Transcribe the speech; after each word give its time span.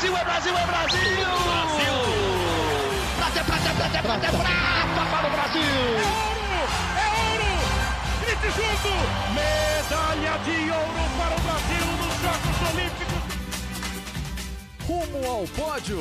Brasil, 0.00 0.16
é 0.16 0.24
Brasil, 0.24 0.56
é 0.56 0.66
Brasil! 0.66 0.98
Brasil! 1.44 1.92
Prata, 3.18 3.44
prata, 3.44 3.70
prata, 3.74 4.00
prata, 4.00 4.28
prata 4.32 5.02
para 5.10 5.26
o 5.26 5.30
Brasil! 5.30 5.60
É 5.60 6.08
ouro! 6.16 6.60
É 6.96 7.06
ouro! 7.20 7.50
Grite 8.22 8.48
junto! 8.56 8.92
Medalha 9.34 10.34
de 10.38 10.56
ouro 10.70 11.04
para 11.18 11.34
o 11.36 11.40
Brasil 11.44 11.84
nos 12.00 12.16
Jogos 12.22 12.56
Olímpicos! 12.72 13.22
Rumo 14.88 15.20
ao 15.28 15.44
pódio! 15.48 16.00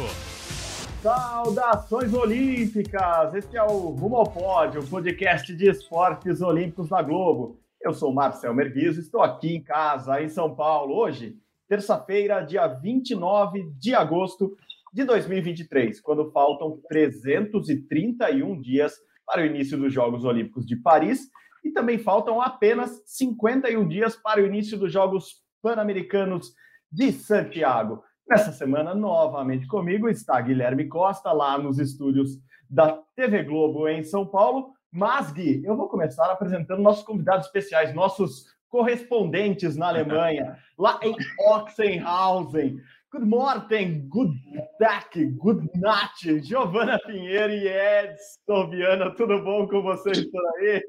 Saudações 1.03 2.13
olímpicas! 2.13 3.33
Este 3.33 3.57
é 3.57 3.63
o 3.63 3.89
Rumo 3.89 4.15
ao 4.15 4.27
Pódio, 4.27 4.81
podcast 4.87 5.53
de 5.53 5.69
esportes 5.69 6.39
olímpicos 6.41 6.87
da 6.87 7.01
Globo. 7.01 7.59
Eu 7.81 7.93
sou 7.93 8.13
Marcel 8.13 8.53
Merguizo, 8.53 9.01
estou 9.01 9.21
aqui 9.21 9.57
em 9.57 9.61
casa, 9.61 10.21
em 10.21 10.29
São 10.29 10.55
Paulo, 10.55 10.95
hoje, 10.95 11.35
terça-feira, 11.69 12.41
dia 12.41 12.67
29 12.67 13.71
de 13.77 13.93
agosto 13.93 14.57
de 14.91 15.03
2023, 15.03 16.01
quando 16.01 16.31
faltam 16.31 16.81
331 16.89 18.59
dias 18.59 18.95
para 19.23 19.43
o 19.43 19.45
início 19.45 19.77
dos 19.77 19.93
Jogos 19.93 20.25
Olímpicos 20.25 20.65
de 20.65 20.75
Paris 20.75 21.29
e 21.63 21.71
também 21.71 21.99
faltam 21.99 22.41
apenas 22.41 23.03
51 23.05 23.87
dias 23.87 24.15
para 24.15 24.41
o 24.41 24.45
início 24.45 24.79
dos 24.79 24.91
Jogos 24.91 25.43
Pan-Americanos 25.61 26.55
de 26.91 27.11
Santiago. 27.11 28.03
Nessa 28.27 28.51
semana, 28.51 28.95
novamente 28.95 29.67
comigo 29.67 30.09
está 30.09 30.41
Guilherme 30.41 30.87
Costa, 30.87 31.31
lá 31.31 31.57
nos 31.59 31.77
estúdios 31.77 32.39
da 32.67 32.99
TV 33.15 33.43
Globo 33.43 33.87
em 33.87 34.03
São 34.03 34.25
Paulo. 34.25 34.73
Mas, 34.91 35.31
Gui, 35.31 35.63
eu 35.63 35.75
vou 35.75 35.87
começar 35.87 36.31
apresentando 36.31 36.81
nossos 36.81 37.03
convidados 37.03 37.45
especiais, 37.45 37.93
nossos 37.93 38.45
correspondentes 38.69 39.75
na 39.75 39.89
Alemanha, 39.89 40.57
lá 40.77 40.99
em 41.03 41.15
Oxenhausen. 41.39 42.77
Good 43.11 43.25
morning, 43.25 44.07
good 44.07 44.37
back, 44.79 45.25
good 45.37 45.67
night, 45.75 46.43
Giovana 46.43 46.99
Pinheiro 46.99 47.53
e 47.53 47.67
Edson 47.67 48.69
Viana, 48.69 49.09
tudo 49.15 49.43
bom 49.43 49.67
com 49.67 49.81
vocês 49.81 50.29
por 50.29 50.41
aí? 50.57 50.83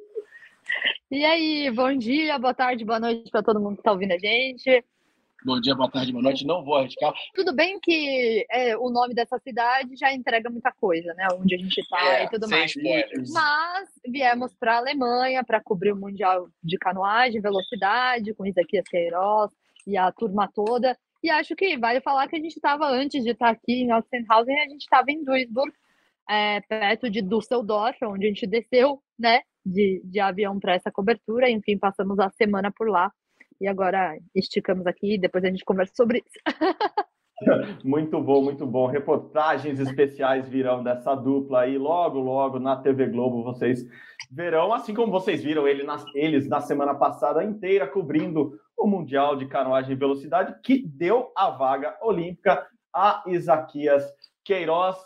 E 1.10 1.24
aí, 1.24 1.70
bom 1.70 1.96
dia, 1.96 2.38
boa 2.38 2.54
tarde, 2.54 2.84
boa 2.84 3.00
noite 3.00 3.30
para 3.30 3.42
todo 3.42 3.58
mundo 3.58 3.76
que 3.76 3.80
está 3.80 3.92
ouvindo 3.92 4.12
a 4.12 4.18
gente. 4.18 4.84
Bom 5.42 5.58
dia, 5.58 5.74
boa 5.74 5.90
tarde, 5.90 6.12
boa 6.12 6.22
noite. 6.22 6.46
Não 6.46 6.62
vou 6.62 6.76
arriscar. 6.76 7.14
Tudo 7.34 7.54
bem 7.54 7.80
que 7.80 8.46
é, 8.50 8.76
o 8.76 8.90
nome 8.90 9.14
dessa 9.14 9.38
cidade 9.38 9.96
já 9.96 10.12
entrega 10.12 10.50
muita 10.50 10.70
coisa, 10.70 11.14
né? 11.14 11.28
Onde 11.32 11.54
a 11.54 11.58
gente 11.58 11.78
está 11.78 12.18
é, 12.18 12.24
e 12.24 12.28
tudo 12.28 12.46
mais. 12.46 12.70
Spoilers. 12.76 13.32
Mas 13.32 13.88
viemos 14.06 14.54
para 14.54 14.74
a 14.74 14.78
Alemanha 14.78 15.42
para 15.42 15.58
cobrir 15.62 15.92
o 15.92 15.96
Mundial 15.96 16.46
de 16.62 16.76
Canoagem, 16.76 17.40
Velocidade, 17.40 18.34
com 18.34 18.44
Isaquias 18.44 18.84
Queiroz 18.86 19.50
e 19.86 19.96
a 19.96 20.12
turma 20.12 20.46
toda. 20.54 20.94
E 21.22 21.30
acho 21.30 21.56
que 21.56 21.78
vale 21.78 22.02
falar 22.02 22.28
que 22.28 22.36
a 22.36 22.40
gente 22.40 22.56
estava, 22.56 22.86
antes 22.90 23.24
de 23.24 23.30
estar 23.30 23.46
tá 23.46 23.52
aqui 23.52 23.82
em 23.82 23.94
Ostenhausen, 23.94 24.60
a 24.60 24.68
gente 24.68 24.82
estava 24.82 25.10
em 25.10 25.24
Duisburg, 25.24 25.72
é, 26.28 26.60
perto 26.60 27.08
de 27.08 27.22
Düsseldorf, 27.22 27.96
onde 28.04 28.26
a 28.26 28.28
gente 28.28 28.46
desceu, 28.46 29.02
né? 29.18 29.40
De, 29.64 30.02
de 30.04 30.20
avião 30.20 30.60
para 30.60 30.74
essa 30.74 30.92
cobertura. 30.92 31.48
Enfim, 31.48 31.78
passamos 31.78 32.18
a 32.18 32.28
semana 32.28 32.70
por 32.70 32.90
lá 32.90 33.10
e 33.60 33.68
agora 33.68 34.16
esticamos 34.34 34.86
aqui 34.86 35.18
depois 35.18 35.44
a 35.44 35.48
gente 35.48 35.64
conversa 35.64 35.92
sobre 35.94 36.18
isso. 36.18 36.40
Muito 37.82 38.20
bom, 38.20 38.42
muito 38.42 38.66
bom. 38.66 38.86
Reportagens 38.86 39.80
especiais 39.80 40.46
virão 40.46 40.82
dessa 40.82 41.14
dupla 41.14 41.62
aí 41.62 41.78
logo, 41.78 42.18
logo 42.20 42.58
na 42.58 42.76
TV 42.76 43.06
Globo. 43.06 43.42
Vocês 43.42 43.82
verão, 44.30 44.74
assim 44.74 44.92
como 44.92 45.10
vocês 45.10 45.42
viram 45.42 45.66
ele 45.66 45.82
eles 46.14 46.46
na 46.46 46.60
semana 46.60 46.94
passada 46.94 47.42
inteira 47.42 47.86
cobrindo 47.86 48.58
o 48.76 48.86
Mundial 48.86 49.36
de 49.36 49.46
Canoagem 49.46 49.92
e 49.92 49.98
Velocidade, 49.98 50.54
que 50.62 50.86
deu 50.86 51.32
a 51.34 51.50
vaga 51.50 51.96
olímpica 52.02 52.66
a 52.94 53.22
Isaquias 53.26 54.04
Queiroz, 54.44 54.96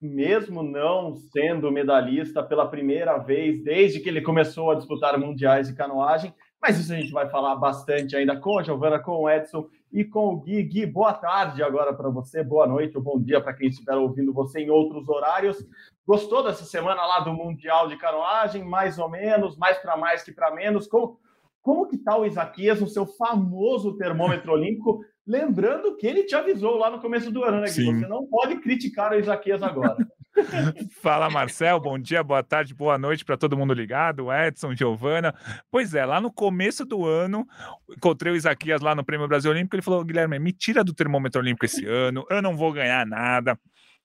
mesmo 0.00 0.62
não 0.62 1.14
sendo 1.16 1.70
medalhista 1.72 2.42
pela 2.42 2.68
primeira 2.68 3.18
vez 3.18 3.62
desde 3.62 4.00
que 4.00 4.08
ele 4.08 4.22
começou 4.22 4.70
a 4.70 4.74
disputar 4.74 5.18
mundiais 5.18 5.68
de 5.68 5.74
canoagem. 5.74 6.32
Mas 6.60 6.78
isso 6.78 6.92
a 6.92 6.96
gente 6.96 7.10
vai 7.10 7.28
falar 7.28 7.56
bastante 7.56 8.14
ainda 8.14 8.36
com 8.36 8.58
a 8.58 8.62
Giovana, 8.62 8.98
com 8.98 9.22
o 9.22 9.30
Edson 9.30 9.66
e 9.90 10.04
com 10.04 10.34
o 10.34 10.40
Gui. 10.40 10.62
Gui, 10.62 10.84
boa 10.84 11.14
tarde 11.14 11.62
agora 11.62 11.94
para 11.94 12.10
você, 12.10 12.44
boa 12.44 12.66
noite 12.66 12.96
ou 12.96 13.02
bom 13.02 13.18
dia 13.18 13.40
para 13.40 13.54
quem 13.54 13.68
estiver 13.68 13.94
ouvindo 13.94 14.32
você 14.32 14.60
em 14.60 14.68
outros 14.68 15.08
horários. 15.08 15.66
Gostou 16.06 16.44
dessa 16.44 16.64
semana 16.64 17.06
lá 17.06 17.20
do 17.20 17.32
Mundial 17.32 17.88
de 17.88 17.96
Canoagem? 17.96 18.62
Mais 18.62 18.98
ou 18.98 19.08
menos, 19.08 19.56
mais 19.56 19.78
para 19.78 19.96
mais 19.96 20.22
que 20.22 20.32
para 20.32 20.54
menos. 20.54 20.86
Como, 20.86 21.18
como 21.62 21.86
que 21.86 21.96
está 21.96 22.18
o 22.18 22.26
Isaquias 22.26 22.78
no 22.78 22.88
seu 22.88 23.06
famoso 23.06 23.96
termômetro 23.96 24.52
olímpico? 24.52 25.02
Lembrando 25.26 25.96
que 25.96 26.06
ele 26.06 26.24
te 26.24 26.34
avisou 26.34 26.76
lá 26.76 26.90
no 26.90 27.00
começo 27.00 27.30
do 27.30 27.42
ano, 27.42 27.60
né? 27.60 27.68
Que 27.68 27.84
você 27.84 28.06
não 28.06 28.26
pode 28.26 28.56
criticar 28.60 29.12
o 29.12 29.18
Isaquias 29.18 29.62
agora. 29.62 29.96
Fala, 31.02 31.28
Marcel. 31.28 31.80
Bom 31.80 31.98
dia, 31.98 32.22
boa 32.22 32.42
tarde, 32.42 32.74
boa 32.74 32.96
noite 32.98 33.24
para 33.24 33.36
todo 33.36 33.56
mundo 33.56 33.74
ligado. 33.74 34.32
Edson, 34.32 34.74
Giovana. 34.74 35.34
Pois 35.70 35.94
é, 35.94 36.04
lá 36.04 36.20
no 36.20 36.32
começo 36.32 36.84
do 36.84 37.06
ano, 37.06 37.46
encontrei 37.90 38.32
o 38.32 38.36
Isaquias 38.36 38.80
lá 38.80 38.94
no 38.94 39.04
Prêmio 39.04 39.28
Brasil 39.28 39.50
Olímpico. 39.50 39.76
Ele 39.76 39.82
falou: 39.82 40.04
Guilherme, 40.04 40.38
me 40.38 40.52
tira 40.52 40.84
do 40.84 40.94
termômetro 40.94 41.40
olímpico 41.40 41.66
esse 41.66 41.84
ano, 41.86 42.24
eu 42.30 42.40
não 42.40 42.56
vou 42.56 42.72
ganhar 42.72 43.06
nada. 43.06 43.58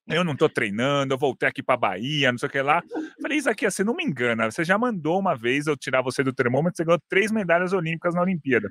Eu 0.08 0.24
não 0.24 0.35
tô 0.35 0.47
treinando, 0.47 1.16
eu 1.16 1.18
voltei 1.18 1.50
aqui 1.50 1.64
para 1.64 1.78
Bahia, 1.78 2.31
não 2.31 2.38
sei 2.38 2.47
o 2.47 2.52
que 2.52 2.62
lá. 2.62 2.84
Falei, 3.19 3.40
Isaquias, 3.40 3.74
você 3.74 3.84
não 3.84 3.96
me 3.96 4.03
engana, 4.03 4.52
você 4.52 4.64
já 4.64 4.78
mandou 4.78 5.19
uma 5.19 5.35
vez 5.35 5.66
eu 5.66 5.75
tirar 5.75 6.03
você 6.03 6.24
do 6.24 6.31
termômetro, 6.31 6.78
você 6.78 6.85
ganhou 6.85 7.02
três 7.09 7.31
medalhas 7.31 7.74
olímpicas 7.74 8.14
na 8.14 8.22
Olimpíada. 8.22 8.69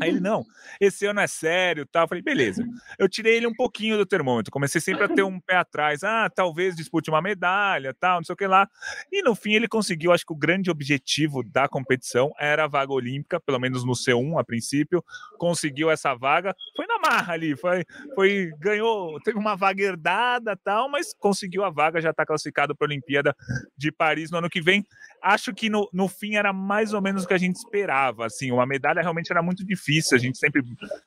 Aí 0.00 0.10
ele, 0.10 0.20
não, 0.20 0.44
esse 0.80 1.06
ano 1.06 1.20
é 1.20 1.26
sério, 1.26 1.86
tal. 1.86 2.04
Eu 2.04 2.08
falei, 2.08 2.22
beleza. 2.22 2.64
Eu 2.98 3.08
tirei 3.08 3.36
ele 3.36 3.46
um 3.46 3.54
pouquinho 3.54 3.96
do 3.96 4.06
termômetro, 4.06 4.52
comecei 4.52 4.80
sempre 4.80 5.04
a 5.04 5.08
ter 5.08 5.22
um 5.22 5.40
pé 5.40 5.56
atrás. 5.56 6.02
Ah, 6.02 6.30
talvez 6.30 6.74
dispute 6.76 7.10
uma 7.10 7.22
medalha, 7.22 7.94
tal, 7.98 8.18
não 8.18 8.24
sei 8.24 8.32
o 8.32 8.36
que 8.36 8.46
lá. 8.46 8.68
E 9.10 9.22
no 9.22 9.34
fim 9.34 9.54
ele 9.54 9.68
conseguiu, 9.68 10.12
acho 10.12 10.24
que 10.24 10.32
o 10.32 10.36
grande 10.36 10.70
objetivo 10.70 11.42
da 11.42 11.68
competição 11.68 12.32
era 12.38 12.64
a 12.64 12.68
vaga 12.68 12.92
olímpica, 12.92 13.40
pelo 13.40 13.58
menos 13.58 13.84
no 13.84 13.92
C1 13.92 14.38
a 14.38 14.44
princípio. 14.44 15.04
Conseguiu 15.38 15.90
essa 15.90 16.14
vaga, 16.14 16.54
foi 16.76 16.86
na 16.86 16.98
marra 16.98 17.34
ali, 17.34 17.56
foi, 17.56 17.84
foi 18.14 18.52
ganhou, 18.58 19.20
teve 19.20 19.38
uma 19.38 19.56
vaga 19.56 19.82
herdada, 19.82 20.56
tal, 20.56 20.88
mas 20.88 21.14
conseguiu 21.14 21.64
a 21.64 21.70
vaga, 21.70 22.00
já 22.00 22.10
está 22.10 22.24
classificado 22.24 22.76
para 22.76 22.86
a 22.86 22.90
Olimpíada 22.90 23.36
de 23.76 23.90
Paris 23.90 24.30
no 24.30 24.38
ano 24.38 24.48
que 24.48 24.60
vem. 24.60 24.84
Acho 25.22 25.52
que 25.52 25.68
no, 25.68 25.88
no 25.92 26.08
fim 26.08 26.36
era 26.36 26.52
mais 26.52 26.92
ou 26.92 27.00
menos 27.00 27.24
o 27.24 27.28
que 27.28 27.34
a 27.34 27.38
gente 27.38 27.56
esperava, 27.56 28.26
assim, 28.26 28.50
uma 28.50 28.66
medalha 28.66 29.00
realmente 29.00 29.30
era 29.30 29.42
muito 29.42 29.64
difícil. 29.64 29.71
A 30.14 30.18
gente 30.18 30.38
sempre 30.38 30.62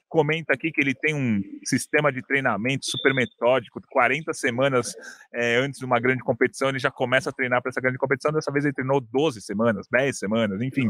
comenta 0.07 0.53
aqui 0.53 0.71
que 0.71 0.81
ele 0.81 0.93
tem 0.93 1.13
um 1.13 1.41
sistema 1.63 2.11
de 2.11 2.21
treinamento 2.21 2.85
super 2.85 3.13
metódico, 3.13 3.81
40 3.89 4.33
semanas 4.33 4.95
é, 5.33 5.57
antes 5.57 5.79
de 5.79 5.85
uma 5.85 5.99
grande 5.99 6.23
competição, 6.23 6.69
ele 6.69 6.79
já 6.79 6.91
começa 6.91 7.29
a 7.29 7.33
treinar 7.33 7.61
para 7.61 7.69
essa 7.69 7.81
grande 7.81 7.97
competição. 7.97 8.31
Dessa 8.31 8.51
vez 8.51 8.65
ele 8.65 8.73
treinou 8.73 9.01
12 9.01 9.41
semanas, 9.41 9.87
10 9.91 10.17
semanas, 10.17 10.61
enfim. 10.61 10.89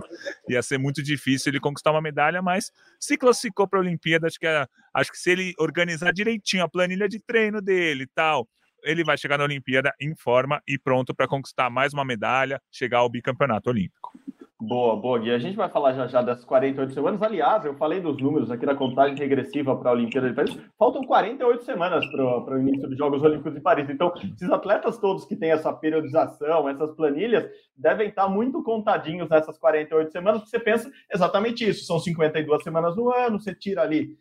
Ia 0.49 0.61
ser 0.61 0.77
muito 0.77 1.01
difícil 1.01 1.51
ele 1.51 1.59
conquistar 1.59 1.91
uma 1.91 2.01
medalha, 2.01 2.41
mas 2.41 2.71
se 2.99 3.17
classificou 3.17 3.67
para 3.67 3.79
a 3.79 3.81
Olimpíada. 3.81 4.27
Acho 4.27 4.39
que, 4.39 4.47
é, 4.47 4.67
acho 4.93 5.11
que 5.11 5.17
se 5.17 5.31
ele 5.31 5.53
organizar 5.59 6.11
direitinho 6.11 6.63
a 6.63 6.69
planilha 6.69 7.09
de 7.09 7.19
treino 7.19 7.61
dele 7.61 8.03
e 8.03 8.07
tal, 8.07 8.47
ele 8.83 9.03
vai 9.03 9.17
chegar 9.17 9.37
na 9.37 9.43
Olimpíada 9.43 9.91
em 9.99 10.15
forma 10.15 10.61
e 10.67 10.77
pronto 10.77 11.13
para 11.13 11.27
conquistar 11.27 11.69
mais 11.69 11.93
uma 11.93 12.05
medalha, 12.05 12.61
chegar 12.71 12.99
ao 12.99 13.09
bicampeonato 13.09 13.69
olímpico. 13.69 14.13
Boa, 14.57 14.95
boa, 14.95 15.19
Gui. 15.19 15.31
A 15.31 15.37
gente 15.37 15.57
vai 15.57 15.67
falar 15.67 15.91
já 15.91 16.07
já 16.07 16.21
das 16.21 16.45
48 16.45 16.93
semanas. 16.93 17.21
Aliás, 17.21 17.65
eu 17.65 17.75
falei 17.75 17.99
dos 17.99 18.17
números 18.17 18.49
aqui 18.49 18.65
da 18.65 18.73
contagem 18.73 19.17
regressiva 19.17 19.75
para 19.75 19.89
a 19.89 19.93
Olimpíada 19.93 20.29
de 20.29 20.33
Paris. 20.33 20.57
Faltam 20.79 21.03
48 21.03 21.65
semanas 21.65 22.05
para 22.07 22.55
o 22.55 22.59
início 22.61 22.87
dos 22.87 22.97
Jogos 22.97 23.21
Olímpicos 23.21 23.53
de 23.53 23.59
Paris. 23.59 23.89
Então, 23.89 24.13
esses 24.15 24.49
atletas 24.49 24.97
todos 24.97 25.25
que 25.25 25.35
têm 25.35 25.51
essa 25.51 25.73
periodização, 25.73 26.69
essas 26.69 26.89
planilhas, 26.95 27.49
devem 27.75 28.07
estar 28.07 28.29
muito 28.29 28.63
contadinhos 28.63 29.27
nessas 29.29 29.57
48 29.57 30.09
semanas, 30.09 30.41
porque 30.41 30.57
você 30.57 30.63
pensa 30.63 30.89
exatamente 31.13 31.67
isso. 31.67 31.85
São 31.85 31.99
52 31.99 32.63
semanas 32.63 32.95
no 32.95 33.13
ano, 33.13 33.37
você 33.37 33.53
tira 33.53 33.81
ali 33.81 34.17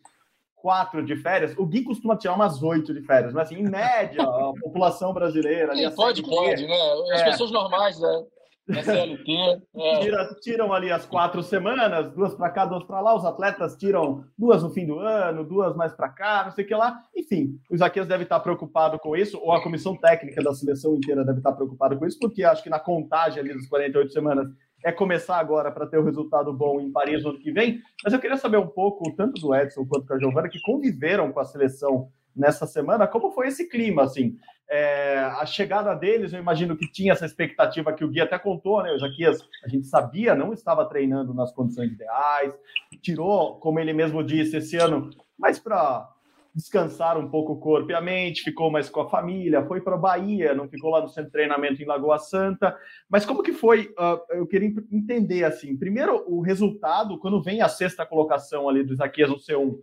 quatro 0.53 1.05
de 1.05 1.15
férias. 1.15 1.57
O 1.57 1.65
Gui 1.65 1.83
costuma 1.83 2.17
tirar 2.17 2.33
umas 2.33 2.61
oito 2.61 2.93
de 2.93 3.01
férias, 3.03 3.31
mas 3.33 3.47
assim, 3.47 3.61
em 3.61 3.69
média, 3.69 4.21
a 4.21 4.51
população 4.61 5.13
brasileira. 5.13 5.71
Ali, 5.71 5.89
pode, 5.95 6.21
pode, 6.23 6.67
né? 6.67 6.93
As 7.13 7.21
é. 7.21 7.25
pessoas 7.25 7.51
normais, 7.51 7.97
né? 8.01 8.25
SLT. 8.69 9.25
É. 9.75 9.99
Tira, 9.99 10.35
tiram 10.41 10.73
ali 10.73 10.89
as 10.89 11.05
quatro 11.05 11.43
semanas, 11.43 12.09
duas 12.11 12.33
para 12.33 12.49
cá, 12.49 12.65
duas 12.65 12.83
para 12.85 13.01
lá. 13.01 13.13
Os 13.13 13.25
atletas 13.25 13.75
tiram 13.75 14.23
duas 14.37 14.63
no 14.63 14.69
fim 14.69 14.85
do 14.85 14.99
ano, 14.99 15.43
duas 15.43 15.75
mais 15.75 15.93
para 15.93 16.09
cá, 16.09 16.43
não 16.45 16.51
sei 16.51 16.63
o 16.63 16.67
que 16.67 16.73
lá. 16.73 16.97
Enfim, 17.15 17.59
o 17.69 17.75
Isaquias 17.75 18.07
deve 18.07 18.23
estar 18.23 18.39
preocupado 18.39 18.97
com 18.97 19.15
isso, 19.15 19.37
ou 19.41 19.51
a 19.51 19.61
comissão 19.61 19.95
técnica 19.95 20.41
da 20.41 20.53
seleção 20.53 20.95
inteira 20.95 21.25
deve 21.25 21.39
estar 21.39 21.51
preocupada 21.51 21.95
com 21.95 22.05
isso, 22.05 22.17
porque 22.19 22.43
acho 22.43 22.63
que 22.63 22.69
na 22.69 22.79
contagem 22.79 23.41
ali 23.41 23.53
das 23.53 23.67
48 23.67 24.11
semanas 24.11 24.47
é 24.83 24.91
começar 24.91 25.37
agora 25.37 25.71
para 25.71 25.87
ter 25.87 25.97
o 25.97 26.01
um 26.01 26.05
resultado 26.05 26.53
bom 26.53 26.79
em 26.79 26.91
Paris 26.91 27.23
no 27.23 27.31
ano 27.31 27.39
que 27.39 27.51
vem. 27.51 27.81
Mas 28.03 28.13
eu 28.13 28.19
queria 28.19 28.37
saber 28.37 28.57
um 28.57 28.67
pouco, 28.67 29.11
tanto 29.15 29.41
do 29.41 29.53
Edson 29.53 29.85
quanto 29.85 30.05
da 30.05 30.17
Giovana, 30.17 30.47
que 30.47 30.61
conviveram 30.61 31.31
com 31.31 31.39
a 31.39 31.45
seleção 31.45 32.09
nessa 32.35 32.67
semana, 32.67 33.07
como 33.07 33.31
foi 33.31 33.47
esse 33.47 33.67
clima, 33.67 34.03
assim? 34.03 34.37
É, 34.67 35.19
a 35.19 35.45
chegada 35.45 35.93
deles, 35.93 36.33
eu 36.33 36.39
imagino 36.39 36.75
que 36.75 36.91
tinha 36.91 37.13
essa 37.13 37.25
expectativa 37.25 37.93
que 37.93 38.03
o 38.03 38.09
Gui 38.09 38.19
até 38.19 38.37
contou, 38.39 38.81
né? 38.81 38.91
O 38.91 38.99
Jaquias, 38.99 39.47
a 39.63 39.67
gente 39.67 39.85
sabia, 39.87 40.33
não 40.33 40.53
estava 40.53 40.85
treinando 40.85 41.33
nas 41.33 41.51
condições 41.51 41.91
ideais, 41.91 42.53
tirou, 43.01 43.59
como 43.59 43.79
ele 43.79 43.93
mesmo 43.93 44.23
disse, 44.23 44.57
esse 44.57 44.75
ano, 44.77 45.11
mais 45.37 45.59
para 45.59 46.09
descansar 46.55 47.17
um 47.17 47.29
pouco 47.29 47.51
o 47.51 47.59
corpo 47.59 47.91
e 47.91 47.93
a 47.93 47.99
mente, 47.99 48.41
ficou 48.41 48.71
mais 48.71 48.89
com 48.89 49.01
a 49.01 49.09
família, 49.09 49.65
foi 49.65 49.81
para 49.81 49.97
Bahia, 49.97 50.55
não 50.55 50.69
ficou 50.69 50.89
lá 50.89 51.01
no 51.01 51.09
centro 51.09 51.25
de 51.25 51.33
treinamento 51.33 51.83
em 51.83 51.85
Lagoa 51.85 52.17
Santa. 52.17 52.75
Mas 53.09 53.25
como 53.25 53.43
que 53.43 53.51
foi? 53.51 53.93
Uh, 53.99 54.37
eu 54.37 54.47
queria 54.47 54.73
entender 54.89 55.43
assim. 55.43 55.75
Primeiro, 55.75 56.23
o 56.25 56.39
resultado 56.39 57.19
quando 57.19 57.43
vem 57.43 57.61
a 57.61 57.67
sexta 57.67 58.05
colocação 58.05 58.69
ali 58.69 58.83
do 58.83 58.93
Isaquias 58.93 59.29
no 59.29 59.35
C1 59.35 59.77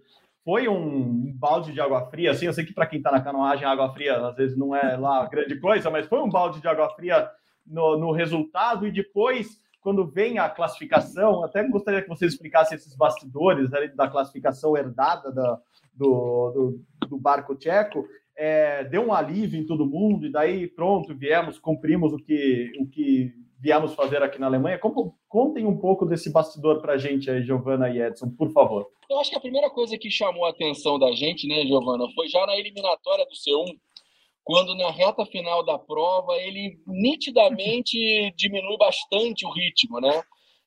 foi 0.45 0.69
um 0.69 1.33
balde 1.37 1.73
de 1.73 1.81
água 1.81 2.07
fria, 2.07 2.33
assim, 2.33 2.47
eu 2.47 2.53
sei 2.53 2.65
que 2.65 2.75
para 2.75 2.87
quem 2.87 2.99
está 2.99 3.13
na 3.13 3.21
canoagem, 3.21 3.65
água 3.65 3.93
fria 3.93 4.17
às 4.27 4.37
vezes 4.37 4.57
não 4.57 4.75
é 4.75 4.97
lá 4.97 5.27
grande 5.27 5.59
coisa, 5.61 5.91
mas 5.91 6.07
foi 6.07 6.21
um 6.21 6.29
balde 6.29 6.61
de 6.61 6.69
água 6.69 6.89
fria 6.91 7.29
no, 7.67 7.97
no 7.97 8.13
resultado, 8.13 8.87
e 8.87 8.93
depois, 8.93 9.61
quando 9.81 10.07
vem 10.07 10.39
a 10.39 10.49
classificação, 10.49 11.45
até 11.45 11.67
gostaria 11.69 12.03
que 12.03 12.09
você 12.09 12.27
explicasse 12.27 12.75
esses 12.75 12.97
bastidores 12.97 13.73
ali 13.73 13.89
da 13.95 14.09
classificação 14.09 14.77
herdada 14.77 15.31
da, 15.33 15.59
do, 15.95 16.51
do, 17.01 17.07
do 17.09 17.19
barco 17.19 17.55
tcheco, 17.55 18.05
é, 18.37 18.83
deu 18.85 19.07
um 19.07 19.13
alívio 19.13 19.61
em 19.61 19.67
todo 19.67 19.87
mundo, 19.87 20.27
e 20.27 20.33
daí 20.33 20.67
pronto, 20.67 21.15
viemos, 21.15 21.59
cumprimos 21.59 22.13
o 22.13 22.19
que, 22.19 22.73
o 22.81 22.87
que 22.87 23.33
viemos 23.63 23.95
fazer 23.95 24.21
aqui 24.23 24.41
na 24.41 24.47
Alemanha. 24.47 24.79
Como, 24.79 25.17
contem 25.29 25.65
um 25.65 25.79
pouco 25.79 26.05
desse 26.05 26.33
bastidor 26.33 26.83
para 26.83 26.95
a 26.95 26.99
gente 26.99 27.31
aí, 27.31 27.45
Giovana 27.45 27.89
e 27.89 28.03
Edson, 28.03 28.29
por 28.37 28.53
favor. 28.53 28.89
Eu 29.09 29.21
acho 29.21 29.31
que 29.31 29.37
a 29.37 29.41
primeira 29.41 29.71
coisa 29.71 29.97
que 29.97 30.11
chamou 30.11 30.45
a 30.45 30.51
atenção 30.51 30.99
da 30.99 31.13
gente, 31.13 31.47
né, 31.47 31.65
Giovana, 31.65 32.05
foi 32.13 32.29
já 32.29 32.45
na 32.45 32.57
eliminatória 32.57 33.25
do 33.25 33.31
C1, 33.31 33.79
quando 34.43 34.75
na 34.75 34.91
reta 34.91 35.25
final 35.27 35.65
da 35.65 35.79
prova 35.79 36.35
ele 36.39 36.77
nitidamente 36.89 37.97
diminui 38.37 38.77
bastante 38.77 39.47
o 39.47 39.53
ritmo, 39.53 40.01
né? 40.01 40.23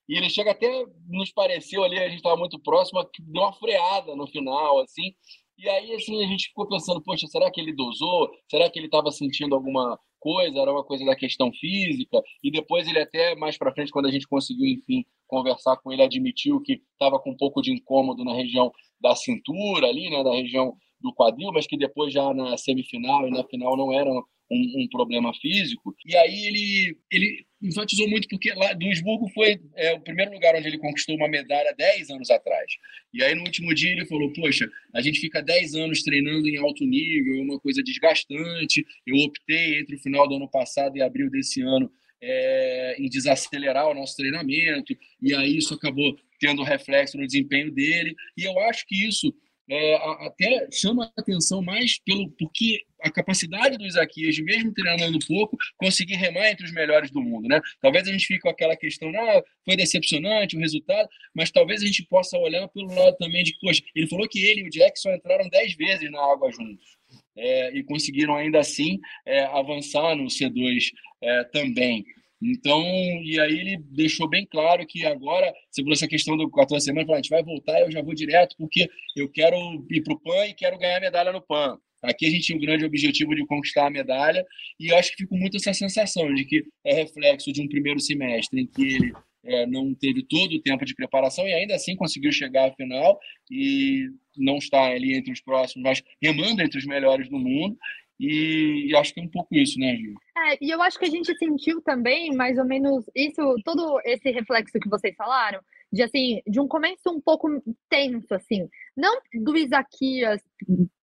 E 0.07 0.17
ele 0.17 0.29
chega 0.29 0.51
até, 0.51 0.85
nos 1.09 1.33
pareceu 1.33 1.83
ali, 1.83 1.99
a 1.99 2.07
gente 2.07 2.17
estava 2.17 2.37
muito 2.37 2.57
próximo, 2.59 3.03
deu 3.19 3.41
uma 3.41 3.51
freada 3.53 4.15
no 4.15 4.27
final, 4.27 4.79
assim. 4.79 5.13
E 5.57 5.67
aí, 5.67 5.93
assim, 5.95 6.23
a 6.23 6.27
gente 6.27 6.47
ficou 6.47 6.67
pensando, 6.67 7.01
poxa, 7.01 7.27
será 7.27 7.51
que 7.51 7.59
ele 7.59 7.73
dosou? 7.73 8.29
Será 8.49 8.69
que 8.69 8.77
ele 8.77 8.85
estava 8.85 9.11
sentindo 9.11 9.55
alguma 9.55 9.99
coisa? 10.25 10.59
Era 10.59 10.71
uma 10.71 10.83
coisa 10.83 11.05
da 11.05 11.15
questão 11.15 11.53
física? 11.53 12.19
E 12.43 12.49
depois 12.49 12.87
ele 12.87 12.97
até, 12.97 13.35
mais 13.35 13.59
para 13.59 13.71
frente, 13.71 13.91
quando 13.91 14.07
a 14.07 14.11
gente 14.11 14.27
conseguiu, 14.27 14.65
enfim, 14.65 15.05
conversar 15.27 15.77
com 15.77 15.93
ele, 15.93 16.01
admitiu 16.01 16.59
que 16.61 16.81
estava 16.93 17.19
com 17.19 17.29
um 17.29 17.37
pouco 17.37 17.61
de 17.61 17.71
incômodo 17.71 18.25
na 18.25 18.33
região 18.33 18.71
da 18.99 19.15
cintura 19.15 19.87
ali, 19.87 20.09
né, 20.09 20.23
da 20.23 20.31
região 20.31 20.75
do 20.99 21.13
quadril, 21.13 21.51
mas 21.53 21.67
que 21.67 21.77
depois 21.77 22.11
já 22.11 22.33
na 22.33 22.57
semifinal 22.57 23.27
e 23.27 23.29
na 23.29 23.43
final 23.43 23.77
não 23.77 23.93
era 23.93 24.09
um, 24.49 24.83
um 24.83 24.87
problema 24.89 25.33
físico. 25.33 25.95
E 26.05 26.15
aí 26.15 26.45
ele, 26.47 26.97
ele 27.11 27.45
enfatizou 27.61 28.07
muito 28.09 28.27
porque 28.27 28.53
lá 28.53 28.73
Duisburgo 28.73 29.27
foi 29.29 29.59
é, 29.75 29.93
o 29.93 29.99
primeiro 29.99 30.31
lugar 30.31 30.55
onde 30.55 30.67
ele 30.67 30.77
conquistou 30.77 31.15
uma 31.15 31.27
medalha 31.27 31.73
10 31.77 32.09
anos 32.11 32.29
atrás. 32.29 32.71
E 33.13 33.23
aí 33.23 33.33
no 33.35 33.41
último 33.41 33.73
dia 33.73 33.91
ele 33.91 34.05
falou: 34.05 34.31
"Poxa, 34.33 34.69
a 34.93 35.01
gente 35.01 35.19
fica 35.19 35.41
10 35.41 35.75
anos 35.75 36.03
treinando 36.03 36.47
em 36.47 36.57
alto 36.57 36.85
nível, 36.85 37.39
é 37.39 37.41
uma 37.41 37.59
coisa 37.59 37.83
desgastante. 37.83 38.85
Eu 39.05 39.17
optei 39.17 39.79
entre 39.79 39.95
o 39.95 39.99
final 39.99 40.27
do 40.27 40.35
ano 40.35 40.49
passado 40.49 40.97
e 40.97 41.01
abril 41.01 41.29
desse 41.29 41.61
ano 41.61 41.91
é, 42.21 42.95
em 42.99 43.09
desacelerar 43.09 43.87
o 43.87 43.93
nosso 43.93 44.15
treinamento, 44.15 44.97
e 45.21 45.33
aí 45.33 45.57
isso 45.57 45.73
acabou 45.73 46.17
tendo 46.39 46.63
reflexo 46.63 47.17
no 47.17 47.25
desempenho 47.25 47.71
dele. 47.71 48.15
E 48.37 48.43
eu 48.43 48.57
acho 48.61 48.85
que 48.87 49.07
isso 49.07 49.33
é, 49.69 49.95
até 50.25 50.67
chama 50.71 51.05
a 51.05 51.21
atenção 51.21 51.61
mais 51.61 51.99
pelo 51.99 52.29
porque 52.31 52.83
a 53.01 53.11
capacidade 53.11 53.77
do 53.77 53.85
Isaquias, 53.85 54.37
mesmo 54.39 54.73
treinando 54.73 55.19
pouco, 55.27 55.57
conseguir 55.77 56.15
remar 56.15 56.49
entre 56.49 56.65
os 56.65 56.71
melhores 56.71 57.11
do 57.11 57.21
mundo, 57.21 57.47
né? 57.47 57.61
Talvez 57.81 58.07
a 58.07 58.11
gente 58.11 58.25
fique 58.25 58.39
com 58.39 58.49
aquela 58.49 58.75
questão, 58.75 59.09
ah, 59.09 59.43
foi 59.63 59.75
decepcionante 59.75 60.55
o 60.55 60.59
resultado, 60.59 61.07
mas 61.33 61.51
talvez 61.51 61.81
a 61.81 61.85
gente 61.85 62.03
possa 62.07 62.37
olhar 62.37 62.67
pelo 62.69 62.93
lado 62.93 63.15
também 63.17 63.43
de, 63.43 63.55
poxa, 63.59 63.81
ele 63.95 64.07
falou 64.07 64.27
que 64.27 64.43
ele 64.43 64.61
e 64.61 64.67
o 64.67 64.69
Jackson 64.69 65.13
entraram 65.13 65.47
dez 65.49 65.75
vezes 65.75 66.09
na 66.11 66.19
água 66.19 66.51
juntos. 66.51 66.95
É, 67.37 67.77
e 67.77 67.83
conseguiram 67.83 68.35
ainda 68.35 68.59
assim 68.59 68.99
é, 69.25 69.43
avançar 69.45 70.15
no 70.15 70.25
C2 70.25 70.91
é, 71.21 71.43
também. 71.45 72.05
Então, 72.41 72.81
e 73.23 73.39
aí 73.39 73.59
ele 73.59 73.77
deixou 73.91 74.29
bem 74.29 74.45
claro 74.45 74.85
que 74.85 75.05
agora, 75.05 75.53
falou 75.75 75.93
essa 75.93 76.07
questão 76.07 76.35
do 76.35 76.49
14 76.51 76.85
semanas, 76.85 77.09
a 77.09 77.15
gente 77.15 77.29
vai 77.29 77.43
voltar, 77.43 77.79
eu 77.79 77.91
já 77.91 78.01
vou 78.01 78.13
direto, 78.13 78.55
porque 78.57 78.87
eu 79.15 79.29
quero 79.29 79.55
ir 79.89 80.03
para 80.03 80.13
o 80.13 80.19
PAN 80.19 80.45
e 80.47 80.53
quero 80.53 80.77
ganhar 80.77 80.99
medalha 80.99 81.31
no 81.31 81.41
PAN. 81.41 81.77
Aqui 82.03 82.25
a 82.27 82.29
gente 82.29 82.43
tinha 82.43 82.57
um 82.57 82.61
grande 82.61 82.85
objetivo 82.85 83.33
de 83.33 83.45
conquistar 83.45 83.87
a 83.87 83.89
medalha, 83.89 84.45
e 84.79 84.91
eu 84.91 84.97
acho 84.97 85.11
que 85.11 85.23
ficou 85.23 85.37
muito 85.37 85.57
essa 85.57 85.73
sensação 85.73 86.33
de 86.33 86.45
que 86.45 86.63
é 86.85 86.93
reflexo 86.93 87.51
de 87.51 87.61
um 87.61 87.67
primeiro 87.67 87.99
semestre 87.99 88.61
em 88.61 88.67
que 88.67 88.95
ele 88.95 89.13
é, 89.45 89.65
não 89.67 89.93
teve 89.93 90.23
todo 90.23 90.53
o 90.53 90.61
tempo 90.61 90.83
de 90.85 90.95
preparação 90.95 91.47
e 91.47 91.53
ainda 91.53 91.75
assim 91.75 91.95
conseguiu 91.95 92.31
chegar 92.31 92.69
à 92.69 92.73
final 92.73 93.19
e 93.49 94.07
não 94.35 94.57
está 94.57 94.85
ali 94.85 95.15
entre 95.15 95.31
os 95.31 95.39
próximos, 95.39 95.83
mas 95.83 96.03
remando 96.21 96.61
entre 96.61 96.79
os 96.79 96.85
melhores 96.85 97.29
do 97.29 97.37
mundo. 97.37 97.77
E, 98.19 98.89
e, 98.89 98.95
acho 98.95 99.13
que 99.13 99.19
é 99.19 99.23
um 99.23 99.29
pouco 99.29 99.53
isso, 99.55 99.79
né, 99.79 99.95
Gil? 99.95 100.15
É, 100.37 100.57
e 100.61 100.69
eu 100.71 100.81
acho 100.81 100.97
que 100.97 101.05
a 101.05 101.09
gente 101.09 101.35
sentiu 101.37 101.81
também, 101.81 102.33
mais 102.33 102.57
ou 102.57 102.65
menos, 102.65 103.05
isso, 103.13 103.55
todo 103.63 103.99
esse 104.05 104.31
reflexo 104.31 104.79
que 104.79 104.89
vocês 104.89 105.13
falaram, 105.15 105.59
de 105.91 106.01
assim, 106.01 106.41
de 106.47 106.59
um 106.59 106.67
começo 106.67 107.09
um 107.09 107.19
pouco 107.19 107.47
tenso, 107.89 108.33
assim. 108.33 108.69
Não 108.95 109.19
do 109.33 109.57
Isaquias 109.57 110.41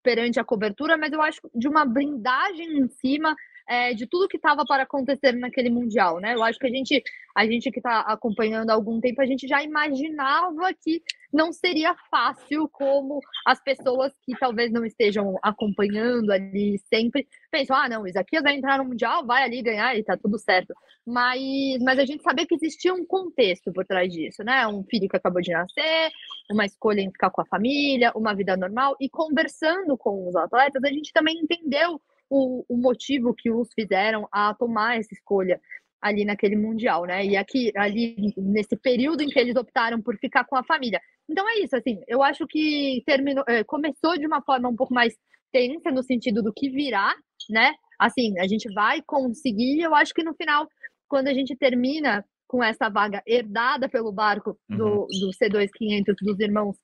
perante 0.03 0.41
a 0.41 0.45
cobertura, 0.45 0.97
mas 0.97 1.13
eu 1.13 1.21
acho 1.21 1.41
de 1.55 1.69
uma 1.69 1.85
blindagem 1.85 2.79
em 2.79 2.89
cima 2.89 3.37
é, 3.69 3.95
de 3.95 4.07
tudo 4.07 4.29
que 4.29 4.37
estava 4.37 4.65
para 4.65 4.83
acontecer 4.83 5.33
naquele 5.33 5.71
mundial, 5.71 6.19
né? 6.19 6.35
Eu 6.35 6.43
acho 6.43 6.59
que 6.59 6.67
a 6.67 6.71
gente, 6.71 7.03
a 7.35 7.47
gente 7.47 7.71
que 7.71 7.79
está 7.79 8.01
acompanhando 8.01 8.71
há 8.71 8.75
algum 8.75 9.01
tempo, 9.01 9.21
a 9.21 9.27
gente 9.27 9.47
já 9.47 9.63
imaginava 9.63 10.73
que 10.75 11.03
não 11.33 11.53
seria 11.53 11.95
fácil 12.11 12.69
como 12.69 13.21
as 13.47 13.61
pessoas 13.63 14.13
que 14.25 14.39
talvez 14.39 14.71
não 14.71 14.85
estejam 14.85 15.39
acompanhando 15.43 16.31
ali 16.31 16.79
sempre 16.93 17.27
pensam, 17.51 17.77
ah, 17.77 17.89
não, 17.89 18.07
Isaquias 18.07 18.43
vai 18.43 18.55
entrar 18.55 18.79
no 18.79 18.85
mundial, 18.85 19.25
vai 19.25 19.43
ali 19.43 19.63
ganhar 19.63 19.97
e 19.97 20.05
tá 20.05 20.17
tudo 20.17 20.39
certo. 20.39 20.75
Mas, 21.07 21.41
mas 21.83 21.99
a 21.99 22.05
gente 22.05 22.23
sabia 22.23 22.47
que 22.47 22.55
existia 22.55 22.93
um 22.93 23.05
contexto 23.05 23.73
por 23.73 23.85
trás 23.85 24.13
disso, 24.13 24.45
né? 24.45 24.67
Um 24.67 24.85
filho 24.85 25.09
que 25.09 25.17
acabou 25.17 25.41
de 25.41 25.53
nascer, 25.53 26.11
uma 26.51 26.67
escolha 26.67 27.01
em 27.01 27.11
ficar 27.11 27.31
com 27.31 27.41
a 27.41 27.47
família, 27.47 28.13
uma 28.15 28.35
vida 28.35 28.57
normal 28.57 28.97
e 29.01 29.09
conversando 29.09 29.97
com 29.97 30.29
os 30.29 30.37
atletas, 30.37 30.83
a 30.85 30.89
gente 30.89 31.13
também 31.13 31.39
entendeu 31.39 32.01
o, 32.29 32.65
o 32.69 32.77
motivo 32.77 33.35
que 33.35 33.51
os 33.51 33.69
fizeram 33.75 34.29
a 34.31 34.55
tomar 34.55 34.99
essa 34.99 35.13
escolha 35.13 35.61
ali 36.03 36.25
naquele 36.25 36.57
mundial, 36.57 37.05
né? 37.05 37.25
E 37.25 37.37
aqui 37.37 37.71
ali 37.77 38.35
nesse 38.37 38.77
período 38.77 39.23
em 39.23 39.29
que 39.29 39.39
eles 39.39 39.55
optaram 39.55 40.03
por 40.03 40.17
ficar 40.19 40.45
com 40.45 40.57
a 40.57 40.65
família. 40.65 41.01
Então 41.29 41.49
é 41.49 41.61
isso, 41.61 41.77
assim. 41.77 42.01
Eu 42.07 42.23
acho 42.23 42.47
que 42.47 43.03
terminou, 43.07 43.45
é, 43.49 43.65
começou 43.65 44.19
de 44.19 44.27
uma 44.27 44.43
forma 44.43 44.69
um 44.69 44.77
pouco 44.77 44.95
mais 44.95 45.15
tensa 45.53 45.91
no 45.91 46.03
sentido 46.03 46.43
do 46.43 46.53
que 46.53 46.71
virá, 46.71 47.15
né? 47.51 47.75
Assim, 47.99 48.39
a 48.39 48.47
gente 48.47 48.73
vai 48.73 49.03
conseguir. 49.03 49.81
Eu 49.81 49.95
acho 49.95 50.13
que 50.13 50.25
no 50.25 50.35
final, 50.35 50.67
quando 51.09 51.29
a 51.29 51.35
gente 51.35 51.57
termina 51.57 52.25
com 52.49 52.63
essa 52.63 52.89
vaga 52.89 53.23
herdada 53.27 53.89
pelo 53.89 54.13
barco 54.13 54.59
do, 54.69 55.03
uhum. 55.03 55.07
do 55.07 55.31
C2500 55.41 56.15
dos 56.21 56.39
irmãos 56.41 56.77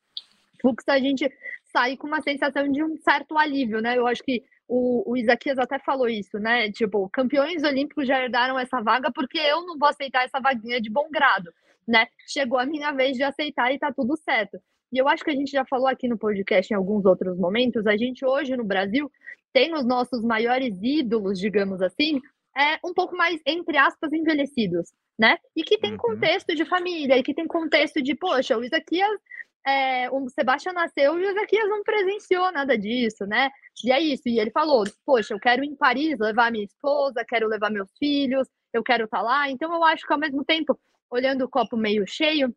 Fux, 0.61 0.83
a 0.88 0.99
gente 0.99 1.30
sai 1.73 1.97
com 1.97 2.07
uma 2.07 2.21
sensação 2.21 2.71
de 2.71 2.83
um 2.83 2.97
certo 2.99 3.37
alívio, 3.37 3.80
né? 3.80 3.97
Eu 3.97 4.07
acho 4.07 4.23
que 4.23 4.42
o, 4.66 5.11
o 5.11 5.16
Isaquias 5.16 5.59
até 5.59 5.78
falou 5.78 6.09
isso, 6.09 6.38
né? 6.38 6.71
Tipo, 6.71 7.09
campeões 7.11 7.62
olímpicos 7.62 8.07
já 8.07 8.21
herdaram 8.23 8.59
essa 8.59 8.80
vaga 8.80 9.11
porque 9.12 9.38
eu 9.38 9.64
não 9.66 9.78
vou 9.78 9.88
aceitar 9.88 10.25
essa 10.25 10.40
vaguinha 10.40 10.80
de 10.80 10.90
bom 10.90 11.09
grado, 11.11 11.50
né? 11.88 12.07
Chegou 12.26 12.59
a 12.59 12.66
minha 12.66 12.92
vez 12.92 13.16
de 13.16 13.23
aceitar 13.23 13.73
e 13.73 13.78
tá 13.78 13.92
tudo 13.92 14.16
certo. 14.16 14.59
E 14.92 14.99
eu 14.99 15.09
acho 15.09 15.25
que 15.25 15.30
a 15.30 15.35
gente 15.35 15.50
já 15.50 15.64
falou 15.64 15.88
aqui 15.88 16.07
no 16.07 16.18
podcast 16.18 16.73
em 16.73 16.76
alguns 16.76 17.04
outros 17.04 17.38
momentos, 17.38 17.87
a 17.87 17.97
gente 17.97 18.25
hoje 18.25 18.57
no 18.57 18.64
Brasil 18.64 19.11
tem 19.52 19.75
os 19.75 19.87
nossos 19.87 20.23
maiores 20.23 20.78
ídolos, 20.83 21.38
digamos 21.38 21.80
assim, 21.80 22.21
é 22.57 22.78
um 22.85 22.92
pouco 22.92 23.16
mais, 23.16 23.40
entre 23.47 23.76
aspas, 23.76 24.12
envelhecidos, 24.12 24.92
né? 25.18 25.38
E 25.57 25.62
que 25.62 25.78
tem 25.78 25.92
uhum. 25.92 25.99
contexto 25.99 26.54
de 26.54 26.64
família, 26.64 27.16
e 27.16 27.23
que 27.23 27.35
tem 27.35 27.47
contexto 27.47 28.02
de, 28.02 28.14
poxa, 28.14 28.57
o 28.57 28.64
Isaquias 28.64 29.21
é, 29.66 30.11
o 30.11 30.28
Sebastião 30.30 30.73
nasceu 30.73 31.18
e 31.18 31.25
o 31.25 31.30
Ezequias 31.30 31.68
não 31.68 31.83
presenciou 31.83 32.50
nada 32.52 32.76
disso, 32.78 33.26
né? 33.26 33.50
E 33.85 33.92
é 33.92 34.00
isso. 34.00 34.23
E 34.26 34.40
ele 34.40 34.50
falou: 34.50 34.85
Poxa, 35.04 35.35
eu 35.35 35.38
quero 35.38 35.62
ir 35.62 35.68
em 35.68 35.76
Paris 35.76 36.18
levar 36.18 36.50
minha 36.50 36.64
esposa, 36.64 37.25
quero 37.26 37.49
levar 37.49 37.71
meus 37.71 37.90
filhos, 37.99 38.49
eu 38.73 38.83
quero 38.83 39.04
estar 39.04 39.18
tá 39.18 39.23
lá. 39.23 39.50
Então, 39.50 39.73
eu 39.75 39.85
acho 39.85 40.07
que 40.07 40.12
ao 40.12 40.18
mesmo 40.18 40.45
tempo, 40.45 40.78
olhando 41.10 41.44
o 41.44 41.48
copo 41.48 41.76
meio 41.76 42.04
cheio, 42.06 42.54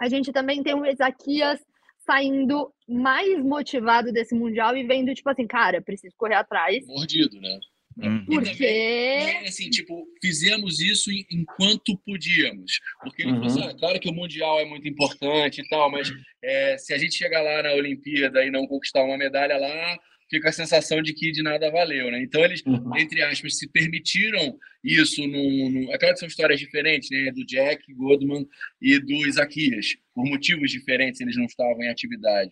a 0.00 0.08
gente 0.08 0.32
também 0.32 0.62
tem 0.62 0.74
o 0.74 0.86
Ezequias 0.86 1.60
saindo 2.06 2.72
mais 2.88 3.42
motivado 3.44 4.12
desse 4.12 4.34
Mundial 4.34 4.76
e 4.76 4.86
vendo, 4.86 5.14
tipo 5.14 5.28
assim, 5.28 5.46
cara, 5.46 5.82
preciso 5.82 6.14
correr 6.16 6.36
atrás. 6.36 6.86
Mordido, 6.86 7.38
né? 7.40 7.60
Uhum. 7.98 8.24
Porque. 8.26 9.44
assim, 9.46 9.68
tipo, 9.70 10.06
fizemos 10.22 10.80
isso 10.80 11.10
enquanto 11.30 11.98
podíamos. 12.06 12.78
Porque 13.02 13.22
ele 13.22 13.32
uhum. 13.32 13.38
falou 13.38 13.48
assim, 13.48 13.64
ah, 13.64 13.78
claro 13.78 14.00
que 14.00 14.08
o 14.08 14.14
Mundial 14.14 14.60
é 14.60 14.64
muito 14.64 14.88
importante 14.88 15.60
e 15.60 15.68
tal, 15.68 15.90
mas 15.90 16.10
é, 16.42 16.78
se 16.78 16.94
a 16.94 16.98
gente 16.98 17.16
chegar 17.16 17.42
lá 17.42 17.62
na 17.62 17.72
Olimpíada 17.72 18.44
e 18.44 18.50
não 18.50 18.66
conquistar 18.66 19.02
uma 19.02 19.18
medalha 19.18 19.58
lá, 19.58 19.98
fica 20.30 20.48
a 20.48 20.52
sensação 20.52 21.02
de 21.02 21.12
que 21.14 21.30
de 21.32 21.42
nada 21.42 21.70
valeu, 21.70 22.10
né? 22.10 22.22
Então 22.22 22.44
eles, 22.44 22.62
uhum. 22.66 22.96
entre 22.96 23.22
aspas, 23.22 23.58
se 23.58 23.68
permitiram 23.68 24.56
isso 24.84 25.26
num, 25.26 25.70
num... 25.70 25.92
É 25.92 25.98
claro 25.98 26.14
que 26.14 26.20
são 26.20 26.28
histórias 26.28 26.60
diferentes, 26.60 27.10
né? 27.10 27.30
Do 27.32 27.44
Jack 27.46 27.92
Goodman 27.94 28.46
e 28.80 28.98
do 28.98 29.26
Isaquias. 29.26 29.96
Por 30.14 30.24
motivos 30.26 30.70
diferentes 30.70 31.20
eles 31.20 31.36
não 31.36 31.44
estavam 31.46 31.82
em 31.82 31.88
atividade. 31.88 32.50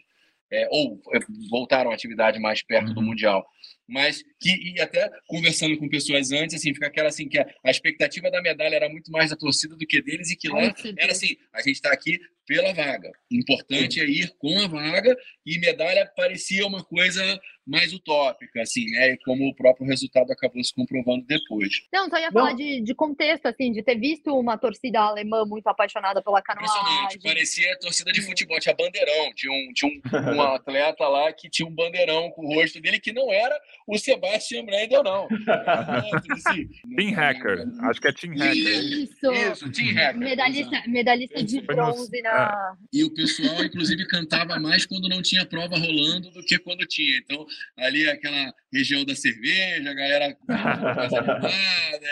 é, 0.51 0.69
ou 0.71 1.01
é, 1.15 1.19
voltaram 1.51 1.91
à 1.91 1.95
atividade 1.95 2.39
mais 2.39 2.63
perto 2.63 2.95
do 2.95 3.01
Uhum. 3.01 3.07
Mundial. 3.09 3.47
Mas 3.89 4.23
que, 4.41 4.51
e 4.51 4.81
até 4.81 5.09
conversando 5.27 5.79
com 5.79 5.89
pessoas 5.89 6.33
antes, 6.33 6.57
assim, 6.57 6.75
fica 6.75 6.87
aquela 6.87 7.09
assim, 7.09 7.29
que 7.29 7.39
a, 7.39 7.47
a 7.65 7.71
expectativa 7.71 8.31
da 8.31 8.43
medalha 8.43 8.77
era 8.77 8.89
muito 8.89 9.11
mais 9.11 9.31
da 9.31 9.37
torcida 9.37 9.77
do 9.77 9.87
que 9.87 10.03
deles, 10.03 10.31
e 10.31 10.37
que 10.37 10.49
lá 10.49 10.75
era 10.99 11.13
assim, 11.13 11.37
a 11.53 11.59
gente 11.59 11.77
está 11.77 11.93
aqui 11.93 12.19
pela 12.47 12.73
vaga. 12.73 13.11
O 13.31 13.35
importante 13.35 14.01
é 14.01 14.05
ir 14.05 14.33
com 14.39 14.59
a 14.61 14.69
vaga, 14.69 15.17
e 15.45 15.59
medalha 15.59 16.11
parecia 16.17 16.67
uma 16.67 16.83
coisa 16.83 17.41
mais 17.67 17.93
utópica, 17.93 18.63
assim, 18.63 18.85
né? 18.93 19.13
E 19.13 19.19
como 19.19 19.49
o 19.49 19.55
próprio 19.55 19.87
resultado 19.87 20.31
acabou 20.31 20.63
se 20.63 20.73
comprovando 20.73 21.27
depois. 21.27 21.69
Não, 21.93 22.09
só 22.09 22.17
ia 22.17 22.27
Não. 22.27 22.33
falar 22.33 22.53
de, 22.53 22.81
de 22.81 22.95
contexto, 22.95 23.47
assim, 23.47 23.73
de 23.73 23.83
ter 23.83 23.99
visto 23.99 24.33
uma 24.39 24.57
torcida 24.57 25.01
alemã 25.01 25.45
muito 25.45 25.67
apaixonada 25.67 26.23
pela 26.23 26.39
Impressionante, 26.39 27.19
canoagem. 27.19 27.21
parecia 27.23 27.79
torcida 27.81 28.13
de 28.13 28.23
futebol, 28.23 28.61
tinha 28.61 28.75
bandeirão, 28.75 29.35
tinha 29.35 29.53
um, 29.53 29.73
tinha 29.75 29.91
um, 29.91 30.37
um 30.37 30.43
atleta 30.55 31.09
lá 31.09 31.33
que 31.33 31.51
tinha 31.51 31.67
um 31.67 31.75
bandeirão 31.75 32.31
com 32.31 32.47
o 32.47 32.55
rosto 32.55 32.81
dele 32.81 33.01
que 33.01 33.13
não 33.13 33.33
era 33.33 33.59
o 33.87 33.97
Sebastian 33.99 34.65
Brandel, 34.65 35.03
não. 35.05 35.29
Assim. 36.31 36.69
Team 36.97 37.15
Hacker. 37.15 37.65
Acho 37.83 38.01
que 38.01 38.09
é 38.09 38.13
Team 38.13 38.35
Hacker. 38.35 38.57
Isso. 38.57 39.33
Isso, 39.33 39.71
Team 39.71 39.95
Hacker. 39.95 40.19
Medalhista, 40.19 40.83
medalhista 40.89 41.43
de 41.43 41.61
bronze 41.61 42.23
na. 42.23 42.75
E 42.93 43.05
o 43.05 43.15
pessoal, 43.15 43.65
inclusive, 43.65 44.07
cantava 44.09 44.59
mais 44.59 44.85
quando 44.85 45.09
não 45.09 45.23
tinha 45.23 45.47
prova 45.47 45.77
rolando 45.77 46.31
do 46.31 46.43
que 46.43 46.59
quando 46.59 46.85
tinha. 46.87 47.17
Então, 47.19 47.47
ali 47.79 48.09
aquela 48.09 48.53
região 48.73 49.05
da 49.05 49.15
cerveja, 49.15 49.91
a 49.91 49.95
galera 49.95 50.37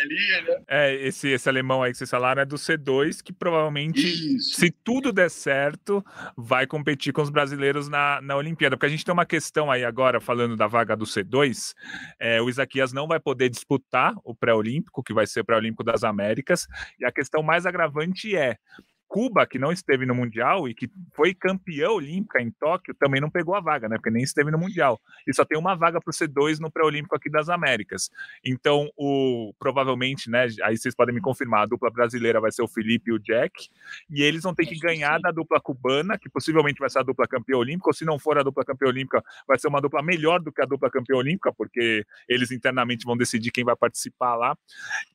ali, 0.02 0.42
né? 0.46 0.62
É, 0.68 0.94
esse, 1.06 1.28
esse 1.28 1.48
alemão 1.48 1.82
aí 1.82 1.90
que 1.92 1.98
vocês 1.98 2.10
falaram 2.10 2.42
é 2.42 2.46
do 2.46 2.56
C2, 2.56 3.22
que 3.22 3.32
provavelmente, 3.32 4.06
Isso. 4.36 4.60
se 4.60 4.70
tudo 4.70 5.12
der 5.12 5.30
certo, 5.30 6.04
vai 6.36 6.66
competir 6.66 7.12
com 7.12 7.22
os 7.22 7.30
brasileiros 7.30 7.88
na, 7.88 8.20
na 8.22 8.36
Olimpíada. 8.36 8.76
Porque 8.76 8.86
a 8.86 8.90
gente 8.90 9.04
tem 9.04 9.12
uma 9.12 9.26
questão 9.26 9.70
aí 9.70 9.84
agora, 9.84 10.20
falando 10.20 10.56
da 10.56 10.66
vaga 10.66 10.96
do 10.96 11.04
C2, 11.04 11.63
é, 12.18 12.42
o 12.42 12.48
Isaquias 12.48 12.92
não 12.92 13.06
vai 13.06 13.20
poder 13.20 13.48
disputar 13.48 14.14
o 14.24 14.34
pré-olímpico, 14.34 15.02
que 15.02 15.14
vai 15.14 15.26
ser 15.26 15.40
o 15.40 15.44
pré-olímpico 15.44 15.84
das 15.84 16.04
Américas, 16.04 16.66
e 16.98 17.04
a 17.04 17.12
questão 17.12 17.42
mais 17.42 17.64
agravante 17.64 18.36
é. 18.36 18.58
Cuba, 19.08 19.46
que 19.46 19.58
não 19.58 19.70
esteve 19.70 20.06
no 20.06 20.14
Mundial 20.14 20.68
e 20.68 20.74
que 20.74 20.90
foi 21.12 21.34
campeã 21.34 21.90
olímpica 21.90 22.40
em 22.40 22.50
Tóquio, 22.50 22.94
também 22.94 23.20
não 23.20 23.30
pegou 23.30 23.54
a 23.54 23.60
vaga, 23.60 23.88
né? 23.88 23.96
Porque 23.96 24.10
nem 24.10 24.22
esteve 24.22 24.50
no 24.50 24.58
Mundial. 24.58 25.00
E 25.26 25.34
só 25.34 25.44
tem 25.44 25.58
uma 25.58 25.74
vaga 25.76 26.00
para 26.00 26.10
o 26.10 26.14
C2 26.14 26.58
no 26.58 26.70
pré-olímpico 26.70 27.14
aqui 27.14 27.30
das 27.30 27.48
Américas. 27.48 28.10
Então, 28.44 28.90
o 28.96 29.52
provavelmente, 29.58 30.28
né? 30.28 30.46
Aí 30.62 30.76
vocês 30.76 30.94
podem 30.94 31.14
me 31.14 31.20
confirmar, 31.20 31.62
a 31.62 31.66
dupla 31.66 31.90
brasileira 31.90 32.40
vai 32.40 32.50
ser 32.50 32.62
o 32.62 32.68
Felipe 32.68 33.10
e 33.10 33.14
o 33.14 33.18
Jack, 33.18 33.68
e 34.10 34.22
eles 34.22 34.42
vão 34.42 34.54
ter 34.54 34.66
que 34.66 34.78
ganhar 34.78 35.18
da 35.20 35.30
dupla 35.30 35.60
cubana, 35.60 36.18
que 36.18 36.28
possivelmente 36.28 36.80
vai 36.80 36.90
ser 36.90 36.98
a 36.98 37.02
dupla 37.02 37.26
campeã 37.26 37.56
olímpica, 37.56 37.90
ou 37.90 37.94
se 37.94 38.04
não 38.04 38.18
for 38.18 38.38
a 38.38 38.42
dupla 38.42 38.64
campeã 38.64 38.88
olímpica, 38.88 39.22
vai 39.46 39.58
ser 39.58 39.68
uma 39.68 39.80
dupla 39.80 40.02
melhor 40.02 40.40
do 40.40 40.52
que 40.52 40.62
a 40.62 40.66
dupla 40.66 40.90
campeã 40.90 41.16
olímpica, 41.16 41.52
porque 41.52 42.04
eles 42.28 42.50
internamente 42.50 43.04
vão 43.04 43.16
decidir 43.16 43.50
quem 43.50 43.64
vai 43.64 43.76
participar 43.76 44.34
lá, 44.34 44.56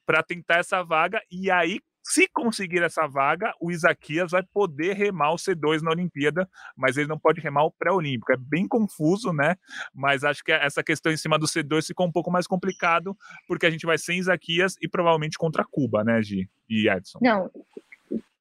para 0.06 0.24
tentar 0.24 0.56
essa 0.58 0.84
vaga, 0.84 1.22
e 1.32 1.52
aí. 1.52 1.80
Se 2.10 2.28
conseguir 2.28 2.82
essa 2.82 3.06
vaga, 3.06 3.54
o 3.62 3.72
Isaquias 3.72 4.32
vai 4.32 4.42
poder 4.42 4.94
remar 4.94 5.32
o 5.32 5.36
C2 5.36 5.82
na 5.82 5.92
Olimpíada, 5.92 6.50
mas 6.76 6.98
ele 6.98 7.08
não 7.08 7.20
pode 7.20 7.40
remar 7.40 7.66
o 7.66 7.72
pré-olímpico. 7.72 8.34
É 8.34 8.38
bem 8.38 8.68
confuso, 8.68 9.32
né? 9.32 9.56
Mas 9.94 10.24
acho 10.24 10.44
que 10.44 10.52
essa 10.52 10.84
questão 10.84 11.12
em 11.12 11.18
cima 11.18 11.38
do 11.38 11.46
C2 11.46 11.86
ficou 11.86 12.08
um 12.08 12.12
pouco 12.12 12.32
mais 12.32 12.48
complicado, 12.48 13.16
porque 13.48 13.68
a 13.68 13.70
gente 13.70 13.86
vai 13.86 14.00
sem 14.00 14.18
Isaquias 14.18 14.76
e 14.82 14.88
provavelmente 14.90 15.38
contra 15.38 15.64
Cuba, 15.64 16.04
né, 16.04 16.20
Gi 16.20 16.50
e 16.68 16.90
Edson? 16.90 17.20
Não. 17.22 17.52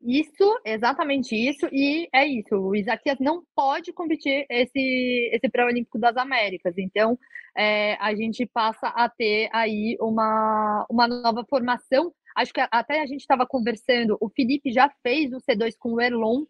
Isso, 0.01 0.61
exatamente 0.65 1.37
isso, 1.37 1.69
e 1.71 2.09
é 2.15 2.27
isso. 2.27 2.55
O 2.55 2.75
Isaquias 2.75 3.19
não 3.21 3.43
pode 3.55 3.93
competir 3.93 4.47
esse, 4.49 5.31
esse 5.31 5.49
pré-olímpico 5.51 5.99
das 5.99 6.17
Américas. 6.17 6.73
Então, 6.79 7.19
é, 7.55 7.95
a 8.01 8.15
gente 8.15 8.47
passa 8.47 8.89
a 8.89 9.09
ter 9.09 9.51
aí 9.53 9.99
uma, 10.01 10.87
uma 10.89 11.07
nova 11.07 11.45
formação. 11.51 12.13
Acho 12.37 12.53
que 12.53 12.61
até 12.71 13.01
a 13.01 13.07
gente 13.07 13.21
estava 13.21 13.47
conversando, 13.47 14.17
o 14.21 14.29
Felipe 14.29 14.73
já 14.73 14.89
fez 15.03 15.33
o 15.33 15.39
C2 15.39 15.75
com 15.79 15.95
o 15.95 16.01
Erlon, 16.01 16.45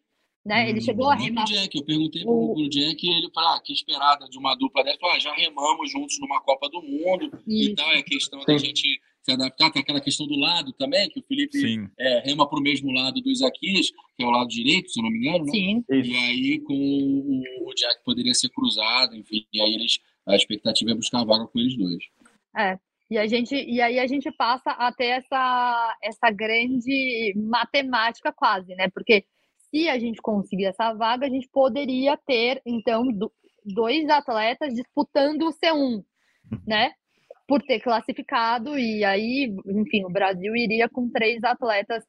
né? 0.44 0.68
Ele 0.68 0.78
Hum, 0.78 0.82
chegou 0.82 1.10
a 1.10 1.14
O 1.14 1.18
remar. 1.18 1.44
Jack, 1.44 1.76
eu 1.76 1.84
perguntei 1.84 2.22
O- 2.26 2.54
pro 2.54 2.68
Jack 2.68 3.06
e 3.06 3.10
ele 3.10 3.30
falou: 3.32 3.50
ah, 3.50 3.60
que 3.62 3.72
esperada 3.72 4.26
de 4.28 4.38
uma 4.38 4.54
dupla 4.54 4.84
dessa. 4.84 4.98
Ah, 5.06 5.18
já 5.18 5.32
remamos 5.34 5.90
juntos 5.90 6.18
numa 6.20 6.40
Copa 6.42 6.68
do 6.68 6.80
Mundo 6.82 7.30
e 7.46 7.66
Isso. 7.66 7.74
tal. 7.74 7.90
É 7.92 8.02
questão 8.02 8.40
da 8.40 8.58
Sim. 8.58 8.66
gente 8.66 9.00
se 9.22 9.32
adaptar. 9.32 9.70
Tem 9.70 9.82
aquela 9.82 10.00
questão 10.00 10.26
do 10.26 10.36
lado 10.36 10.72
também, 10.72 11.08
que 11.10 11.20
o 11.20 11.22
Felipe 11.22 11.58
é, 11.98 12.20
rema 12.20 12.48
pro 12.48 12.62
mesmo 12.62 12.90
lado 12.92 13.20
do 13.20 13.30
Isaquias, 13.30 13.90
que 14.16 14.22
é 14.22 14.26
o 14.26 14.30
lado 14.30 14.48
direito, 14.48 14.90
se 14.90 15.00
eu 15.00 15.04
não 15.04 15.10
me 15.10 15.18
engano, 15.18 15.44
né? 15.46 15.50
Sim. 15.52 15.84
E 15.90 16.16
aí 16.16 16.60
com 16.60 16.74
o, 16.74 17.68
o 17.68 17.74
Jack 17.74 18.02
poderia 18.04 18.32
ser 18.34 18.48
cruzado, 18.50 19.14
enfim. 19.16 19.46
E 19.52 19.60
aí 19.60 19.74
eles, 19.74 19.98
a 20.26 20.34
expectativa 20.36 20.92
é 20.92 20.94
buscar 20.94 21.20
a 21.20 21.24
vaga 21.24 21.46
com 21.46 21.58
eles 21.58 21.76
dois. 21.76 22.04
E, 23.10 23.16
a 23.18 23.26
gente, 23.26 23.54
e 23.54 23.80
aí 23.80 23.98
a 23.98 24.06
gente 24.06 24.30
passa 24.32 24.70
a 24.70 24.92
ter 24.92 25.06
essa, 25.20 25.96
essa 26.02 26.30
grande 26.30 27.32
matemática 27.36 28.32
quase, 28.32 28.74
né? 28.74 28.88
Porque 28.90 29.24
se 29.70 29.88
a 29.88 29.98
gente 29.98 30.20
conseguir 30.20 30.66
essa 30.66 30.92
vaga, 30.92 31.26
a 31.26 31.30
gente 31.30 31.48
poderia 31.50 32.16
ter, 32.26 32.60
então, 32.66 33.04
do- 33.06 33.32
dois 33.64 34.08
atletas 34.08 34.74
disputando 34.74 35.42
o 35.42 35.52
C1, 35.52 36.02
né? 36.66 36.92
Por 37.46 37.62
ter 37.62 37.80
classificado, 37.80 38.78
e 38.78 39.04
aí, 39.04 39.54
enfim, 39.66 40.04
o 40.04 40.10
Brasil 40.10 40.54
iria 40.54 40.88
com 40.88 41.10
três 41.10 41.42
atletas 41.44 42.04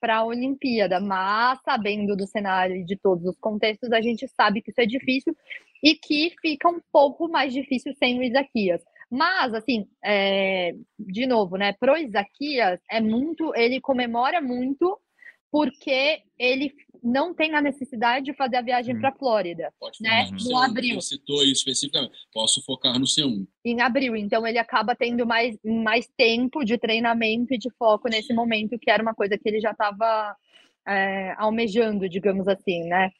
para 0.00 0.16
a 0.18 0.24
Olimpíada, 0.24 0.98
mas 1.00 1.58
sabendo 1.62 2.16
do 2.16 2.26
cenário 2.26 2.76
e 2.76 2.84
de 2.84 2.96
todos 2.96 3.24
os 3.26 3.38
contextos, 3.38 3.92
a 3.92 4.00
gente 4.00 4.26
sabe 4.28 4.62
que 4.62 4.70
isso 4.70 4.80
é 4.80 4.86
difícil 4.86 5.36
e 5.82 5.94
que 5.94 6.32
fica 6.40 6.68
um 6.68 6.80
pouco 6.90 7.28
mais 7.28 7.52
difícil 7.52 7.92
sem 7.94 8.18
o 8.18 8.22
Isaquias. 8.22 8.82
Mas, 9.10 9.54
assim, 9.54 9.86
é, 10.04 10.72
de 10.98 11.26
novo, 11.26 11.56
né? 11.56 11.72
Pro 11.72 11.96
Isaquias 11.96 12.80
é 12.90 13.00
muito, 13.00 13.54
ele 13.56 13.80
comemora 13.80 14.40
muito 14.40 14.98
porque 15.50 16.20
ele 16.38 16.74
não 17.02 17.32
tem 17.34 17.54
a 17.54 17.62
necessidade 17.62 18.26
de 18.26 18.34
fazer 18.34 18.56
a 18.56 18.60
viagem 18.62 18.94
Hum. 18.96 19.00
para 19.00 19.12
Flórida 19.14 19.72
Pode 19.80 19.96
Né? 20.02 20.24
no 20.26 20.32
No 20.32 20.38
C1. 20.38 20.64
abril. 20.64 21.00
Você 21.00 21.14
citou 21.14 21.42
isso 21.42 21.52
especificamente. 21.66 22.12
Posso 22.34 22.62
focar 22.62 22.98
no 22.98 23.06
C1. 23.06 23.46
em 23.64 23.80
abril. 23.80 24.14
Então 24.14 24.46
ele 24.46 24.58
acaba 24.58 24.94
tendo 24.94 25.24
mais, 25.26 25.56
mais 25.64 26.06
tempo 26.18 26.62
de 26.64 26.76
treinamento 26.76 27.54
e 27.54 27.58
de 27.58 27.70
foco 27.78 28.08
nesse 28.10 28.34
momento, 28.34 28.78
que 28.78 28.90
era 28.90 29.02
uma 29.02 29.14
coisa 29.14 29.38
que 29.38 29.48
ele 29.48 29.60
já 29.60 29.70
estava 29.70 30.36
almejando, 31.38 32.08
digamos 32.08 32.46
assim, 32.48 32.84
né? 32.84 33.10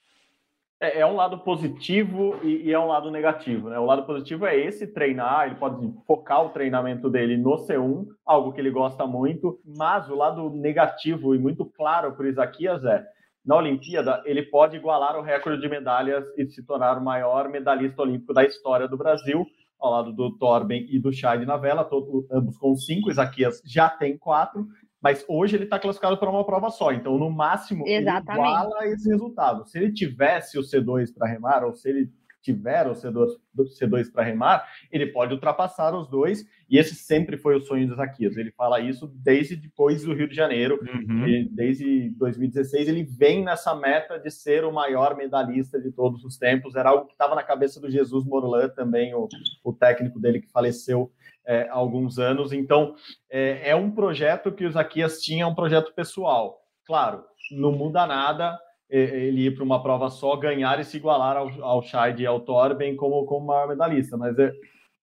É, 0.80 1.00
é 1.00 1.06
um 1.06 1.16
lado 1.16 1.38
positivo 1.40 2.38
e, 2.42 2.68
e 2.68 2.72
é 2.72 2.78
um 2.78 2.86
lado 2.86 3.10
negativo, 3.10 3.68
né? 3.68 3.78
O 3.78 3.84
lado 3.84 4.04
positivo 4.04 4.46
é 4.46 4.56
esse 4.56 4.86
treinar, 4.86 5.46
ele 5.46 5.56
pode 5.56 5.76
focar 6.06 6.44
o 6.44 6.50
treinamento 6.50 7.10
dele 7.10 7.36
no 7.36 7.56
C1, 7.56 8.06
algo 8.24 8.52
que 8.52 8.60
ele 8.60 8.70
gosta 8.70 9.06
muito, 9.06 9.58
mas 9.64 10.08
o 10.08 10.14
lado 10.14 10.50
negativo 10.50 11.34
e 11.34 11.38
muito 11.38 11.64
claro 11.64 12.12
para 12.14 12.24
o 12.24 12.28
Isaquias 12.28 12.84
é 12.84 13.04
na 13.44 13.56
Olimpíada, 13.56 14.22
ele 14.26 14.42
pode 14.42 14.76
igualar 14.76 15.16
o 15.16 15.22
recorde 15.22 15.60
de 15.60 15.68
medalhas 15.68 16.24
e 16.36 16.46
se 16.46 16.62
tornar 16.64 16.98
o 16.98 17.04
maior 17.04 17.48
medalhista 17.48 18.02
olímpico 18.02 18.34
da 18.34 18.44
história 18.44 18.86
do 18.86 18.96
Brasil, 18.96 19.46
ao 19.80 19.90
lado 19.90 20.12
do 20.12 20.36
Torben 20.36 20.86
e 20.90 20.98
do 20.98 21.12
Chay 21.12 21.46
na 21.46 21.56
vela, 21.56 21.88
ambos 22.30 22.58
com 22.58 22.74
cinco, 22.76 23.10
Isaquias 23.10 23.62
já 23.64 23.88
tem 23.88 24.18
quatro, 24.18 24.66
mas 25.00 25.24
hoje 25.28 25.56
ele 25.56 25.64
está 25.64 25.78
classificado 25.78 26.16
para 26.18 26.30
uma 26.30 26.44
prova 26.44 26.70
só, 26.70 26.92
então 26.92 27.18
no 27.18 27.30
máximo 27.30 27.84
Exatamente. 27.86 28.30
ele 28.46 28.48
iguala 28.48 28.86
esse 28.88 29.08
resultado. 29.08 29.66
Se 29.68 29.78
ele 29.78 29.92
tivesse 29.92 30.58
o 30.58 30.62
C2 30.62 31.12
para 31.14 31.28
remar, 31.28 31.64
ou 31.64 31.74
se 31.74 31.88
ele 31.88 32.10
tiver 32.40 32.86
o 32.86 32.92
C2, 32.92 33.26
C2 33.78 34.10
para 34.10 34.22
remar, 34.22 34.64
ele 34.92 35.08
pode 35.08 35.34
ultrapassar 35.34 35.94
os 35.94 36.08
dois, 36.08 36.46
e 36.70 36.78
esse 36.78 36.94
sempre 36.94 37.36
foi 37.36 37.56
o 37.56 37.60
sonho 37.60 37.86
do 37.86 37.94
Isaquias. 37.94 38.36
Ele 38.36 38.52
fala 38.52 38.80
isso 38.80 39.06
desde 39.16 39.56
depois 39.56 40.04
do 40.04 40.14
Rio 40.14 40.28
de 40.28 40.34
Janeiro, 40.36 40.78
Uhum. 40.82 41.24
ele- 41.26 41.48
desde 41.52 42.10
2016, 42.10 42.88
ele 42.88 43.02
vem 43.02 43.44
nessa 43.44 43.74
meta 43.74 44.18
de 44.18 44.30
ser 44.30 44.64
o 44.64 44.72
maior 44.72 45.16
medalhista 45.16 45.80
de 45.80 45.90
todos 45.90 46.24
os 46.24 46.38
tempos. 46.38 46.74
Era 46.76 46.90
algo 46.90 47.06
que 47.06 47.12
estava 47.12 47.34
na 47.34 47.42
cabeça 47.42 47.80
do 47.80 47.90
Jesus 47.90 48.24
Morlan 48.24 48.68
também, 48.70 49.14
o, 49.14 49.28
o 49.64 49.72
técnico 49.72 50.18
dele 50.20 50.40
que 50.40 50.50
faleceu 50.50 51.10
é, 51.48 51.66
há 51.70 51.74
alguns 51.74 52.18
anos. 52.18 52.52
Então, 52.52 52.94
é, 53.30 53.70
é 53.70 53.74
um 53.74 53.90
projeto 53.90 54.52
que 54.52 54.66
o 54.66 54.70
Zaquias 54.70 55.20
tinha, 55.20 55.48
um 55.48 55.54
projeto 55.54 55.94
pessoal. 55.94 56.60
Claro, 56.86 57.24
não 57.50 57.72
muda 57.72 58.06
nada 58.06 58.58
é, 58.90 58.98
ele 58.98 59.46
ir 59.46 59.54
para 59.54 59.64
uma 59.64 59.82
prova 59.82 60.10
só, 60.10 60.36
ganhar 60.36 60.78
e 60.78 60.84
se 60.84 60.98
igualar 60.98 61.36
ao, 61.36 61.48
ao 61.62 61.82
Scheid 61.82 62.22
e 62.22 62.26
ao 62.26 62.40
Torben 62.40 62.94
como, 62.96 63.24
como 63.24 63.46
maior 63.46 63.68
medalhista, 63.68 64.16
mas 64.16 64.38
é, 64.38 64.52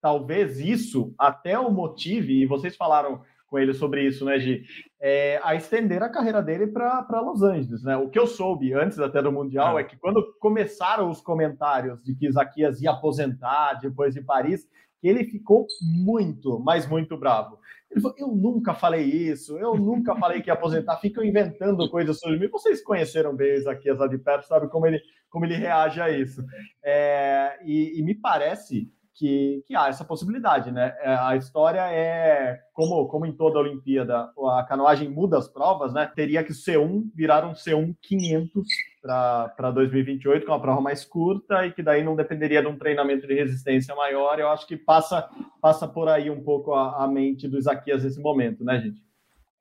talvez 0.02 0.60
isso 0.60 1.14
até 1.18 1.58
o 1.58 1.72
motive, 1.72 2.42
e 2.42 2.46
vocês 2.46 2.76
falaram 2.76 3.22
com 3.48 3.60
ele 3.60 3.74
sobre 3.74 4.04
isso, 4.04 4.26
né, 4.26 4.40
Gi? 4.40 4.64
É, 5.00 5.40
a 5.44 5.54
estender 5.54 6.02
a 6.02 6.10
carreira 6.10 6.42
dele 6.42 6.68
para 6.68 7.22
Los 7.22 7.44
Angeles, 7.44 7.84
né? 7.84 7.96
O 7.96 8.10
que 8.10 8.18
eu 8.18 8.26
soube 8.26 8.74
antes 8.74 9.00
até 9.00 9.22
do 9.22 9.32
Mundial 9.32 9.78
Ah. 9.78 9.82
é 9.82 9.84
que 9.84 9.98
quando 9.98 10.24
começaram 10.40 11.10
os 11.10 11.22
comentários 11.22 12.04
de 12.04 12.16
que 12.16 12.28
Isaquias 12.28 12.82
ia 12.82 12.90
aposentar 12.92 13.76
depois 13.76 14.16
de 14.16 14.22
Paris, 14.22 14.68
ele 15.08 15.26
ficou 15.26 15.68
muito, 15.82 16.60
mas 16.60 16.88
muito 16.88 17.18
bravo. 17.18 17.60
Ele 17.92 18.02
falou, 18.02 18.18
eu 18.18 18.28
nunca 18.28 18.74
falei 18.74 19.04
isso, 19.04 19.58
eu 19.58 19.76
nunca 19.76 20.16
falei 20.20 20.42
que 20.42 20.50
ia 20.50 20.54
aposentar, 20.54 20.98
ficam 20.98 21.24
inventando 21.24 21.90
coisas 21.90 22.20
sobre 22.20 22.38
mim. 22.38 22.50
Vocês 22.50 22.84
conheceram 22.84 23.36
bem 23.36 23.54
o 23.54 23.58
Isaquias 23.58 24.00
lá 24.00 24.08
de 24.08 24.18
perto, 24.18 24.48
sabe 24.48 24.68
como 24.70 24.86
ele, 24.88 25.00
como 25.30 25.46
ele 25.46 25.56
reage 25.56 26.02
a 26.02 26.10
isso. 26.10 26.44
É, 26.84 27.60
e, 27.64 28.00
e 28.00 28.04
me 28.04 28.16
parece 28.16 28.92
que, 29.16 29.64
que 29.66 29.76
há 29.76 29.88
essa 29.88 30.04
possibilidade, 30.04 30.72
né? 30.72 30.94
É, 31.00 31.16
a 31.16 31.36
história 31.36 31.80
é, 31.92 32.60
como, 32.74 33.08
como 33.08 33.26
em 33.26 33.32
toda 33.32 33.58
a 33.58 33.62
Olimpíada, 33.62 34.30
a 34.58 34.66
canoagem 34.68 35.10
muda 35.10 35.38
as 35.38 35.48
provas, 35.48 35.94
né? 35.94 36.12
Teria 36.14 36.44
que 36.44 36.52
o 36.52 36.56
C1 36.56 37.10
virar 37.16 37.46
um 37.46 37.54
C1 37.54 37.96
500 38.02 38.68
para 39.02 39.72
2028, 39.72 40.46
com 40.46 40.52
uma 40.52 40.62
prova 40.62 40.82
mais 40.82 41.06
curta 41.06 41.66
e 41.66 41.72
que 41.72 41.82
daí 41.82 42.04
não 42.04 42.16
dependeria 42.16 42.62
de 42.62 42.68
um 42.68 42.78
treinamento 42.78 43.26
de 43.26 43.34
resistência 43.34 43.96
maior. 43.96 44.38
Eu 44.38 44.50
acho 44.50 44.68
que 44.68 44.76
passa, 44.76 45.30
passa 45.62 45.88
por 45.88 46.10
aí 46.10 46.30
um 46.30 46.44
pouco 46.44 46.74
a, 46.74 47.04
a 47.04 47.08
mente 47.08 47.48
do 47.48 47.58
Isaquias 47.58 48.04
nesse 48.04 48.20
momento, 48.20 48.64
né, 48.64 48.80
gente? 48.82 49.06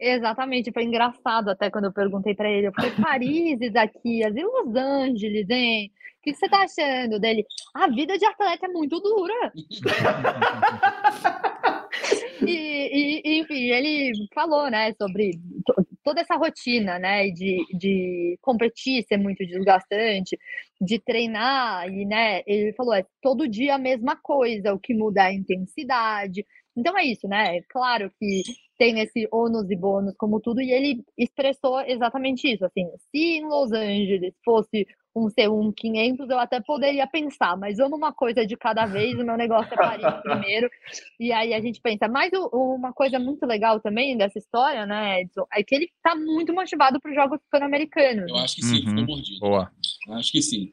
Exatamente, 0.00 0.72
foi 0.72 0.82
engraçado 0.82 1.50
até 1.50 1.70
quando 1.70 1.84
eu 1.84 1.92
perguntei 1.92 2.34
para 2.34 2.50
ele. 2.50 2.66
Eu 2.66 2.72
falei, 2.72 2.90
Paris, 3.00 3.60
Isaquias, 3.60 4.34
e 4.34 4.42
Los 4.42 4.74
Angeles, 4.74 5.48
hein? 5.48 5.92
O 6.24 6.32
que 6.32 6.34
você 6.34 6.48
tá 6.48 6.62
achando 6.62 7.20
dele? 7.20 7.44
A 7.74 7.86
vida 7.86 8.16
de 8.16 8.24
atleta 8.24 8.64
é 8.64 8.68
muito 8.70 8.98
dura. 8.98 9.52
e, 12.40 13.20
e, 13.22 13.40
enfim, 13.40 13.70
ele 13.70 14.10
falou, 14.34 14.70
né, 14.70 14.94
sobre 14.94 15.32
toda 16.02 16.22
essa 16.22 16.36
rotina, 16.36 16.98
né, 16.98 17.28
de, 17.28 17.62
de 17.76 18.38
competir 18.40 19.04
ser 19.06 19.18
muito 19.18 19.46
desgastante, 19.46 20.38
de 20.80 20.98
treinar, 20.98 21.92
e, 21.92 22.06
né, 22.06 22.40
ele 22.46 22.72
falou, 22.72 22.94
é 22.94 23.04
todo 23.20 23.46
dia 23.46 23.74
a 23.74 23.78
mesma 23.78 24.16
coisa, 24.16 24.72
o 24.72 24.80
que 24.80 24.94
muda 24.94 25.24
é 25.24 25.26
a 25.26 25.34
intensidade. 25.34 26.46
Então 26.74 26.96
é 26.96 27.04
isso, 27.04 27.28
né? 27.28 27.60
Claro 27.68 28.10
que 28.18 28.42
tem 28.78 28.98
esse 29.00 29.28
ônus 29.30 29.70
e 29.70 29.76
bônus 29.76 30.14
como 30.16 30.40
tudo, 30.40 30.62
e 30.62 30.72
ele 30.72 31.04
expressou 31.18 31.82
exatamente 31.82 32.50
isso, 32.50 32.64
assim, 32.64 32.88
se 33.10 33.38
em 33.38 33.44
Los 33.44 33.72
Angeles 33.72 34.32
fosse 34.42 34.86
um 35.14 35.26
C1 35.26 35.72
500, 35.76 36.28
eu 36.28 36.38
até 36.38 36.60
poderia 36.60 37.06
pensar, 37.06 37.56
mas 37.56 37.78
vamos 37.78 37.96
uma 37.96 38.12
coisa 38.12 38.46
de 38.46 38.56
cada 38.56 38.84
vez, 38.86 39.14
o 39.14 39.24
meu 39.24 39.36
negócio 39.36 39.72
é 39.72 39.76
Paris 39.76 40.04
primeiro, 40.22 40.68
e 41.20 41.32
aí 41.32 41.54
a 41.54 41.60
gente 41.60 41.80
pensa. 41.80 42.08
Mas 42.08 42.32
o, 42.32 42.74
uma 42.74 42.92
coisa 42.92 43.18
muito 43.18 43.46
legal 43.46 43.80
também 43.80 44.16
dessa 44.16 44.38
história, 44.38 44.84
né, 44.86 45.22
Edson, 45.22 45.46
é 45.52 45.62
que 45.62 45.74
ele 45.74 45.90
tá 46.02 46.14
muito 46.14 46.52
motivado 46.52 47.00
para 47.00 47.10
os 47.10 47.14
Jogos 47.14 47.40
Pan-Americanos. 47.50 48.28
Eu 48.28 48.36
acho 48.36 48.56
que 48.56 48.62
sim, 48.62 48.80
uhum. 48.80 48.90
ficou 48.90 49.06
mordido. 49.06 49.40
Boa. 49.40 49.70
Eu 50.08 50.14
acho 50.14 50.32
que 50.32 50.42
sim 50.42 50.72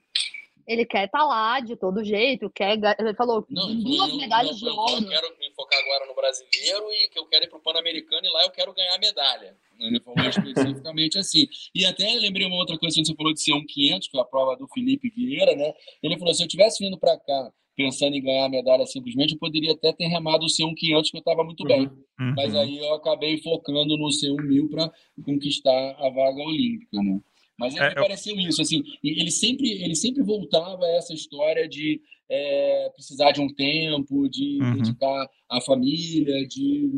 ele 0.68 0.86
quer 0.86 1.06
estar 1.06 1.20
tá 1.20 1.26
lá 1.26 1.60
de 1.60 1.76
todo 1.76 2.04
jeito, 2.04 2.50
quer. 2.50 2.80
Ele 2.98 3.14
falou 3.14 3.46
não, 3.50 3.76
duas 3.76 4.16
medalhas 4.16 4.58
de 4.58 4.70
ouro. 4.70 5.04
Eu 5.04 5.10
quero 5.10 5.38
me 5.38 5.52
focar 5.54 5.80
agora 5.80 6.06
no 6.08 6.16
brasileiro 6.16 6.86
e 6.94 7.10
que 7.10 7.20
eu 7.20 7.26
quero 7.26 7.46
ir 7.46 7.50
para 7.50 7.58
o 7.58 7.62
Pan-Americano 7.62 8.26
e 8.26 8.30
lá 8.30 8.44
eu 8.44 8.52
quero 8.52 8.74
ganhar 8.74 8.98
medalha. 9.00 9.56
Ele 9.88 10.00
falou 10.00 10.30
especificamente 10.30 11.18
assim. 11.18 11.48
E 11.74 11.86
até 11.86 12.06
lembrei 12.16 12.46
uma 12.46 12.58
outra 12.58 12.78
coisa, 12.78 12.96
quando 12.96 13.08
você 13.08 13.16
falou 13.16 13.34
de 13.34 13.42
ser 13.42 13.54
um 13.54 13.66
500, 13.66 14.08
que 14.08 14.18
é 14.18 14.22
a 14.22 14.26
prova 14.26 14.56
do 14.56 14.68
Felipe 14.68 15.10
Vieira, 15.10 15.56
né? 15.56 15.74
Ele 16.02 16.18
falou: 16.18 16.34
se 16.34 16.44
eu 16.44 16.48
tivesse 16.48 16.84
vindo 16.84 16.98
para 16.98 17.18
cá 17.18 17.52
pensando 17.76 18.16
em 18.16 18.22
ganhar 18.22 18.46
a 18.46 18.50
medalha 18.50 18.86
simplesmente, 18.86 19.34
eu 19.34 19.40
poderia 19.40 19.72
até 19.74 19.92
ter 19.94 20.06
remado 20.06 20.46
o 20.46 20.48
C1 20.48 20.74
500, 20.76 21.10
que 21.10 21.18
eu 21.18 21.20
estava 21.20 21.44
muito 21.44 21.64
bem. 21.64 21.84
Uhum. 21.84 22.34
Mas 22.36 22.54
aí 22.54 22.78
eu 22.78 22.94
acabei 22.94 23.38
focando 23.42 23.98
no 23.98 24.10
C1 24.10 24.42
1000 24.42 24.70
para 24.70 24.92
conquistar 25.24 25.96
a 25.98 26.10
vaga 26.10 26.42
olímpica, 26.44 27.02
né? 27.02 27.20
Mas 27.58 27.76
é, 27.76 27.90
me 27.90 27.96
pareceu 27.96 28.36
isso, 28.40 28.62
assim, 28.62 28.84
ele 29.04 29.30
sempre, 29.30 29.70
ele 29.84 29.94
sempre 29.94 30.24
voltava 30.24 30.84
a 30.84 30.96
essa 30.96 31.14
história 31.14 31.70
de 31.70 32.02
é, 32.34 32.90
precisar 32.94 33.32
de 33.34 33.42
um 33.42 33.54
tempo, 33.54 34.30
de 34.30 34.58
uhum. 34.62 34.76
dedicar 34.76 35.30
à 35.50 35.60
família, 35.60 36.48
de 36.48 36.90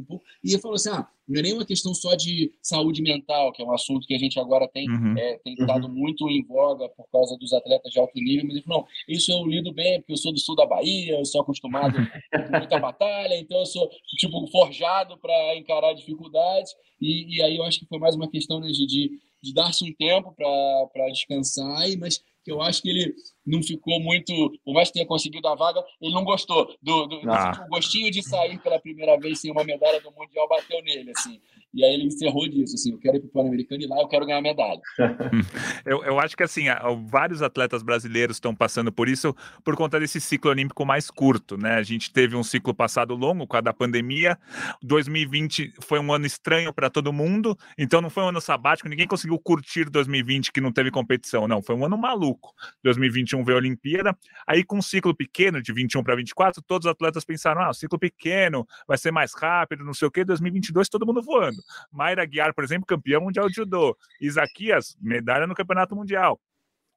e 0.44 0.52
ele 0.52 0.62
falou 0.62 0.76
assim, 0.76 0.90
ah, 0.90 1.08
não 1.28 1.40
é 1.40 1.42
nem 1.42 1.54
uma 1.54 1.66
questão 1.66 1.92
só 1.96 2.14
de 2.14 2.52
saúde 2.62 3.02
mental, 3.02 3.52
que 3.52 3.64
é 3.64 3.66
um 3.66 3.74
assunto 3.74 4.06
que 4.06 4.14
a 4.14 4.20
gente 4.20 4.40
agora 4.40 4.68
tem 4.68 4.88
uhum. 4.88 5.18
é, 5.18 5.40
tem 5.44 5.56
estado 5.56 5.88
uhum. 5.88 5.94
muito 5.94 6.30
em 6.30 6.46
voga 6.46 6.88
por 6.90 7.10
causa 7.12 7.36
dos 7.38 7.52
atletas 7.52 7.92
de 7.92 8.00
alto 8.00 8.14
nível, 8.14 8.46
mas 8.46 8.58
ele 8.58 8.64
falou, 8.64 8.82
não, 8.82 8.88
isso 9.16 9.32
eu 9.32 9.44
lido 9.48 9.74
bem, 9.74 10.00
porque 10.00 10.14
eu 10.14 10.18
sou 10.18 10.32
do 10.32 10.40
sul 10.40 10.56
da 10.56 10.68
Bahia, 10.68 11.18
eu 11.18 11.26
sou 11.26 11.42
acostumado 11.42 11.96
com 12.32 12.58
muita 12.58 12.80
batalha, 12.80 13.36
então 13.36 13.58
eu 13.58 13.66
sou, 13.66 13.90
tipo, 14.18 14.46
forjado 14.52 15.18
para 15.18 15.58
encarar 15.58 15.94
dificuldades, 15.94 16.72
e, 17.02 17.38
e, 17.38 17.42
aí 17.42 17.58
eu 17.58 17.64
acho 17.64 17.80
que 17.80 17.88
foi 17.88 17.98
mais 17.98 18.16
uma 18.16 18.30
questão 18.30 18.60
né, 18.60 18.68
de, 18.68 18.86
de 18.86 19.10
de 19.44 19.54
dar-se 19.54 19.84
um 19.84 19.94
tempo 19.94 20.34
para 20.34 21.10
descansar, 21.10 21.86
mas 22.00 22.24
que 22.46 22.52
eu 22.52 22.62
acho 22.62 22.82
que 22.82 22.90
ele 22.90 23.14
não 23.46 23.62
ficou 23.62 24.00
muito. 24.00 24.34
Por 24.64 24.74
mais 24.74 24.90
que 24.90 24.96
tenha 24.96 25.06
conseguido 25.06 25.48
a 25.48 25.56
vaga, 25.56 25.84
ele 26.02 26.14
não 26.14 26.24
gostou. 26.24 26.74
Do, 26.82 27.06
do, 27.08 27.22
ah. 27.30 27.66
O 27.66 27.76
gostinho 27.76 28.12
de 28.12 28.24
sair 28.24 28.58
pela 28.60 28.80
primeira 28.80 29.18
vez 29.20 29.40
sem 29.40 29.52
uma 29.52 29.64
medalha 29.64 30.00
do 30.02 30.12
Mundial 30.12 30.48
bateu 30.48 30.82
nele. 30.84 31.12
Assim. 31.12 31.40
E 31.74 31.84
aí 31.84 31.96
ele 31.96 32.04
encerrou 32.06 32.48
disso, 32.48 32.76
assim, 32.76 32.92
eu 32.92 33.00
quero 33.00 33.18
ir 33.18 33.20
para 33.22 33.28
o 33.28 33.32
Pan-Americano 33.32 33.82
e 33.82 33.88
lá 33.88 34.00
eu 34.00 34.08
quero 34.08 34.28
ganhar 34.28 34.42
medalha. 34.42 34.80
eu, 35.84 36.04
eu 36.04 36.20
acho 36.20 36.38
que, 36.38 36.44
assim, 36.44 36.66
vários 37.08 37.42
atletas 37.42 37.82
brasileiros 37.82 38.36
estão 38.36 38.54
passando 38.54 38.92
por 38.92 39.10
isso 39.10 39.36
por 39.64 39.76
conta 39.76 40.00
desse 40.00 40.22
ciclo 40.22 40.52
olímpico 40.52 40.86
mais 40.86 41.10
curto, 41.10 41.58
né? 41.58 41.74
A 41.74 41.82
gente 41.82 42.14
teve 42.14 42.36
um 42.36 42.44
ciclo 42.44 42.76
passado 42.76 43.16
longo 43.16 43.48
com 43.48 43.58
a 43.58 43.62
da 43.62 43.74
pandemia, 43.74 44.38
2020 44.84 45.74
foi 45.82 45.98
um 46.00 46.14
ano 46.14 46.28
estranho 46.28 46.72
para 46.72 46.92
todo 46.92 47.12
mundo, 47.12 47.58
então 47.76 48.02
não 48.02 48.10
foi 48.10 48.22
um 48.22 48.28
ano 48.28 48.42
sabático, 48.42 48.88
ninguém 48.88 49.08
conseguiu 49.08 49.40
curtir 49.40 49.90
2020 49.90 50.52
que 50.52 50.62
não 50.62 50.72
teve 50.72 50.92
competição, 50.92 51.48
não, 51.48 51.60
foi 51.60 51.76
um 51.76 51.86
ano 51.86 51.98
maluco. 51.98 52.54
2021 52.84 53.33
veio 53.42 53.58
a 53.58 53.62
Olimpíada, 53.62 54.18
aí 54.46 54.66
com 54.66 54.80
um 54.80 54.82
ciclo 54.82 55.16
pequeno, 55.16 55.62
de 55.62 55.72
21 55.72 56.04
para 56.04 56.18
24, 56.18 56.62
todos 56.62 56.86
os 56.86 56.92
atletas 56.92 57.24
pensaram, 57.24 57.62
ah, 57.62 57.74
ciclo 57.74 57.98
pequeno, 57.98 58.68
vai 58.86 58.98
ser 58.98 59.12
mais 59.12 59.34
rápido, 59.34 59.86
não 59.86 59.94
sei 59.94 60.10
o 60.10 60.12
quê, 60.12 60.26
2022 60.26 60.90
todo 60.90 61.06
mundo 61.06 61.22
voando. 61.22 61.58
Mayra 61.90 62.26
Guiar, 62.26 62.54
por 62.54 62.66
exemplo, 62.66 62.86
campeão 62.86 63.22
mundial 63.22 63.48
de 63.48 63.56
judô. 63.56 63.98
Isaquias, 64.20 64.98
medalha 65.00 65.48
no 65.48 65.56
campeonato 65.56 65.96
mundial. 65.96 66.38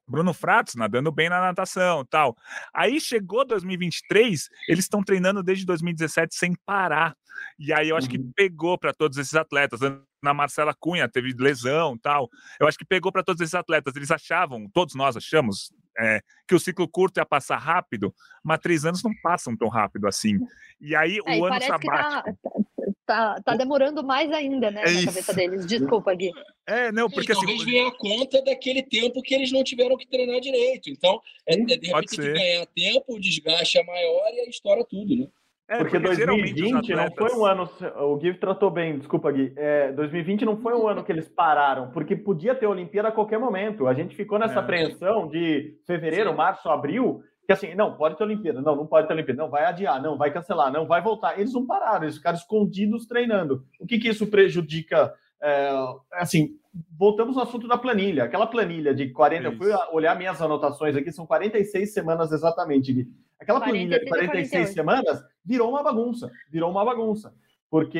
Bruno 0.08 0.32
Fratos 0.32 0.76
nadando 0.76 1.10
bem 1.10 1.28
na 1.28 1.40
natação, 1.40 2.04
tal. 2.04 2.36
Aí 2.72 3.00
chegou 3.00 3.44
2023, 3.44 4.48
eles 4.68 4.84
estão 4.84 5.02
treinando 5.02 5.42
desde 5.42 5.66
2017 5.66 6.34
sem 6.34 6.54
parar. 6.64 7.16
E 7.58 7.72
aí 7.72 7.88
eu 7.88 7.96
acho 7.96 8.08
que 8.08 8.18
uhum. 8.18 8.30
pegou 8.34 8.78
para 8.78 8.94
todos 8.94 9.18
esses 9.18 9.34
atletas. 9.34 9.80
Na 10.26 10.34
Marcela 10.34 10.74
Cunha 10.74 11.08
teve 11.08 11.32
lesão, 11.38 11.96
tal. 11.96 12.28
Eu 12.58 12.66
acho 12.66 12.76
que 12.76 12.84
pegou 12.84 13.12
para 13.12 13.22
todos 13.22 13.40
esses 13.40 13.54
atletas. 13.54 13.94
Eles 13.94 14.10
achavam, 14.10 14.68
todos 14.72 14.96
nós 14.96 15.16
achamos, 15.16 15.72
é, 15.96 16.20
que 16.48 16.54
o 16.54 16.58
ciclo 16.58 16.88
curto 16.88 17.18
ia 17.18 17.24
passar 17.24 17.58
rápido, 17.58 18.12
mas 18.42 18.58
três 18.58 18.84
anos 18.84 19.04
não 19.04 19.12
passam 19.22 19.56
tão 19.56 19.68
rápido 19.68 20.08
assim. 20.08 20.36
E 20.80 20.96
aí 20.96 21.18
é, 21.24 21.38
o 21.38 21.44
ano 21.44 21.60
tá 21.60 21.66
sabático. 21.66 22.38
Tá, 23.06 23.34
tá, 23.34 23.42
tá, 23.44 23.56
demorando 23.56 24.04
mais 24.04 24.32
ainda, 24.32 24.68
né, 24.68 24.82
é 24.84 24.90
na 24.90 25.04
cabeça 25.06 25.32
deles. 25.32 25.64
Desculpa, 25.64 26.12
Gui. 26.12 26.32
É, 26.66 26.90
não, 26.90 27.08
porque 27.08 27.30
assim, 27.30 27.46
talvez 27.46 27.62
venha 27.62 27.86
a 27.86 27.96
conta 27.96 28.42
daquele 28.42 28.82
tempo 28.82 29.22
que 29.22 29.32
eles 29.32 29.52
não 29.52 29.62
tiveram 29.62 29.96
que 29.96 30.08
treinar 30.08 30.40
direito. 30.40 30.90
Então, 30.90 31.20
é, 31.46 31.54
é 31.54 31.56
de 31.56 31.86
repente, 31.86 32.16
tem 32.16 32.26
que 32.26 32.32
ganhar 32.32 32.66
tempo, 32.66 33.14
o 33.14 33.20
desgaste 33.20 33.78
é 33.78 33.84
maior 33.84 34.28
e 34.32 34.40
aí 34.40 34.48
estoura 34.48 34.84
tudo, 34.84 35.14
né? 35.14 35.28
É, 35.68 35.78
porque, 35.78 35.98
porque 35.98 36.24
2020 36.24 36.92
atletas... 36.92 37.16
não 37.18 37.28
foi 37.28 37.38
um 37.38 37.44
ano. 37.44 37.68
O 37.98 38.16
Gui 38.16 38.34
tratou 38.34 38.70
bem, 38.70 38.98
desculpa, 38.98 39.32
Gui. 39.32 39.52
É, 39.56 39.90
2020 39.92 40.44
não 40.44 40.56
foi 40.56 40.74
um 40.74 40.86
ano 40.86 41.02
que 41.02 41.10
eles 41.10 41.28
pararam, 41.28 41.90
porque 41.90 42.14
podia 42.14 42.54
ter 42.54 42.66
Olimpíada 42.66 43.08
a 43.08 43.12
qualquer 43.12 43.38
momento. 43.38 43.88
A 43.88 43.94
gente 43.94 44.14
ficou 44.14 44.38
nessa 44.38 44.54
é. 44.54 44.58
apreensão 44.58 45.28
de 45.28 45.76
fevereiro, 45.84 46.30
Sim. 46.30 46.36
março, 46.36 46.68
abril, 46.68 47.20
que 47.44 47.52
assim, 47.52 47.74
não, 47.74 47.96
pode 47.96 48.16
ter 48.16 48.22
Olimpíada, 48.22 48.60
não, 48.60 48.76
não 48.76 48.86
pode 48.86 49.08
ter 49.08 49.14
Olimpíada, 49.14 49.42
não, 49.42 49.50
vai 49.50 49.64
adiar, 49.64 50.00
não, 50.00 50.16
vai 50.16 50.32
cancelar, 50.32 50.72
não, 50.72 50.86
vai 50.86 51.02
voltar. 51.02 51.38
Eles 51.38 51.52
não 51.52 51.66
pararam, 51.66 52.04
eles 52.04 52.16
ficaram 52.16 52.38
escondidos 52.38 53.06
treinando. 53.06 53.64
O 53.80 53.86
que, 53.86 53.98
que 53.98 54.08
isso 54.08 54.26
prejudica? 54.28 55.12
É, 55.42 55.70
assim, 56.12 56.56
voltamos 56.96 57.36
ao 57.36 57.42
assunto 57.42 57.66
da 57.66 57.76
planilha. 57.76 58.24
Aquela 58.24 58.46
planilha 58.46 58.94
de 58.94 59.10
40, 59.10 59.48
eu 59.48 59.56
fui 59.56 59.72
olhar 59.92 60.16
minhas 60.16 60.40
anotações 60.40 60.94
aqui, 60.94 61.10
são 61.10 61.26
46 61.26 61.92
semanas 61.92 62.30
exatamente, 62.30 62.92
Gui. 62.92 63.08
Aquela 63.40 63.60
planilha 63.60 63.98
de 64.00 64.06
46 64.06 64.70
semanas 64.70 65.22
virou 65.44 65.70
uma 65.70 65.82
bagunça, 65.82 66.30
virou 66.50 66.70
uma 66.70 66.84
bagunça. 66.84 67.34
Porque, 67.68 67.98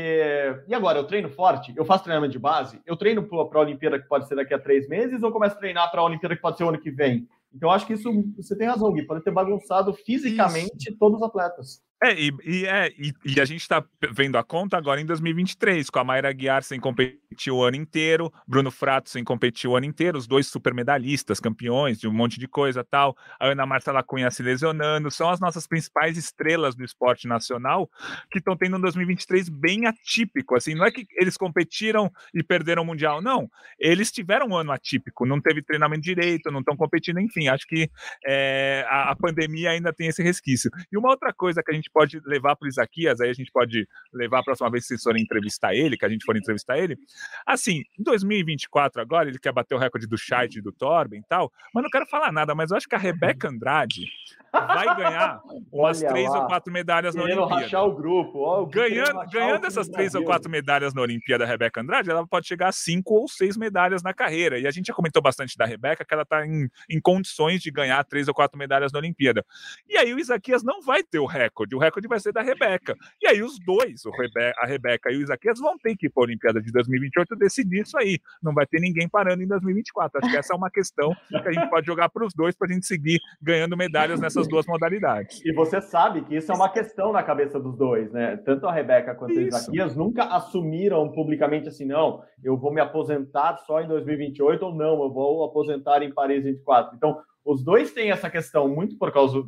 e 0.69 0.75
agora, 0.75 0.99
eu 0.99 1.05
treino 1.05 1.29
forte? 1.29 1.73
Eu 1.77 1.85
faço 1.85 2.05
treinamento 2.05 2.33
de 2.33 2.39
base? 2.39 2.81
Eu 2.87 2.97
treino 2.97 3.23
para 3.23 3.59
a 3.59 3.63
Olimpíada 3.63 3.99
que 4.01 4.09
pode 4.09 4.29
ser 4.29 4.37
daqui 4.37 4.55
a 4.55 4.59
três 4.59 4.89
meses 4.89 5.23
ou 5.23 5.33
começo 5.33 5.57
a 5.57 5.59
treinar 5.59 5.91
para 5.91 6.01
a 6.01 6.05
Olimpíada 6.05 6.37
que 6.37 6.43
pode 6.43 6.57
ser 6.57 6.65
o 6.65 6.69
ano 6.69 6.81
que 6.81 6.91
vem? 6.91 7.29
Então, 7.53 7.71
acho 7.71 7.87
que 7.87 7.95
isso, 7.95 8.11
você 8.37 8.57
tem 8.57 8.67
razão, 8.67 8.93
Gui, 8.93 9.03
pode 9.03 9.25
ter 9.25 9.31
bagunçado 9.31 9.93
fisicamente 9.93 10.89
isso. 10.91 10.99
todos 10.99 11.19
os 11.19 11.27
atletas. 11.27 11.83
É, 12.03 12.13
e, 12.13 12.31
e, 12.45 12.67
é, 12.67 12.89
e, 12.99 13.13
e, 13.25 13.41
a 13.41 13.45
gente 13.47 13.63
está 13.63 13.83
vendo 14.13 14.37
a 14.37 14.45
conta 14.45 14.77
agora 14.77 15.01
em 15.01 15.07
2023, 15.07 15.89
com 15.89 15.99
a 15.99 16.05
Mayra 16.05 16.31
Guiar 16.31 16.63
sem 16.63 16.79
competir 16.79 17.51
o 17.51 17.65
ano 17.65 17.77
inteiro, 17.77 18.31
Bruno 18.47 18.71
Frato 18.71 19.09
sem 19.09 19.25
competir 19.25 19.69
o 19.69 19.75
ano 19.75 19.87
inteiro, 19.87 20.19
os 20.19 20.27
dois 20.27 20.47
super 20.47 20.75
medalhistas, 20.75 21.41
campeões 21.41 21.99
de 21.99 22.07
um 22.07 22.13
monte 22.13 22.39
de 22.39 22.47
coisa 22.47 22.85
tal, 22.85 23.17
a 23.41 23.47
Ana 23.47 23.65
Marcela 23.65 24.03
Cunha 24.03 24.31
se 24.31 24.43
lesionando, 24.43 25.11
são 25.11 25.31
as 25.31 25.41
nossas 25.41 25.67
principais 25.67 26.19
estrelas 26.19 26.75
do 26.75 26.85
esporte 26.85 27.27
nacional 27.27 27.91
que 28.31 28.41
estão 28.41 28.55
tendo 28.55 28.77
um 28.77 28.81
2023 28.81 29.49
bem 29.49 29.87
atípico, 29.87 30.55
assim, 30.55 30.75
não 30.75 30.85
é 30.85 30.91
que 30.91 31.07
eles 31.17 31.39
competiram 31.39 32.11
e 32.35 32.43
perderam 32.43 32.83
o 32.83 32.87
Mundial, 32.87 33.23
não, 33.23 33.51
eles 33.79 34.13
tiveram 34.13 34.49
um 34.49 34.57
ano 34.57 34.71
atípico, 34.71 35.25
não 35.25 35.41
teve 35.41 35.63
treinamento 35.63 36.03
direito, 36.03 36.51
não 36.51 36.61
estão 36.61 36.77
competindo, 36.77 37.21
enfim, 37.21 37.49
acho 37.49 37.67
que 37.67 37.91
é, 38.27 38.85
a, 38.87 39.13
a 39.13 39.17
pandemia 39.17 39.71
ainda 39.71 39.95
tem 39.95 40.09
esse 40.09 40.23
resquício. 40.23 40.71
E 40.93 40.99
uma 40.99 41.09
outra 41.09 41.33
coisa 41.33 41.63
que 41.63 41.71
a 41.71 41.75
gente 41.75 41.86
gente 41.87 41.91
pode 41.93 42.21
levar 42.25 42.57
para 42.57 42.67
o 42.67 42.69
Isaquias, 42.69 43.21
aí 43.21 43.31
a 43.31 43.33
gente 43.33 43.51
pode 43.53 43.89
levar 44.13 44.41
a 44.41 44.43
próxima 44.43 44.71
vez 44.71 44.85
que 44.85 44.89
vocês 44.89 45.03
forem 45.03 45.23
entrevistar 45.23 45.75
ele, 45.75 45.97
que 45.97 46.05
a 46.05 46.09
gente 46.09 46.25
for 46.25 46.37
entrevistar 46.37 46.79
ele. 46.79 46.99
Assim, 47.47 47.83
em 47.99 48.03
2024 48.03 49.01
agora, 49.01 49.29
ele 49.29 49.39
quer 49.39 49.53
bater 49.53 49.75
o 49.75 49.79
recorde 49.79 50.07
do 50.07 50.17
e 50.17 50.61
do 50.61 50.73
Torben 50.73 51.21
e 51.21 51.25
tal, 51.29 51.53
mas 51.73 51.83
não 51.83 51.91
quero 51.91 52.07
falar 52.07 52.33
nada, 52.33 52.55
mas 52.55 52.71
eu 52.71 52.77
acho 52.77 52.89
que 52.89 52.95
a 52.95 52.99
Rebeca 52.99 53.49
Andrade 53.49 54.07
vai 54.53 54.97
ganhar 54.97 55.41
umas 55.73 56.01
Olha 56.03 56.11
três 56.11 56.31
lá, 56.31 56.41
ou 56.41 56.47
quatro 56.47 56.73
medalhas 56.73 57.15
na 57.15 57.23
Querendo 57.23 57.41
Olimpíada. 57.41 57.63
rachar 57.63 57.85
o 57.85 57.95
grupo. 57.95 58.39
ó, 58.41 58.63
o 58.63 58.67
Ganhando, 58.67 59.67
essas 59.67 59.89
três 59.89 60.15
ou 60.15 60.25
quatro 60.25 60.51
medalhas 60.51 60.95
na 60.95 61.03
Olimpíada, 61.03 61.45
a 61.45 61.47
Rebeca 61.47 61.81
Andrade, 61.81 62.11
ela 62.11 62.27
pode 62.27 62.47
chegar 62.47 62.69
a 62.69 62.73
cinco 62.73 63.15
ou 63.15 63.29
seis 63.29 63.57
medalhas 63.57 64.03
na 64.03 64.15
carreira. 64.15 64.59
E 64.59 64.67
a 64.67 64.71
gente 64.71 64.87
já 64.87 64.95
comentou 64.95 65.23
bastante 65.23 65.57
da 65.57 65.67
Rebeca, 65.67 66.05
que 66.05 66.15
ela 66.15 66.23
está 66.23 66.47
em, 66.47 66.69
em 66.89 67.01
condições 67.01 67.61
de 67.61 67.71
ganhar 67.71 68.03
três 68.05 68.29
ou 68.29 68.35
quatro 68.35 68.59
medalhas 68.59 68.93
na 68.93 68.99
Olimpíada. 68.99 69.45
E 69.89 69.97
aí 69.97 70.13
o 70.15 70.19
Isaquias 70.19 70.63
não 70.63 70.81
vai 70.81 71.03
ter 71.03 71.19
o 71.19 71.27
recorde, 71.27 71.76
o 71.77 71.79
recorde 71.79 72.09
vai 72.09 72.19
ser 72.19 72.33
da 72.33 72.43
Rebeca. 72.43 72.97
E 73.23 73.27
aí 73.27 73.43
os 73.43 73.59
dois, 73.59 74.05
o 74.05 74.11
Rebe 74.11 74.53
a 74.59 74.67
Rebeca 74.67 75.11
e 75.11 75.17
o 75.19 75.23
Isaquias, 75.23 75.59
vão 75.61 75.77
ter 75.79 75.97
que 75.97 76.07
ir 76.07 76.11
para 76.11 76.23
a 76.23 76.27
Olimpíada 76.27 76.61
de 76.61 76.73
2028 76.73 77.37
decidir 77.37 77.83
isso 77.83 77.97
aí. 77.99 78.19
Não 78.43 78.55
vai 78.55 78.67
ter 78.67 78.81
ninguém 78.81 79.09
parando 79.09 79.43
em 79.43 79.47
2024. 79.47 80.19
Acho 80.19 80.31
que 80.31 80.37
essa 80.37 80.55
é 80.55 80.57
uma 80.57 80.71
questão 80.71 81.15
que 81.29 81.49
a 81.49 81.53
gente 81.53 81.69
pode 81.69 81.87
jogar 81.87 82.09
para 82.09 82.25
os 82.25 82.35
dois 82.35 82.57
para 82.57 82.69
a 82.69 82.73
gente 82.73 82.87
seguir 82.87 83.21
ganhando 83.41 83.77
medalhas 83.77 84.21
nessas 84.21 84.49
duas 84.49 84.67
modalidades. 84.67 85.41
E 85.45 85.53
você 85.53 85.81
sabe 85.81 86.23
que 86.23 86.37
isso 86.37 86.51
é 86.51 86.55
uma 86.55 86.69
questão 86.69 87.13
na 87.13 87.23
cabeça 87.23 87.61
dos 87.61 87.77
dois, 87.77 88.11
né? 88.13 88.37
Tanto 88.39 88.67
a 88.67 88.73
Rebeca 88.73 89.15
quanto 89.15 89.35
o 89.35 89.41
Isso. 89.41 89.59
Isaquias 89.59 89.95
nunca 89.95 90.25
assumiram 90.25 91.11
publicamente 91.13 91.69
assim, 91.69 91.85
não, 91.85 92.23
eu 92.43 92.57
vou 92.57 92.73
me 92.73 92.81
aposentar 92.81 93.59
só 93.59 93.81
em 93.81 93.89
2028 93.89 94.63
ou 94.65 94.75
não, 94.75 95.03
eu 95.03 95.13
vou 95.13 95.45
aposentar 95.45 96.03
em 96.03 96.13
Paris 96.13 96.45
24. 96.45 96.97
Então, 96.97 97.19
os 97.45 97.63
dois 97.63 97.93
têm 97.93 98.11
essa 98.11 98.31
questão 98.31 98.69
muito 98.69 98.97
por 98.99 99.13
causa 99.13 99.45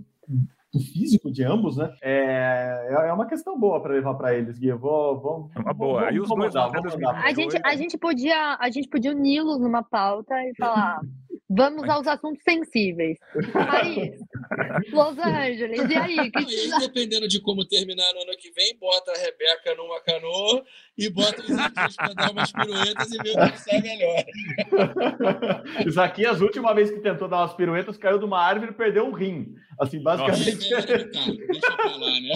do 0.73 0.81
físico 0.81 1.31
de 1.31 1.43
ambos, 1.45 1.77
né? 1.77 1.95
É, 2.03 2.89
é 3.09 3.13
uma 3.13 3.27
questão 3.27 3.59
boa 3.59 3.81
para 3.81 3.95
levar 3.95 4.15
para 4.15 4.35
eles, 4.35 4.59
Gui. 4.59 4.69
Eu 4.69 4.79
vou, 4.79 5.21
vou, 5.21 5.51
É 5.57 5.61
uma 5.61 5.73
boa. 5.73 6.09
Aí 6.09 6.21
os 6.21 6.29
dois 6.29 6.55
mandar, 6.55 6.67
até 6.67 6.81
mandar. 6.81 7.25
A 7.25 7.33
gente, 7.33 7.59
a 7.65 7.77
gente 7.77 7.97
podia, 7.97 8.57
a 8.61 8.71
gente 8.71 8.89
podia 8.89 9.13
uni-los 9.13 9.61
numa 9.61 9.83
pauta 9.83 10.35
e 10.45 10.55
falar: 10.57 11.01
vamos 11.49 11.89
aos 11.89 12.07
assuntos 12.07 12.43
sensíveis. 12.43 13.19
Paris, 13.53 14.21
Los 14.93 15.19
Angeles, 15.19 15.89
e 15.89 15.97
aí? 15.97 16.19
Que 16.39 16.43
e 16.43 16.73
aí, 16.73 16.81
dependendo 16.81 17.27
de 17.27 17.41
como 17.41 17.65
terminar 17.65 18.13
no 18.13 18.23
ano 18.23 18.37
que 18.39 18.51
vem, 18.53 18.77
bota 18.79 19.13
a 19.13 19.17
Rebeca 19.17 19.75
numa 19.75 20.01
canoa 20.01 20.65
e 20.97 21.09
bota 21.09 21.41
os 21.41 21.49
Isaquias 21.49 21.97
para 21.97 22.13
dar 22.13 22.31
umas 22.31 22.53
piruetas 22.53 23.11
e 23.11 23.23
ver 23.23 23.39
o 23.39 23.53
que 23.53 23.61
sai 23.61 23.81
melhor. 23.81 24.25
Isaquias, 25.87 26.43
a 26.43 26.45
última 26.45 26.75
vez 26.75 26.91
que 26.91 27.01
tentou 27.01 27.29
dar 27.29 27.39
umas 27.39 27.55
piruetas, 27.55 27.97
caiu 27.97 28.19
de 28.19 28.25
uma 28.25 28.41
árvore 28.41 28.73
e 28.73 28.75
perdeu 28.75 29.07
um 29.07 29.13
rim. 29.13 29.55
Assim, 29.81 30.03
basicamente. 30.03 30.73
evitar, 30.73 31.27
deixa 31.27 31.77
pra 31.77 31.97
lá, 31.97 32.21
né? 32.21 32.35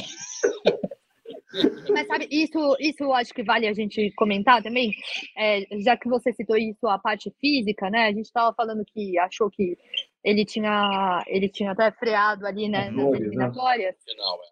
Mas 1.90 2.06
sabe, 2.06 2.28
isso, 2.30 2.76
isso 2.80 3.02
eu 3.02 3.12
acho 3.12 3.34
que 3.34 3.42
vale 3.42 3.66
a 3.66 3.74
gente 3.74 4.10
comentar 4.12 4.62
também, 4.62 4.90
É, 5.36 5.66
já 5.80 5.96
que 5.96 6.08
você 6.08 6.32
citou 6.32 6.56
isso, 6.56 6.86
a 6.86 6.98
parte 6.98 7.30
física, 7.40 7.90
né? 7.90 8.06
A 8.06 8.12
gente 8.12 8.26
estava 8.26 8.54
falando 8.54 8.84
que 8.86 9.18
achou 9.18 9.50
que 9.50 9.76
ele 10.24 10.44
tinha, 10.44 11.22
ele 11.26 11.48
tinha 11.48 11.72
até 11.72 11.90
freado 11.90 12.46
ali, 12.46 12.68
né, 12.68 12.88
As 12.88 12.94
nas 12.94 13.10
né? 13.10 13.18
eliminatórias. 13.18 13.96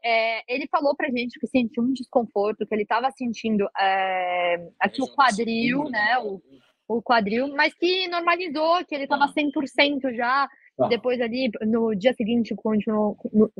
É. 0.02 0.38
É, 0.38 0.42
ele 0.48 0.66
falou 0.68 0.94
pra 0.94 1.08
gente 1.08 1.38
que 1.38 1.46
sentiu 1.46 1.82
um 1.82 1.92
desconforto, 1.92 2.66
que 2.66 2.74
ele 2.74 2.82
estava 2.82 3.10
sentindo 3.12 3.66
é, 3.78 4.68
aqui 4.78 5.00
o 5.00 5.08
quadril, 5.08 5.84
né? 5.84 6.18
O, 6.18 6.42
o 6.88 7.00
quadril, 7.00 7.48
mas 7.54 7.72
que 7.74 8.08
normalizou, 8.08 8.84
que 8.84 8.94
ele 8.94 9.04
estava 9.04 9.32
100% 9.32 10.14
já. 10.14 10.48
Tá. 10.80 10.88
Depois 10.88 11.20
ali, 11.20 11.50
no 11.66 11.94
dia 11.94 12.14
seguinte, 12.14 12.54
continuou 12.54 13.14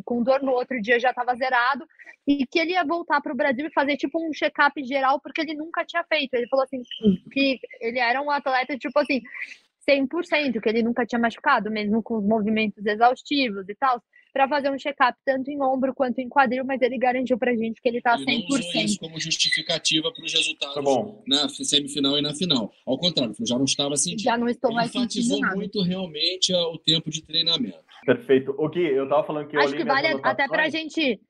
com 0.06 0.22
dor, 0.22 0.42
no 0.42 0.52
outro 0.52 0.80
dia 0.80 0.98
já 0.98 1.10
estava 1.10 1.36
zerado. 1.36 1.84
E 2.26 2.46
que 2.46 2.58
ele 2.58 2.72
ia 2.72 2.82
voltar 2.82 3.20
para 3.20 3.32
o 3.32 3.36
Brasil 3.36 3.66
e 3.66 3.72
fazer 3.74 3.98
tipo 3.98 4.18
um 4.18 4.32
check-up 4.32 4.82
geral, 4.82 5.20
porque 5.20 5.42
ele 5.42 5.52
nunca 5.52 5.84
tinha 5.84 6.02
feito. 6.04 6.32
Ele 6.32 6.48
falou 6.48 6.64
assim, 6.64 6.80
que 7.30 7.60
ele 7.78 7.98
era 7.98 8.22
um 8.22 8.30
atleta, 8.30 8.78
tipo 8.78 8.98
assim, 8.98 9.20
100%, 9.86 10.62
que 10.62 10.68
ele 10.70 10.82
nunca 10.82 11.04
tinha 11.04 11.18
machucado, 11.18 11.70
mesmo 11.70 12.02
com 12.02 12.16
os 12.16 12.24
movimentos 12.24 12.84
exaustivos 12.86 13.68
e 13.68 13.74
tal, 13.74 14.02
para 14.32 14.48
fazer 14.48 14.70
um 14.70 14.78
check-up 14.78 15.18
tanto 15.24 15.50
em 15.50 15.60
ombro 15.62 15.94
quanto 15.94 16.18
em 16.20 16.28
quadril, 16.28 16.64
mas 16.64 16.80
ele 16.82 16.98
garantiu 16.98 17.36
pra 17.38 17.54
gente 17.54 17.80
que 17.80 17.88
ele 17.88 18.00
tá 18.00 18.14
Ele 18.16 18.24
não 18.24 18.46
usou 18.46 18.58
100%. 18.58 18.84
isso 18.84 18.98
como 19.00 19.20
justificativa 19.20 20.12
para 20.12 20.24
os 20.24 20.32
resultados 20.32 20.74
Tá 20.74 20.82
bom. 20.82 21.22
na 21.26 21.48
semifinal 21.48 22.18
e 22.18 22.22
na 22.22 22.34
final. 22.34 22.72
Ao 22.86 22.98
contrário, 22.98 23.34
eu 23.38 23.46
já 23.46 23.56
não 23.56 23.64
estava 23.64 23.96
sentindo. 23.96 24.22
Já 24.22 24.36
não 24.38 24.48
estou 24.48 24.70
Ele 24.70 24.76
mais 24.76 24.90
sentindo 24.90 25.04
enfatizou 25.04 25.40
nada. 25.40 25.56
muito 25.56 25.82
realmente 25.82 26.52
ah, 26.52 26.68
o 26.68 26.78
tempo 26.78 27.10
de 27.10 27.22
treinamento. 27.22 27.78
Perfeito. 28.06 28.54
O 28.58 28.68
Gui, 28.68 28.80
eu 28.86 29.08
tava 29.08 29.24
falando 29.24 29.48
que 29.48 29.56
eu 29.56 29.60
Acho 29.60 29.74
que 29.76 29.84
vale 29.84 30.06
até 30.22 30.46
pra 30.48 30.64
anotações. 30.64 30.72
gente. 30.72 31.20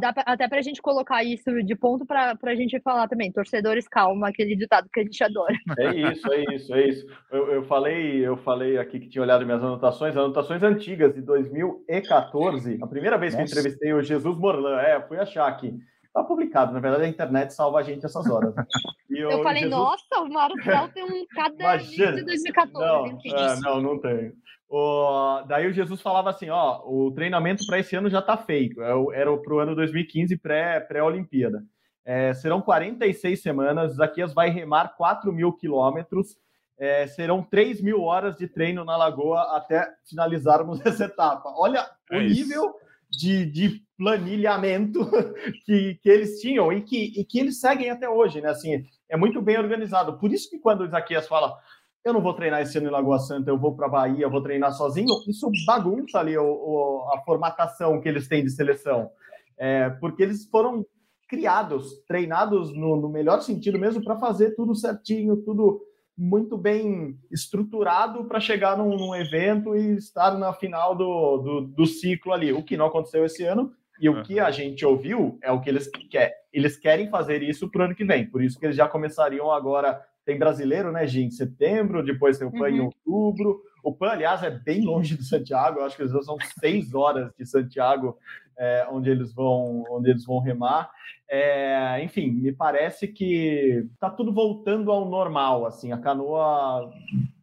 Dá 0.00 0.12
pra- 0.12 0.24
Até 0.26 0.48
pra 0.48 0.60
gente 0.62 0.80
colocar 0.82 1.22
isso 1.24 1.50
de 1.62 1.74
ponto 1.76 2.04
pra, 2.06 2.34
pra 2.36 2.54
gente 2.54 2.78
falar 2.80 3.08
também. 3.08 3.30
Torcedores, 3.32 3.86
calma, 3.88 4.28
aquele 4.28 4.56
ditado 4.56 4.88
que 4.92 5.00
a 5.00 5.02
gente 5.02 5.22
adora. 5.22 5.54
É 5.78 5.94
isso, 5.94 6.32
é 6.32 6.54
isso, 6.54 6.74
é 6.74 6.88
isso. 6.88 7.06
Eu, 7.30 7.52
eu 7.52 7.64
falei, 7.64 8.26
eu 8.26 8.36
falei 8.38 8.78
aqui 8.78 8.98
que 9.00 9.08
tinha 9.08 9.22
olhado 9.22 9.44
minhas 9.44 9.62
anotações, 9.62 10.16
anotações 10.16 10.62
antigas 10.62 11.14
de 11.14 11.20
2014. 11.22 12.78
A 12.82 12.86
primeira 12.86 13.18
vez 13.18 13.34
que 13.34 13.40
eu 13.40 13.44
Nossa. 13.44 13.58
entrevistei 13.58 13.92
o 13.92 14.02
Jesus 14.02 14.36
Morlan, 14.38 14.80
é, 14.80 15.00
fui 15.00 15.18
achar 15.18 15.46
aqui. 15.48 15.74
Tá 16.12 16.22
publicado, 16.22 16.72
na 16.72 16.78
verdade 16.78 17.04
a 17.04 17.08
internet 17.08 17.52
salva 17.52 17.80
a 17.80 17.82
gente 17.82 18.06
essas 18.06 18.30
horas. 18.30 18.54
Eu 19.10 19.40
o 19.40 19.42
falei, 19.42 19.62
Jesus- 19.64 19.70
nossa, 19.76 20.20
o 20.22 20.28
Marcel 20.32 20.88
tem 20.94 21.02
um 21.02 21.24
Imagina. 21.58 22.12
de 22.12 22.24
2014. 22.24 22.78
Não, 22.86 23.36
é, 23.36 23.60
não, 23.60 23.82
não 23.82 23.98
tenho. 24.00 24.32
O- 24.76 25.42
daí 25.46 25.68
o 25.68 25.72
Jesus 25.72 26.00
falava 26.00 26.30
assim, 26.30 26.50
ó, 26.50 26.82
o 26.84 27.12
treinamento 27.12 27.64
para 27.66 27.78
esse 27.78 27.94
ano 27.94 28.10
já 28.10 28.18
está 28.18 28.36
feito. 28.36 28.82
É 28.82 28.92
o- 28.94 29.12
Era 29.12 29.36
para 29.36 29.54
o 29.54 29.58
ano 29.60 29.74
2015 29.76 30.36
pré- 30.36 30.80
pré-Olimpíada. 30.80 31.62
É, 32.04 32.34
serão 32.34 32.60
46 32.60 33.40
semanas. 33.40 33.94
Zaquias 33.94 34.34
vai 34.34 34.50
remar 34.50 34.94
4 34.96 35.32
mil 35.32 35.52
quilômetros. 35.52 36.36
É, 36.76 37.06
serão 37.06 37.40
3 37.40 37.80
mil 37.80 38.02
horas 38.02 38.36
de 38.36 38.48
treino 38.48 38.84
na 38.84 38.96
Lagoa 38.96 39.56
até 39.56 39.88
finalizarmos 40.08 40.80
essa 40.84 41.04
etapa. 41.04 41.52
Olha 41.56 41.86
o 42.10 42.16
É 42.16 42.24
isso. 42.24 42.34
nível 42.40 42.74
de, 43.08 43.46
de 43.46 43.80
planilhamento 43.96 45.08
que, 45.64 45.94
que 46.02 46.08
eles 46.10 46.40
tinham 46.40 46.72
e 46.72 46.80
que, 46.82 47.12
e 47.20 47.24
que 47.24 47.38
eles 47.38 47.60
seguem 47.60 47.90
até 47.90 48.08
hoje, 48.08 48.40
né? 48.40 48.48
Assim, 48.48 48.84
é 49.08 49.16
muito 49.16 49.40
bem 49.40 49.56
organizado. 49.56 50.18
Por 50.18 50.32
isso 50.32 50.50
que 50.50 50.58
quando 50.58 50.80
o 50.80 50.86
Isaquias 50.86 51.28
fala 51.28 51.56
eu 52.04 52.12
não 52.12 52.20
vou 52.20 52.34
treinar 52.34 52.60
esse 52.60 52.76
ano 52.78 52.88
em 52.88 52.90
Lagoa 52.90 53.18
Santa, 53.18 53.50
eu 53.50 53.58
vou 53.58 53.74
para 53.74 53.88
Bahia, 53.88 54.24
eu 54.24 54.30
vou 54.30 54.42
treinar 54.42 54.72
sozinho, 54.72 55.08
isso 55.28 55.50
bagunça 55.66 56.18
ali 56.18 56.36
o, 56.36 56.44
o- 56.44 57.10
a 57.14 57.20
formatação 57.22 58.00
que 58.00 58.08
eles 58.08 58.28
têm 58.28 58.44
de 58.44 58.50
seleção. 58.50 59.10
É, 59.56 59.88
porque 59.88 60.22
eles 60.22 60.44
foram 60.50 60.84
criados, 61.28 62.02
treinados 62.06 62.74
no, 62.76 62.96
no 63.00 63.08
melhor 63.08 63.40
sentido 63.40 63.78
mesmo 63.78 64.02
para 64.04 64.18
fazer 64.18 64.54
tudo 64.54 64.74
certinho, 64.74 65.36
tudo 65.38 65.80
muito 66.16 66.56
bem 66.58 67.16
estruturado 67.30 68.24
para 68.26 68.38
chegar 68.38 68.76
num, 68.76 68.96
num 68.96 69.14
evento 69.14 69.74
e 69.76 69.94
estar 69.96 70.36
na 70.38 70.52
final 70.52 70.94
do, 70.94 71.38
do, 71.38 71.60
do 71.62 71.86
ciclo 71.86 72.32
ali. 72.32 72.52
O 72.52 72.62
que 72.62 72.76
não 72.76 72.86
aconteceu 72.86 73.24
esse 73.24 73.42
ano 73.44 73.72
e 74.00 74.08
o 74.08 74.22
que 74.22 74.38
a 74.38 74.50
gente 74.50 74.84
ouviu 74.84 75.38
é 75.42 75.50
o 75.50 75.60
que 75.60 75.68
eles 75.70 75.88
querem. 76.10 76.32
Eles 76.52 76.76
querem 76.76 77.08
fazer 77.10 77.42
isso 77.42 77.68
para 77.70 77.82
o 77.82 77.84
ano 77.86 77.94
que 77.94 78.04
vem. 78.04 78.26
Por 78.30 78.42
isso 78.42 78.58
que 78.58 78.66
eles 78.66 78.76
já 78.76 78.86
começariam 78.88 79.50
agora. 79.50 80.00
Tem 80.24 80.38
brasileiro, 80.38 80.90
né, 80.90 81.06
Gi, 81.06 81.22
em 81.22 81.30
setembro, 81.30 82.02
depois 82.04 82.38
tem 82.38 82.46
o 82.46 82.52
PAN 82.52 82.70
em 82.70 82.80
Uhum. 82.80 82.90
outubro. 83.06 83.60
O 83.82 83.92
PAN, 83.92 84.08
aliás, 84.12 84.42
é 84.42 84.50
bem 84.50 84.82
longe 84.82 85.16
de 85.16 85.24
Santiago. 85.24 85.80
Eu 85.80 85.84
acho 85.84 85.96
que 85.96 86.02
eles 86.02 86.24
são 86.24 86.36
seis 86.58 86.94
horas 86.94 87.30
de 87.38 87.44
Santiago, 87.44 88.16
é, 88.58 88.86
onde 88.90 89.10
eles 89.10 89.34
vão, 89.34 89.84
onde 89.90 90.10
eles 90.10 90.24
vão 90.24 90.38
remar. 90.38 90.90
É, 91.28 92.00
enfim, 92.02 92.30
me 92.30 92.52
parece 92.52 93.08
que 93.08 93.86
tá 94.00 94.08
tudo 94.08 94.32
voltando 94.32 94.90
ao 94.90 95.04
normal. 95.08 95.66
Assim, 95.66 95.92
a 95.92 95.98
canoa 95.98 96.90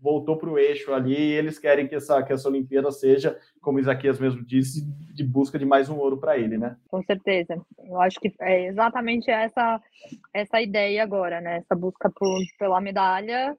voltou 0.01 0.35
para 0.35 0.49
o 0.49 0.57
eixo 0.57 0.91
ali 0.93 1.15
e 1.15 1.33
eles 1.33 1.59
querem 1.59 1.87
que 1.87 1.95
essa, 1.95 2.21
que 2.23 2.33
essa 2.33 2.49
Olimpíada 2.49 2.91
seja, 2.91 3.37
como 3.61 3.79
Isaquias 3.79 4.19
mesmo 4.19 4.43
disse, 4.43 4.83
de 5.13 5.23
busca 5.23 5.59
de 5.59 5.65
mais 5.65 5.89
um 5.89 5.97
ouro 5.97 6.17
para 6.17 6.37
ele, 6.37 6.57
né? 6.57 6.75
Com 6.89 7.03
certeza. 7.03 7.61
Eu 7.77 8.01
acho 8.01 8.19
que 8.19 8.33
é 8.41 8.67
exatamente 8.67 9.29
essa 9.29 9.79
essa 10.33 10.59
ideia 10.59 11.03
agora, 11.03 11.39
né? 11.39 11.57
Essa 11.57 11.75
busca 11.75 12.09
por, 12.09 12.41
pela 12.57 12.81
medalha 12.81 13.55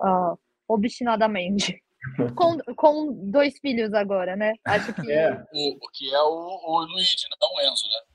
ah, 0.00 0.34
obstinadamente. 0.68 1.82
Com, 2.34 2.58
com 2.74 3.30
dois 3.30 3.60
filhos 3.60 3.94
agora, 3.94 4.34
né? 4.34 4.54
Acho 4.66 4.92
que 4.92 5.12
É, 5.12 5.30
O, 5.52 5.76
o 5.76 5.88
que 5.92 6.12
é 6.12 6.20
o, 6.20 6.60
o 6.66 6.80
Luigi, 6.80 7.14
não 7.40 7.48
o 7.48 7.60
Enzo, 7.60 7.84
né? 7.86 8.11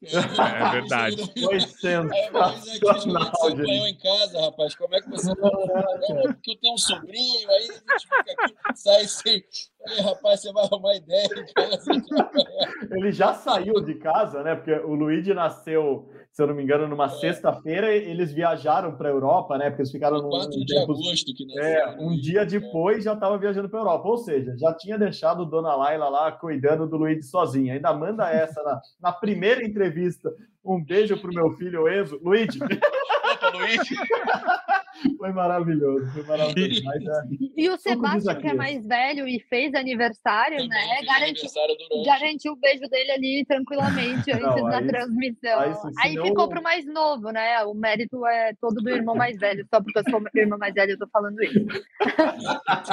É 0.00 0.10
verdade. 0.70 1.16
foi 1.16 1.56
É, 1.56 1.58
é 1.58 2.60
sensacional, 2.60 3.32
você 3.32 3.50
gente. 3.50 3.62
apanhou 3.62 3.86
em 3.88 3.98
casa, 3.98 4.40
rapaz? 4.40 4.74
Como 4.76 4.94
é 4.94 5.00
que 5.00 5.10
você. 5.10 5.34
Não, 5.34 5.48
é 5.48 6.32
porque 6.32 6.52
eu 6.52 6.60
tenho 6.60 6.74
um 6.74 6.78
sobrinho, 6.78 7.50
aí 7.50 7.56
a 7.56 7.62
gente 7.62 8.02
fica 8.02 8.32
aqui, 8.38 8.54
sai 8.76 9.04
sem. 9.08 9.44
Ei, 9.88 10.00
rapaz, 10.02 10.40
você 10.40 10.52
vai 10.52 10.64
arrumar 10.64 10.94
ideia 10.94 11.26
em 11.26 11.52
casa. 11.52 11.90
Ele 12.92 13.10
já 13.10 13.34
saiu 13.34 13.80
de 13.80 13.94
casa, 13.96 14.42
né? 14.44 14.54
Porque 14.54 14.72
o 14.72 14.94
Luigi 14.94 15.34
nasceu, 15.34 16.08
se 16.38 16.42
eu 16.44 16.46
não 16.46 16.54
me 16.54 16.62
engano, 16.62 16.86
numa 16.86 17.06
É. 17.06 17.08
sexta-feira. 17.08 17.92
Eles 17.92 18.30
viajaram 18.32 18.94
para 18.96 19.08
a 19.08 19.10
Europa, 19.10 19.58
né? 19.58 19.70
Porque 19.70 19.82
eles 19.82 19.90
ficaram 19.90 20.22
num, 20.22 20.28
4 20.28 20.50
num 20.56 20.64
de 20.64 20.72
tempo- 20.72 20.92
agosto 20.92 21.34
que 21.34 21.44
nasceu. 21.44 21.64
É, 21.64 21.96
um 21.98 22.10
Luiz. 22.10 22.22
dia 22.22 22.46
depois 22.46 23.02
já 23.02 23.14
estava 23.14 23.36
viajando 23.36 23.68
para 23.68 23.80
Europa, 23.80 24.08
ou 24.08 24.16
seja, 24.18 24.54
já 24.56 24.72
tinha 24.72 24.96
deixado 24.96 25.44
Dona 25.44 25.74
Laila 25.74 26.08
lá 26.08 26.30
cuidando 26.30 26.86
do 26.86 26.96
Luigi 26.96 27.24
sozinha. 27.24 27.74
Ainda 27.74 27.92
manda 27.92 28.30
essa 28.30 28.62
na, 28.62 28.80
na 29.02 29.10
primeira 29.12 29.64
entrevista. 29.66 30.32
Um 30.64 30.80
beijo 30.80 31.20
pro 31.20 31.34
meu 31.34 31.50
filho 31.56 31.88
Enzo. 31.88 32.20
Luigi, 32.22 32.60
Opa, 32.62 33.48
Luiz. 33.58 33.80
foi 35.18 35.32
maravilhoso, 35.32 36.06
foi 36.12 36.22
maravilhoso. 36.24 36.82
Mas, 36.84 37.02
é, 37.06 37.22
E 37.56 37.68
o 37.68 37.76
Sebastião, 37.76 38.34
que 38.40 38.46
é 38.48 38.54
mais 38.54 38.86
velho 38.86 39.26
e 39.28 39.40
fez 39.48 39.74
aniversário, 39.74 40.56
Também 40.58 40.68
né? 40.68 41.02
Garantiu, 41.06 41.44
aniversário 41.48 41.76
garantiu 42.04 42.52
o 42.52 42.56
beijo 42.56 42.88
dele 42.90 43.10
ali 43.12 43.44
tranquilamente 43.46 44.30
antes 44.32 44.42
Não, 44.42 44.68
da 44.68 44.78
aí- 44.78 44.86
transmissão. 44.86 45.60
aí 45.60 45.68
Aí, 45.68 45.74
se- 45.74 45.92
senão- 46.10 46.26
ficou 46.26 46.48
pro 46.48 46.62
mais 46.62 46.86
novo, 46.86 47.30
né? 47.30 47.62
O 47.64 47.74
mérito 47.74 48.26
é 48.26 48.52
todo 48.60 48.80
do 48.82 48.90
irmão 48.90 49.14
mais 49.14 49.38
velho. 49.38 49.66
Só 49.72 49.80
porque 49.82 49.98
eu 49.98 50.04
sou 50.10 50.22
irmã 50.34 50.56
mais 50.58 50.74
velha, 50.74 50.92
eu 50.92 50.98
tô 50.98 51.06
falando 51.12 51.42
isso. 51.42 51.58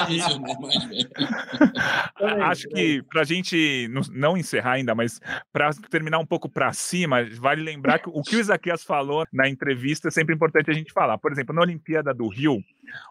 Irmão 0.10 0.70
velho. 0.70 2.44
Acho 2.44 2.68
que 2.70 3.02
para 3.04 3.22
a 3.22 3.26
gente 3.26 3.88
não, 3.90 4.02
não 4.12 4.38
encerrar 4.38 4.74
ainda, 4.74 4.94
mas 4.96 5.20
para 5.52 5.70
terminar 5.90 6.20
um 6.20 6.26
pouco 6.26 6.50
para 6.50 6.72
cima, 6.74 7.24
vale 7.40 7.62
lembrar 7.64 8.00
que 8.00 8.10
o 8.10 8.22
que 8.22 8.36
o 8.36 8.40
Isaquias 8.40 8.84
falou 8.84 9.26
na 9.34 9.48
entrevista 9.50 10.08
é 10.08 10.12
sempre 10.12 10.36
importante 10.36 10.70
a 10.70 10.74
gente 10.74 10.92
falar. 10.94 11.18
Por 11.18 11.32
exemplo, 11.32 11.54
na 11.56 11.62
Olimpíada 11.62 11.95
do 12.02 12.28
Rio, 12.28 12.60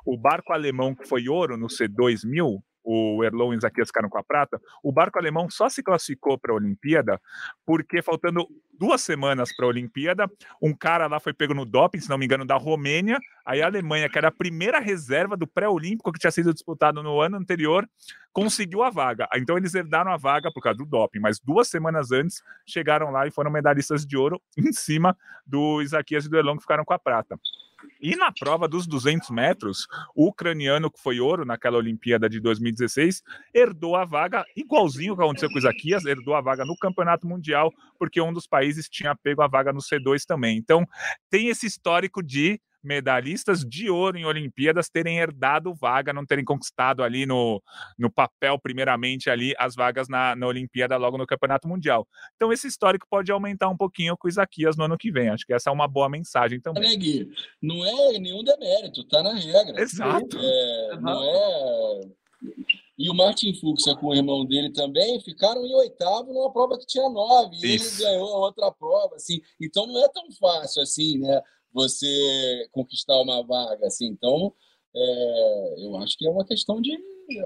o 0.04 0.16
barco 0.16 0.52
alemão 0.52 0.94
que 0.94 1.06
foi 1.08 1.28
ouro 1.28 1.56
no 1.56 1.66
C2000, 1.66 2.62
o 2.84 3.24
Erlon 3.24 3.52
e 3.52 3.56
o 3.56 3.58
Isaquias 3.58 3.88
ficaram 3.88 4.10
com 4.10 4.18
a 4.18 4.22
prata, 4.22 4.60
o 4.82 4.92
barco 4.92 5.18
alemão 5.18 5.48
só 5.48 5.68
se 5.70 5.82
classificou 5.82 6.38
para 6.38 6.52
a 6.52 6.56
Olimpíada 6.56 7.20
porque 7.64 8.02
faltando 8.02 8.46
duas 8.78 9.00
semanas 9.00 9.54
para 9.56 9.64
a 9.64 9.68
Olimpíada, 9.68 10.30
um 10.60 10.74
cara 10.76 11.06
lá 11.06 11.18
foi 11.18 11.32
pego 11.32 11.54
no 11.54 11.64
doping, 11.64 12.00
se 12.00 12.10
não 12.10 12.18
me 12.18 12.26
engano, 12.26 12.44
da 12.44 12.56
Romênia, 12.56 13.18
aí 13.46 13.62
a 13.62 13.66
Alemanha, 13.66 14.08
que 14.08 14.18
era 14.18 14.28
a 14.28 14.32
primeira 14.32 14.80
reserva 14.80 15.36
do 15.36 15.46
pré-olímpico 15.46 16.12
que 16.12 16.18
tinha 16.18 16.30
sido 16.30 16.52
disputado 16.52 17.02
no 17.02 17.20
ano 17.20 17.36
anterior, 17.36 17.88
conseguiu 18.32 18.82
a 18.82 18.90
vaga. 18.90 19.28
Então 19.34 19.56
eles 19.56 19.74
herdaram 19.74 20.12
a 20.12 20.16
vaga 20.16 20.52
por 20.52 20.60
causa 20.60 20.76
do 20.76 20.84
doping, 20.84 21.20
mas 21.20 21.38
duas 21.38 21.68
semanas 21.68 22.12
antes 22.12 22.42
chegaram 22.66 23.10
lá 23.10 23.26
e 23.26 23.30
foram 23.30 23.50
medalhistas 23.50 24.04
de 24.04 24.16
ouro 24.16 24.42
em 24.58 24.72
cima 24.72 25.16
do 25.46 25.80
Isaquias 25.80 26.26
e 26.26 26.28
do 26.28 26.36
Elon 26.36 26.56
que 26.56 26.62
ficaram 26.62 26.84
com 26.84 26.92
a 26.92 26.98
prata. 26.98 27.38
E 28.00 28.16
na 28.16 28.32
prova 28.32 28.68
dos 28.68 28.86
200 28.86 29.30
metros, 29.30 29.86
o 30.14 30.26
ucraniano 30.28 30.90
que 30.90 31.00
foi 31.00 31.20
ouro 31.20 31.44
naquela 31.44 31.78
Olimpíada 31.78 32.28
de 32.28 32.40
2016 32.40 33.22
herdou 33.52 33.96
a 33.96 34.04
vaga, 34.04 34.44
igualzinho 34.56 35.14
o 35.14 35.16
que 35.16 35.22
aconteceu 35.22 35.48
com 35.48 35.56
o 35.56 35.58
Isaquias, 35.58 36.04
herdou 36.04 36.34
a 36.34 36.40
vaga 36.40 36.64
no 36.64 36.76
Campeonato 36.76 37.26
Mundial, 37.26 37.72
porque 37.98 38.20
um 38.20 38.32
dos 38.32 38.46
países 38.46 38.88
tinha 38.88 39.14
pego 39.14 39.42
a 39.42 39.46
vaga 39.48 39.72
no 39.72 39.80
C2 39.80 40.24
também. 40.26 40.56
Então, 40.56 40.86
tem 41.30 41.48
esse 41.48 41.66
histórico 41.66 42.22
de 42.22 42.60
medalhistas 42.84 43.60
de 43.60 43.90
ouro 43.90 44.18
em 44.18 44.24
Olimpíadas 44.24 44.88
terem 44.88 45.18
herdado 45.18 45.74
vaga, 45.74 46.12
não 46.12 46.24
terem 46.24 46.44
conquistado 46.44 47.02
ali 47.02 47.26
no, 47.26 47.62
no 47.98 48.10
papel, 48.10 48.58
primeiramente, 48.58 49.30
ali 49.30 49.54
as 49.58 49.74
vagas 49.74 50.08
na, 50.08 50.36
na 50.36 50.46
Olimpíada 50.46 50.96
logo 50.96 51.18
no 51.18 51.26
Campeonato 51.26 51.66
Mundial. 51.66 52.06
Então, 52.36 52.52
esse 52.52 52.66
histórico 52.66 53.06
pode 53.08 53.32
aumentar 53.32 53.68
um 53.68 53.76
pouquinho 53.76 54.16
com 54.16 54.28
o 54.28 54.30
Isaquias 54.30 54.76
no 54.76 54.84
ano 54.84 54.98
que 54.98 55.10
vem. 55.10 55.30
Acho 55.30 55.46
que 55.46 55.54
essa 55.54 55.70
é 55.70 55.72
uma 55.72 55.88
boa 55.88 56.08
mensagem 56.08 56.60
também. 56.60 56.82
Não 57.62 57.84
é 57.84 58.18
nenhum 58.18 58.44
demérito, 58.44 59.04
tá 59.04 59.22
na 59.22 59.34
regra. 59.34 59.80
Exato. 59.80 60.38
É, 60.38 60.96
não 61.00 61.22
é. 61.22 62.00
E 62.96 63.10
o 63.10 63.14
Martin 63.14 63.52
Fuchs 63.54 63.92
com 63.94 64.08
o 64.08 64.14
irmão 64.14 64.44
dele 64.44 64.70
também 64.72 65.20
ficaram 65.20 65.66
em 65.66 65.74
oitavo 65.74 66.32
numa 66.32 66.52
prova 66.52 66.78
que 66.78 66.86
tinha 66.86 67.08
nove. 67.08 67.56
E 67.56 67.74
Isso. 67.74 68.02
ele 68.02 68.10
ganhou 68.10 68.34
a 68.34 68.38
outra 68.38 68.70
prova, 68.70 69.16
assim. 69.16 69.40
Então 69.60 69.86
não 69.86 70.04
é 70.04 70.08
tão 70.08 70.30
fácil 70.38 70.82
assim, 70.82 71.18
né? 71.18 71.40
Você 71.74 72.68
conquistar 72.72 73.20
uma 73.20 73.42
vaga, 73.42 73.86
assim. 73.86 74.06
Então, 74.06 74.54
é, 74.94 75.84
eu 75.84 75.96
acho 75.98 76.16
que 76.16 76.26
é 76.26 76.30
uma 76.30 76.46
questão 76.46 76.80
de 76.80 76.96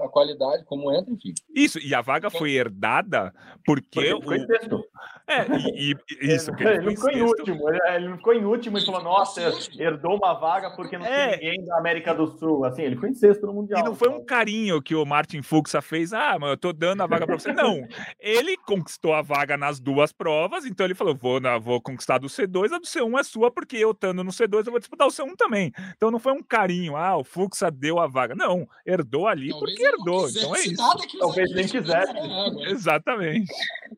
a 0.03 0.07
qualidade, 0.09 0.63
como 0.65 0.91
entra, 0.93 1.13
enfim. 1.13 1.33
Isso, 1.55 1.79
e 1.79 1.93
a 1.95 2.01
vaga 2.01 2.29
foi 2.29 2.51
herdada 2.51 3.33
porque. 3.65 3.79
Porque 3.89 3.99
ele 3.99 4.13
o- 4.13 4.19
ficou 4.21 4.35
em 4.35 4.45
sexto. 4.45 4.83
É, 5.27 5.45
e, 5.75 5.91
e- 5.91 5.95
isso, 6.35 6.53
que 6.55 6.63
ele, 6.63 6.81
não 6.81 6.91
ficou 6.91 7.09
em 7.09 7.13
sexto. 7.13 7.39
último. 7.39 7.69
Ele, 7.69 7.79
ele 7.95 8.09
não 8.09 8.17
ficou 8.17 8.33
em 8.33 8.45
último 8.45 8.77
e 8.77 8.85
falou, 8.85 9.03
nossa, 9.03 9.41
herdou 9.77 10.15
uma 10.15 10.33
vaga 10.33 10.71
porque 10.75 10.97
não 10.97 11.05
É. 11.05 11.37
tem 11.37 11.49
ninguém 11.51 11.65
da 11.65 11.77
América 11.77 12.13
do 12.13 12.27
Sul. 12.37 12.65
Assim, 12.65 12.81
ele 12.83 12.95
ficou 12.95 13.09
em 13.09 13.13
sexto 13.13 13.45
no 13.45 13.53
Mundial. 13.53 13.79
E 13.79 13.83
não 13.83 13.95
foi 13.95 14.09
um 14.09 14.23
carinho 14.23 14.81
que 14.81 14.95
o 14.95 15.05
Martin 15.05 15.41
Fuxa 15.41 15.81
fez, 15.81 16.13
ah, 16.13 16.37
mas 16.39 16.49
eu 16.51 16.57
tô 16.57 16.73
dando 16.73 17.01
a 17.01 17.07
vaga 17.07 17.25
pra 17.25 17.37
você. 17.39 17.53
Não, 17.53 17.79
ele 18.19 18.55
conquistou 18.65 19.13
a 19.13 19.21
vaga 19.21 19.55
nas 19.57 19.79
duas 19.79 20.11
provas, 20.11 20.65
então 20.65 20.85
ele 20.85 20.95
falou, 20.95 21.15
vou, 21.15 21.39
na- 21.39 21.57
vou 21.57 21.79
conquistar 21.81 22.17
do 22.17 22.27
C2, 22.27 22.71
a 22.73 22.77
do 22.79 22.85
C1 22.85 23.19
é 23.19 23.23
sua, 23.23 23.51
porque 23.51 23.77
eu 23.77 23.91
estando 23.91 24.23
no 24.23 24.31
C2 24.31 24.65
eu 24.65 24.71
vou 24.71 24.79
disputar 24.79 25.07
o 25.07 25.11
C1 25.11 25.35
também. 25.37 25.71
Então 25.95 26.09
não 26.11 26.19
foi 26.19 26.33
um 26.33 26.41
carinho, 26.43 26.95
ah, 26.95 27.17
o 27.17 27.23
Fuxa 27.23 27.69
deu 27.71 27.99
a 27.99 28.07
vaga. 28.07 28.35
Não, 28.35 28.67
herdou 28.85 29.27
ali 29.27 29.49
Talvez 29.49 29.68
porque 29.69 29.85
herdou, 29.85 30.25
quisesse 30.25 30.39
então 30.39 30.55
é 30.55 30.59
isso. 30.59 31.19
Talvez 31.19 31.51
nem 31.53 31.67
quisesse. 31.67 32.13
na 32.13 32.45
água. 32.45 32.69
Exatamente. 32.69 33.51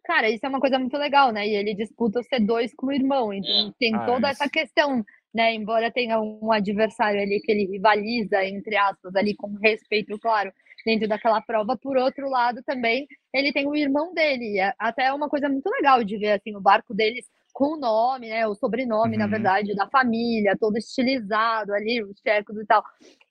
Cara, 0.05 0.29
isso 0.29 0.45
é 0.45 0.49
uma 0.49 0.59
coisa 0.59 0.77
muito 0.79 0.97
legal, 0.97 1.31
né? 1.31 1.47
E 1.47 1.55
ele 1.55 1.73
disputa 1.75 2.19
o 2.19 2.23
C2 2.23 2.71
com 2.75 2.87
o 2.87 2.91
irmão. 2.93 3.33
Então 3.33 3.67
É. 3.69 3.73
tem 3.79 3.95
Ah, 3.95 4.05
toda 4.05 4.31
isso. 4.31 4.41
essa 4.43 4.49
questão, 4.51 5.03
né? 5.33 5.53
Embora 5.53 5.91
tenha 5.91 6.19
um 6.19 6.51
adversário 6.51 7.21
ali 7.21 7.39
que 7.41 7.51
ele 7.51 7.65
rivaliza, 7.65 8.43
entre 8.45 8.75
aspas, 8.77 9.15
ali 9.15 9.35
com 9.35 9.53
respeito, 9.61 10.17
claro, 10.19 10.51
dentro 10.85 11.07
daquela 11.07 11.41
prova, 11.41 11.77
por 11.77 11.95
outro 11.97 12.27
lado 12.29 12.61
também 12.65 13.07
ele 13.33 13.53
tem 13.53 13.67
o 13.67 13.75
irmão 13.75 14.13
dele. 14.13 14.59
É 14.59 14.73
até 14.79 15.13
uma 15.13 15.29
coisa 15.29 15.47
muito 15.47 15.67
legal 15.69 16.03
de 16.03 16.17
ver 16.17 16.31
assim, 16.33 16.55
o 16.55 16.61
barco 16.61 16.93
deles 16.93 17.25
com 17.53 17.75
o 17.75 17.79
nome, 17.79 18.29
né? 18.29 18.47
O 18.47 18.55
sobrenome, 18.55 19.17
na 19.17 19.25
Uhum. 19.25 19.31
verdade, 19.31 19.75
da 19.75 19.87
família, 19.87 20.57
todo 20.59 20.77
estilizado 20.77 21.73
ali, 21.73 22.03
os 22.03 22.19
tchecos 22.21 22.57
e 22.57 22.65
tal. 22.65 22.83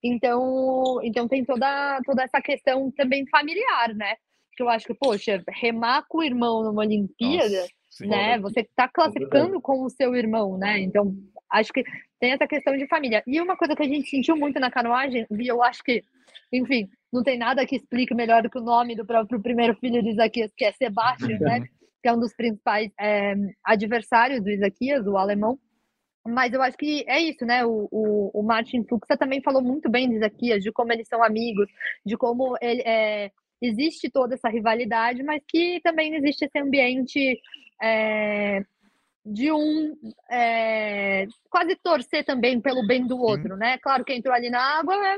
Então, 0.02 0.98
então 1.02 1.28
tem 1.28 1.44
toda, 1.44 2.00
toda 2.04 2.22
essa 2.22 2.40
questão 2.40 2.90
também 2.92 3.26
familiar, 3.28 3.94
né? 3.94 4.14
Que 4.56 4.62
eu 4.62 4.68
acho 4.68 4.86
que, 4.86 4.94
poxa, 4.94 5.42
remar 5.48 6.04
com 6.08 6.18
o 6.18 6.22
irmão 6.22 6.62
numa 6.62 6.80
Olimpíada, 6.82 7.60
Nossa, 7.62 8.06
né? 8.06 8.38
Você 8.38 8.60
está 8.60 8.88
classificando 8.88 9.60
com 9.60 9.82
o 9.84 9.90
seu 9.90 10.14
irmão, 10.14 10.56
né? 10.58 10.80
Então, 10.80 11.14
acho 11.50 11.72
que 11.72 11.82
tem 12.18 12.32
essa 12.32 12.46
questão 12.46 12.76
de 12.76 12.86
família. 12.86 13.22
E 13.26 13.40
uma 13.40 13.56
coisa 13.56 13.74
que 13.74 13.82
a 13.82 13.88
gente 13.88 14.08
sentiu 14.08 14.36
muito 14.36 14.60
na 14.60 14.70
canoagem, 14.70 15.26
e 15.30 15.48
eu 15.48 15.62
acho 15.62 15.82
que, 15.82 16.02
enfim, 16.52 16.88
não 17.12 17.22
tem 17.22 17.38
nada 17.38 17.66
que 17.66 17.76
explique 17.76 18.14
melhor 18.14 18.42
do 18.42 18.50
que 18.50 18.58
o 18.58 18.62
nome 18.62 18.94
do 18.94 19.04
próprio 19.06 19.40
primeiro 19.40 19.74
filho 19.76 20.02
de 20.02 20.10
Isaquias, 20.10 20.52
que 20.56 20.64
é 20.64 20.72
Sebastião, 20.72 21.38
né? 21.40 21.60
Que 22.02 22.08
é 22.08 22.12
um 22.12 22.20
dos 22.20 22.34
principais 22.34 22.90
é, 22.98 23.34
adversários 23.64 24.42
do 24.42 24.50
Isaquias, 24.50 25.06
o 25.06 25.16
alemão. 25.16 25.58
Mas 26.26 26.52
eu 26.52 26.62
acho 26.62 26.76
que 26.76 27.04
é 27.08 27.20
isso, 27.20 27.44
né? 27.44 27.64
O, 27.64 27.88
o, 27.90 28.40
o 28.40 28.42
Martin 28.42 28.84
Fuchs 28.84 29.08
também 29.18 29.42
falou 29.42 29.62
muito 29.62 29.90
bem 29.90 30.08
de 30.08 30.16
Isaquias, 30.16 30.62
de 30.62 30.70
como 30.70 30.92
eles 30.92 31.08
são 31.08 31.22
amigos, 31.22 31.68
de 32.04 32.16
como 32.16 32.56
ele, 32.60 32.82
é, 32.82 33.30
existe 33.60 34.10
toda 34.10 34.34
essa 34.34 34.48
rivalidade, 34.48 35.22
mas 35.22 35.42
que 35.46 35.80
também 35.82 36.14
existe 36.14 36.44
esse 36.44 36.58
ambiente 36.58 37.40
é, 37.82 38.62
de 39.24 39.52
um 39.52 39.96
é, 40.30 41.26
quase 41.50 41.76
torcer 41.76 42.24
também 42.24 42.60
pelo 42.60 42.86
bem 42.86 43.06
do 43.06 43.20
outro, 43.20 43.56
né? 43.56 43.76
Claro 43.78 44.04
que 44.04 44.14
entrou 44.14 44.34
ali 44.34 44.48
na 44.48 44.78
água, 44.78 44.94
é, 44.94 45.16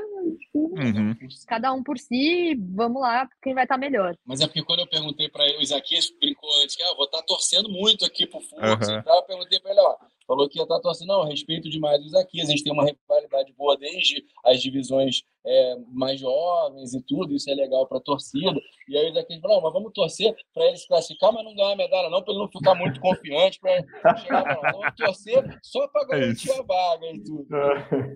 Uhum. 0.53 1.15
cada 1.47 1.73
um 1.73 1.83
por 1.83 1.97
si, 1.97 2.55
vamos 2.55 3.01
lá, 3.01 3.27
quem 3.41 3.53
vai 3.53 3.63
estar 3.63 3.77
melhor. 3.77 4.15
Mas 4.25 4.41
é 4.41 4.47
porque 4.47 4.63
quando 4.63 4.79
eu 4.79 4.87
perguntei 4.87 5.29
para 5.29 5.45
ele, 5.45 5.57
o 5.57 5.61
Isaquias 5.61 6.11
brincou 6.19 6.49
antes, 6.61 6.75
que 6.75 6.83
ah, 6.83 6.87
eu 6.87 6.95
vou 6.95 7.05
estar 7.05 7.21
torcendo 7.23 7.69
muito 7.69 8.05
aqui 8.05 8.25
pro 8.25 8.39
Fux 8.41 8.87
e 8.87 9.01
tal. 9.03 9.17
Eu 9.17 9.23
perguntei 9.23 9.59
para 9.59 9.71
ele, 9.71 9.79
ó, 9.81 9.95
falou 10.27 10.49
que 10.49 10.57
ia 10.59 10.63
estar 10.63 10.79
torcendo. 10.79 11.07
Não, 11.07 11.25
respeito 11.27 11.69
demais 11.69 12.01
o 12.01 12.05
Isaquias, 12.07 12.47
a 12.47 12.51
gente 12.51 12.63
tem 12.63 12.73
uma 12.73 12.85
rivalidade 12.85 13.53
boa 13.53 13.77
desde 13.77 14.23
as 14.45 14.61
divisões 14.61 15.23
é, 15.45 15.75
mais 15.91 16.19
jovens 16.19 16.93
e 16.93 17.01
tudo, 17.03 17.35
isso 17.35 17.49
é 17.49 17.53
legal 17.53 17.87
para 17.87 17.97
a 17.97 18.01
torcida. 18.01 18.59
E 18.87 18.97
aí 18.97 19.11
falou, 19.41 19.57
não, 19.57 19.61
mas 19.63 19.73
vamos 19.73 19.91
torcer 19.93 20.33
para 20.53 20.65
ele 20.65 20.77
se 20.77 20.87
classificar, 20.87 21.33
mas 21.33 21.43
não 21.43 21.55
ganhar 21.55 21.75
medalha 21.75 22.09
não, 22.09 22.21
para 22.21 22.33
ele 22.33 22.41
não 22.41 22.49
ficar 22.49 22.75
muito 22.75 22.99
confiante 22.99 23.59
para 23.59 24.17
chegar 24.17 24.43
lá. 24.43 24.71
Vamos 24.71 24.95
torcer 24.95 25.59
só 25.61 25.87
para 25.87 26.05
garantir 26.05 26.49
isso. 26.49 26.61
a 26.61 26.63
vaga 26.63 27.05
e 27.07 27.23
tudo. 27.23 27.47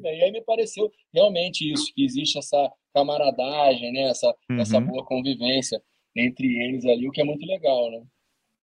E 0.04 0.08
aí 0.24 0.32
me 0.32 0.42
pareceu 0.42 0.92
realmente 1.14 1.72
isso, 1.72 1.92
que 1.94 2.04
existe 2.04 2.38
essa 2.38 2.72
camaradagem, 2.94 3.92
né? 3.92 4.10
essa, 4.10 4.34
essa 4.52 4.78
Uhum. 4.78 4.88
boa 4.88 5.06
convivência 5.06 5.82
entre 6.16 6.48
eles 6.64 6.86
ali, 6.86 7.08
o 7.08 7.12
que 7.12 7.22
é 7.22 7.24
muito 7.24 7.46
legal, 7.46 7.92
né? 7.92 8.04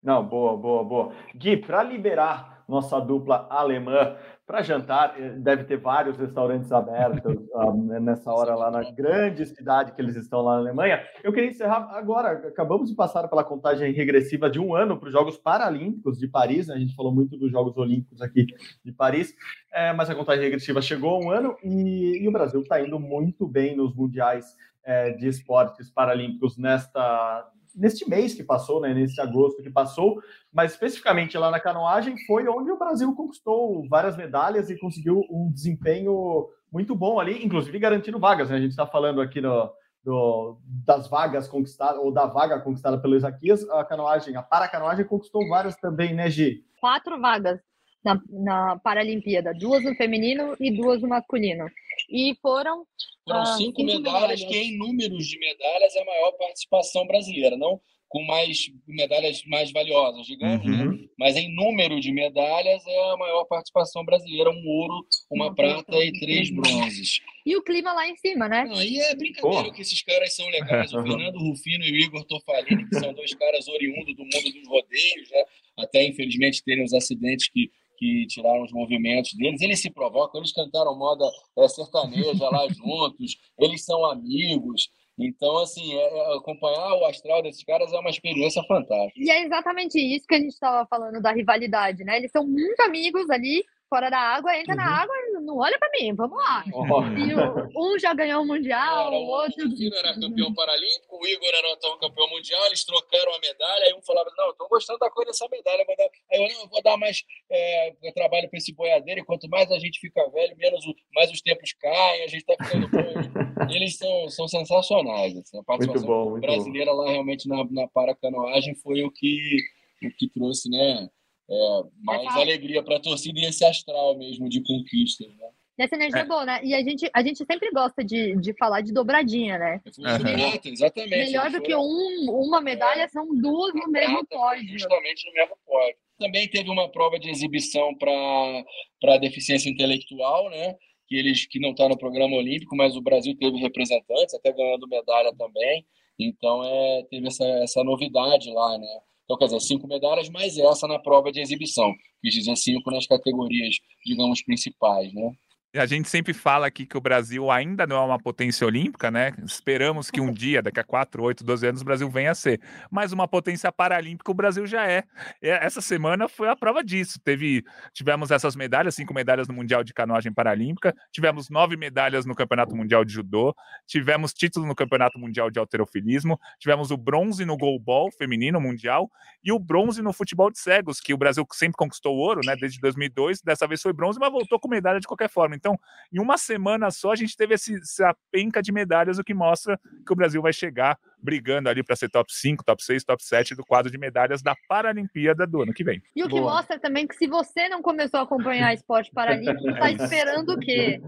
Não, 0.02 0.26
boa, 0.26 0.56
boa, 0.56 0.84
boa. 0.84 1.16
Gui, 1.36 1.58
para 1.58 1.84
liberar 1.84 2.59
nossa 2.70 3.00
dupla 3.00 3.48
alemã 3.50 4.16
para 4.46 4.62
jantar, 4.62 5.14
eh, 5.20 5.32
deve 5.32 5.64
ter 5.64 5.78
vários 5.78 6.18
restaurantes 6.18 6.72
abertos 6.72 7.36
ah, 7.54 7.72
nessa 8.00 8.32
hora 8.32 8.56
lá 8.56 8.72
na 8.72 8.90
grande 8.92 9.46
cidade 9.46 9.92
que 9.92 10.02
eles 10.02 10.16
estão 10.16 10.42
lá 10.42 10.54
na 10.54 10.60
Alemanha. 10.60 11.04
Eu 11.24 11.34
queria 11.34 11.50
encerrar 11.50 11.90
agora. 11.92 12.32
Acabamos 12.48 12.90
de 12.90 12.96
passar 12.96 13.28
pela 13.28 13.44
contagem 13.44 13.92
regressiva 13.92 14.50
de 14.50 14.60
um 14.60 14.74
ano 14.74 14.98
para 14.98 15.08
os 15.08 15.14
Jogos 15.14 15.38
Paralímpicos 15.38 16.18
de 16.18 16.28
Paris. 16.28 16.68
né? 16.68 16.76
A 16.76 16.80
gente 16.80 16.96
falou 16.96 17.14
muito 17.14 17.38
dos 17.38 17.52
Jogos 17.52 17.78
Olímpicos 17.78 18.22
aqui 18.22 18.48
de 18.84 18.92
Paris, 18.92 19.36
eh, 19.74 19.94
mas 19.94 20.10
a 20.10 20.16
contagem 20.16 20.44
regressiva 20.44 20.82
chegou 20.82 21.16
a 21.16 21.20
um 21.20 21.32
ano 21.32 21.56
e, 21.64 22.24
e 22.24 22.28
o 22.28 22.32
Brasil 22.32 22.62
está 22.62 22.82
indo 22.82 23.00
muito 23.00 23.48
bem 23.48 23.76
nos 23.76 23.96
mundiais 23.96 24.56
é, 24.84 25.12
de 25.12 25.28
esportes 25.28 25.92
paralímpicos 25.92 26.58
nesta 26.58 27.48
neste 27.76 28.10
mês 28.10 28.34
que 28.34 28.44
passou, 28.44 28.82
né, 28.82 28.94
nesse 28.94 29.20
agosto 29.20 29.62
que 29.62 29.70
passou, 29.70 30.22
mas 30.52 30.72
especificamente 30.72 31.38
lá 31.38 31.52
na 31.52 31.60
canoagem 31.60 32.16
foi 32.26 32.48
onde 32.48 32.72
o 32.72 32.78
Brasil 32.78 33.14
conquistou 33.16 33.88
várias 33.88 34.18
medalhas 34.18 34.70
e 34.70 34.78
conseguiu 34.78 35.22
um 35.30 35.52
desempenho 35.52 36.48
muito 36.72 36.96
bom 36.96 37.20
ali, 37.20 37.44
inclusive 37.44 37.78
garantindo 37.80 38.20
vagas. 38.20 38.50
Né? 38.50 38.58
A 38.58 38.62
gente 38.62 38.72
está 38.72 38.86
falando 38.86 39.22
aqui 39.22 39.42
no, 39.42 39.72
do, 40.04 40.58
das 40.86 41.10
vagas 41.10 41.48
conquistadas, 41.48 42.00
ou 42.00 42.12
da 42.12 42.26
vaga 42.26 42.60
conquistada 42.60 43.00
pelo 43.00 43.16
Isaquias, 43.16 43.68
a 43.70 43.84
canoagem, 43.84 44.36
a 44.36 44.44
paracanoagem 44.44 45.06
conquistou 45.06 45.48
várias 45.48 45.76
também, 45.76 46.14
né, 46.14 46.30
Gi? 46.30 46.64
Quatro 46.80 47.20
vagas 47.20 47.60
na, 48.04 48.20
na 48.30 48.80
Paralimpíada, 48.80 49.54
duas 49.54 49.84
no 49.84 49.96
feminino 49.96 50.56
e 50.60 50.76
duas 50.76 51.02
no 51.02 51.10
masculino. 51.10 51.66
E 52.10 52.36
foram. 52.42 52.86
Foram 53.28 53.42
ah, 53.42 53.46
cinco, 53.46 53.82
cinco 53.82 53.84
medalhas, 53.84 54.40
medalhas, 54.40 54.44
que 54.44 54.58
em 54.58 54.78
números 54.78 55.28
de 55.28 55.40
medalhas 55.40 55.96
é 55.96 56.02
a 56.02 56.06
maior 56.06 56.32
participação 56.34 57.06
brasileira, 57.06 57.56
não 57.56 57.80
com 58.10 58.24
mais 58.24 58.72
medalhas 58.88 59.44
mais 59.46 59.72
valiosas, 59.72 60.26
digamos, 60.26 60.66
né? 60.66 60.84
uhum. 60.84 60.92
né? 60.94 61.08
Mas 61.18 61.38
em 61.38 61.54
número 61.54 62.00
de 62.00 62.12
medalhas 62.12 62.86
é 62.86 63.12
a 63.12 63.18
maior 63.18 63.46
participação 63.46 64.04
brasileira, 64.04 64.50
um 64.50 64.68
ouro, 64.68 65.06
uma 65.30 65.54
prata 65.54 65.96
e 66.04 66.12
três 66.20 66.50
bronzes. 66.50 67.22
E 67.46 67.56
o 67.56 67.62
clima 67.62 67.94
lá 67.94 68.08
em 68.10 68.16
cima, 68.18 68.50
né? 68.50 68.68
Aí 68.74 68.98
é 68.98 69.16
brincadeira 69.16 69.66
Pô. 69.66 69.72
que 69.72 69.82
esses 69.84 70.02
caras 70.02 70.36
são 70.36 70.48
legais. 70.50 70.92
O 70.92 71.04
Fernando 71.04 71.38
Rufino 71.38 71.84
e 71.86 71.92
o 71.92 71.96
Igor 71.98 72.26
Tofalini, 72.26 72.90
que 72.90 73.00
são 73.00 73.14
dois 73.14 73.34
caras 73.36 73.68
oriundos 73.68 74.16
do 74.16 74.24
mundo 74.24 74.54
dos 74.54 74.68
rodeios, 74.68 75.30
né? 75.30 75.44
Até 75.78 76.04
infelizmente 76.04 76.64
terem 76.64 76.84
os 76.84 76.94
acidentes 76.94 77.48
que 77.50 77.70
que 78.00 78.26
tiraram 78.28 78.64
os 78.64 78.72
movimentos 78.72 79.34
deles. 79.34 79.62
Eles 79.62 79.82
se 79.82 79.92
provocam, 79.92 80.40
eles 80.40 80.54
cantaram 80.54 80.98
moda 80.98 81.26
é, 81.58 81.68
sertaneja 81.68 82.50
lá 82.50 82.66
juntos, 82.74 83.36
eles 83.60 83.84
são 83.84 84.06
amigos. 84.06 84.90
Então, 85.20 85.58
assim, 85.58 85.94
é, 85.94 86.00
é, 86.00 86.38
acompanhar 86.38 86.94
o 86.94 87.06
astral 87.06 87.44
desses 87.44 87.64
caras 87.66 87.92
é 87.92 88.00
uma 88.00 88.10
experiência 88.10 88.64
fantástica. 88.64 89.20
E 89.20 89.30
é 89.30 89.44
exatamente 89.44 90.00
isso 90.00 90.26
que 90.26 90.36
a 90.36 90.40
gente 90.40 90.54
estava 90.54 90.88
falando 90.88 91.22
da 91.22 91.34
rivalidade, 91.34 92.06
né? 92.06 92.18
Eles 92.18 92.32
são 92.32 92.48
muito 92.48 92.80
amigos 92.82 93.30
ali, 93.30 93.62
fora 93.90 94.10
da 94.10 94.18
água, 94.18 94.58
entra 94.58 94.72
uhum. 94.72 94.78
na 94.78 95.02
água 95.02 95.14
e 95.18 95.29
não 95.42 95.58
olha 95.58 95.78
para 95.78 95.90
mim, 96.00 96.14
vamos 96.14 96.38
lá. 96.38 96.64
Oh. 96.74 97.02
E 97.18 97.34
o, 97.34 97.94
um 97.94 98.00
já 98.00 98.14
ganhou 98.14 98.44
o 98.44 98.48
Mundial, 98.48 99.08
era, 99.08 99.16
o 99.16 99.26
outro. 99.26 99.68
O 99.68 99.98
era 99.98 100.20
campeão 100.20 100.54
paralímpico, 100.54 101.18
o 101.18 101.28
Igor 101.28 101.50
era 101.50 101.72
então 101.72 101.98
campeão 102.00 102.30
mundial, 102.30 102.66
eles 102.68 102.84
trocaram 102.84 103.34
a 103.34 103.40
medalha, 103.40 103.86
aí 103.86 103.94
um 103.94 104.02
falava, 104.02 104.30
não, 104.38 104.52
estou 104.52 104.68
gostando 104.68 105.00
da 105.00 105.10
cor 105.10 105.26
dessa 105.26 105.48
medalha, 105.50 105.86
vou 105.86 105.96
dar... 105.96 106.10
aí 106.32 106.44
eu, 106.44 106.60
não, 106.60 106.70
vou 106.70 106.82
dar 106.82 106.98
mais 106.98 107.24
é, 107.50 107.94
trabalho 108.14 108.50
para 108.50 108.58
esse 108.58 108.74
boiadeiro, 108.74 109.22
e 109.22 109.26
quanto 109.26 109.50
mais 109.50 109.72
a 109.72 109.80
gente 109.80 110.00
fica 110.00 110.30
velho, 110.30 110.58
menos 110.58 110.86
o, 110.86 110.96
mais 111.14 111.32
os 111.32 111.42
tempos 111.42 111.74
caem, 111.74 112.24
a 112.24 112.28
gente 112.28 112.46
está 112.48 112.56
ficando 112.64 112.88
bom. 112.90 113.70
eles 113.74 113.98
são, 113.98 114.30
são 114.30 114.48
sensacionais. 114.48 115.36
Assim, 115.38 115.60
a 115.60 115.64
participação 115.64 116.08
muito 116.08 116.26
bom, 116.26 116.30
muito 116.32 116.42
brasileira 116.42 116.92
bom. 116.92 116.98
lá 116.98 117.12
realmente 117.12 117.48
na, 117.48 117.64
na 117.70 117.88
paracanoagem 117.88 118.76
foi 118.76 119.04
o 119.04 119.12
que, 119.12 119.58
o 120.04 120.10
que 120.12 120.30
trouxe, 120.30 120.70
né? 120.70 121.10
É, 121.50 121.84
mais 122.04 122.28
Essa... 122.28 122.40
alegria 122.40 122.84
para 122.84 122.98
a 122.98 123.02
torcida 123.02 123.40
e 123.40 123.46
esse 123.46 123.66
astral 123.66 124.18
mesmo 124.18 124.48
de 124.48 124.62
conquista. 124.62 125.26
Né? 125.28 125.50
Essa 125.80 125.96
energia 125.96 126.22
é. 126.22 126.26
boa, 126.26 126.46
né? 126.46 126.60
E 126.62 126.74
a 126.74 126.84
gente, 126.84 127.10
a 127.14 127.24
gente 127.24 127.38
sempre 127.46 127.72
gosta 127.72 128.04
de, 128.04 128.36
de 128.36 128.54
falar 128.54 128.82
de 128.82 128.94
dobradinha, 128.94 129.58
né? 129.58 129.82
Uhum. 129.98 130.60
exatamente. 130.74 131.10
Melhor 131.10 131.50
do 131.50 131.62
que 131.62 131.74
um, 131.74 132.26
uma 132.30 132.60
medalha, 132.60 133.08
são 133.08 133.26
duas 133.40 133.74
no 133.74 133.88
mesmo 133.88 134.26
pódio. 134.28 134.78
Justamente 134.78 135.26
no 135.26 135.34
mesmo 135.34 135.56
pódio. 135.66 135.96
Também 136.20 136.50
teve 136.50 136.70
uma 136.70 136.92
prova 136.92 137.18
de 137.18 137.30
exibição 137.30 137.96
para 137.96 139.18
deficiência 139.18 139.70
intelectual, 139.70 140.50
né? 140.50 140.76
Que 141.08 141.16
eles 141.16 141.48
que 141.48 141.60
não 141.60 141.70
estão 141.70 141.88
tá 141.88 141.94
no 141.94 141.98
programa 141.98 142.36
olímpico, 142.36 142.76
mas 142.76 142.98
o 142.98 143.02
Brasil 143.02 143.36
teve 143.38 143.58
representantes, 143.58 144.36
até 144.36 144.52
ganhando 144.52 144.88
medalha 144.88 145.34
também. 145.38 145.86
Então 146.20 146.62
é, 146.62 147.04
teve 147.10 147.28
essa, 147.28 147.46
essa 147.64 147.84
novidade 147.86 148.52
lá, 148.52 148.78
né? 148.78 149.00
Então, 149.30 149.38
quer 149.38 149.46
dizer, 149.46 149.60
cinco 149.60 149.88
medalhas, 149.88 150.28
mais 150.28 150.58
essa 150.58 150.88
na 150.88 150.98
prova 150.98 151.32
de 151.32 151.40
exibição. 151.40 151.94
Quis 152.20 152.34
dizer 152.34 152.56
cinco 152.56 152.90
nas 152.90 153.06
categorias, 153.06 153.76
digamos, 154.04 154.42
principais, 154.42 155.14
né? 155.14 155.32
A 155.76 155.86
gente 155.86 156.10
sempre 156.10 156.34
fala 156.34 156.66
aqui 156.66 156.84
que 156.84 156.98
o 156.98 157.02
Brasil 157.02 157.52
ainda 157.52 157.86
não 157.86 157.96
é 157.98 158.00
uma 158.00 158.18
potência 158.18 158.66
olímpica, 158.66 159.12
né? 159.12 159.34
Esperamos 159.46 160.10
que 160.10 160.20
um 160.20 160.34
dia, 160.34 160.64
daqui 160.64 160.80
a 160.80 160.84
4, 160.84 161.22
8, 161.22 161.44
12 161.44 161.68
anos, 161.68 161.82
o 161.82 161.86
Brasil 161.86 162.10
venha 162.10 162.32
a 162.32 162.36
ser. 162.36 162.60
Mas 162.90 163.12
uma 163.12 163.28
potência 163.28 163.72
paralímpica 163.72 164.32
o 164.32 164.34
Brasil 164.34 164.66
já 164.66 164.90
é. 164.90 165.04
Essa 165.40 165.80
semana 165.80 166.28
foi 166.28 166.50
a 166.50 166.56
prova 166.56 166.84
disso. 166.84 167.20
Teve, 167.24 167.64
tivemos 167.94 168.32
essas 168.32 168.56
medalhas, 168.56 168.96
cinco 168.96 169.14
medalhas 169.14 169.48
no 169.48 169.54
Mundial 169.54 169.84
de 169.84 169.94
Canoagem 169.94 170.34
Paralímpica, 170.34 170.92
tivemos 171.12 171.52
nove 171.52 171.78
medalhas 171.78 172.26
no 172.26 172.34
Campeonato 172.34 172.76
Mundial 172.76 173.06
de 173.06 173.14
Judô, 173.14 173.56
tivemos 173.86 174.34
título 174.34 174.66
no 174.66 174.74
Campeonato 174.74 175.20
Mundial 175.20 175.52
de 175.52 175.60
Alterofilismo, 175.60 176.40
tivemos 176.58 176.90
o 176.90 176.98
bronze 176.98 177.46
no 177.46 177.56
goalball 177.56 178.12
feminino 178.12 178.60
mundial 178.60 179.08
e 179.44 179.52
o 179.52 179.60
bronze 179.60 180.02
no 180.02 180.14
futebol 180.14 180.50
de 180.50 180.58
cegos, 180.58 181.00
que 181.00 181.14
o 181.14 181.18
Brasil 181.18 181.46
sempre 181.54 181.78
conquistou 181.78 182.16
ouro, 182.16 182.42
né? 182.44 182.56
Desde 182.56 182.80
2002, 182.80 183.44
dessa 183.44 183.68
vez 183.68 183.84
foi 183.84 183.94
bronze, 183.94 184.18
mas 184.20 184.32
voltou 184.32 184.60
com 184.60 184.68
medalha 184.68 185.00
de 185.00 185.06
qualquer 185.06 185.30
forma. 185.30 185.59
Então, 185.60 185.78
em 186.12 186.20
uma 186.20 186.38
semana 186.38 186.90
só, 186.90 187.12
a 187.12 187.16
gente 187.16 187.36
teve 187.36 187.54
esse, 187.54 187.76
essa 187.76 188.16
penca 188.32 188.62
de 188.62 188.72
medalhas, 188.72 189.20
o 189.20 189.24
que 189.24 189.34
mostra 189.34 189.80
que 190.06 190.14
o 190.14 190.16
Brasil 190.16 190.42
vai 190.42 190.54
chegar 190.54 190.98
brigando 191.22 191.68
ali 191.68 191.84
para 191.84 191.98
ser 191.98 192.10
top 192.10 192.34
5, 192.34 192.64
top 192.64 192.82
6, 192.82 193.04
top 193.04 193.22
7 193.22 193.54
do 193.54 193.66
quadro 193.66 193.92
de 193.92 193.98
medalhas 193.98 194.42
da 194.42 194.56
Paralimpíada 194.70 195.46
do 195.46 195.62
ano 195.62 195.74
que 195.74 195.84
vem. 195.84 196.02
E 196.16 196.24
o 196.24 196.30
que 196.30 196.40
Boa. 196.40 196.54
mostra 196.54 196.80
também 196.80 197.06
que 197.06 197.16
se 197.16 197.28
você 197.28 197.68
não 197.68 197.82
começou 197.82 198.22
a 198.22 198.24
acompanhar 198.24 198.74
esporte 198.74 199.12
paralímpico, 199.12 199.70
está 199.70 199.92
esperando 199.92 200.54
o 200.54 200.60
quê? 200.60 201.02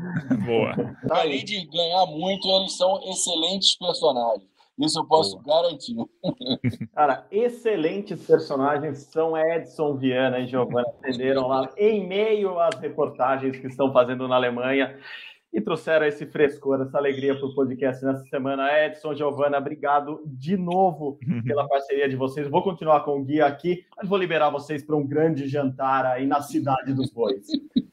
Boa. 0.46 0.76
Além 1.10 1.46
de 1.46 1.66
ganhar 1.68 2.06
muito, 2.08 2.46
eles 2.48 2.76
são 2.76 3.02
excelentes 3.10 3.78
personagens. 3.78 4.51
Isso 4.82 5.00
eu 5.00 5.06
posso 5.06 5.40
Boa. 5.40 5.62
garantir. 5.62 5.96
Cara, 6.94 7.26
excelentes 7.32 8.26
personagens 8.26 9.00
são 9.12 9.38
Edson 9.38 9.96
Viana 9.96 10.40
e 10.40 10.48
Giovanna 10.48 10.88
atenderam 10.90 11.48
lá 11.48 11.70
em 11.78 12.08
meio 12.08 12.60
às 12.60 12.76
reportagens 12.80 13.58
que 13.58 13.68
estão 13.68 13.94
fazendo 13.94 14.28
na 14.28 14.36
Alemanha 14.36 14.98
e 15.54 15.60
trouxeram 15.60 16.06
esse 16.06 16.26
frescor, 16.26 16.82
essa 16.82 16.98
alegria 16.98 17.36
para 17.36 17.46
o 17.46 17.54
podcast 17.54 18.04
nessa 18.06 18.24
semana. 18.26 18.70
Edson, 18.86 19.14
Giovana, 19.14 19.58
obrigado 19.58 20.22
de 20.26 20.56
novo 20.56 21.20
pela 21.46 21.68
parceria 21.70 22.08
de 22.08 22.16
vocês. 22.16 22.48
Vou 22.48 22.64
continuar 22.64 23.02
com 23.02 23.20
o 23.20 23.24
guia 23.24 23.46
aqui, 23.46 23.86
mas 23.98 24.08
vou 24.08 24.18
liberar 24.18 24.50
vocês 24.50 24.84
para 24.84 24.96
um 24.96 25.06
grande 25.06 25.48
jantar 25.48 26.06
aí 26.06 26.26
na 26.26 26.42
Cidade 26.42 26.94
dos 26.94 27.12
Bois. 27.12 27.48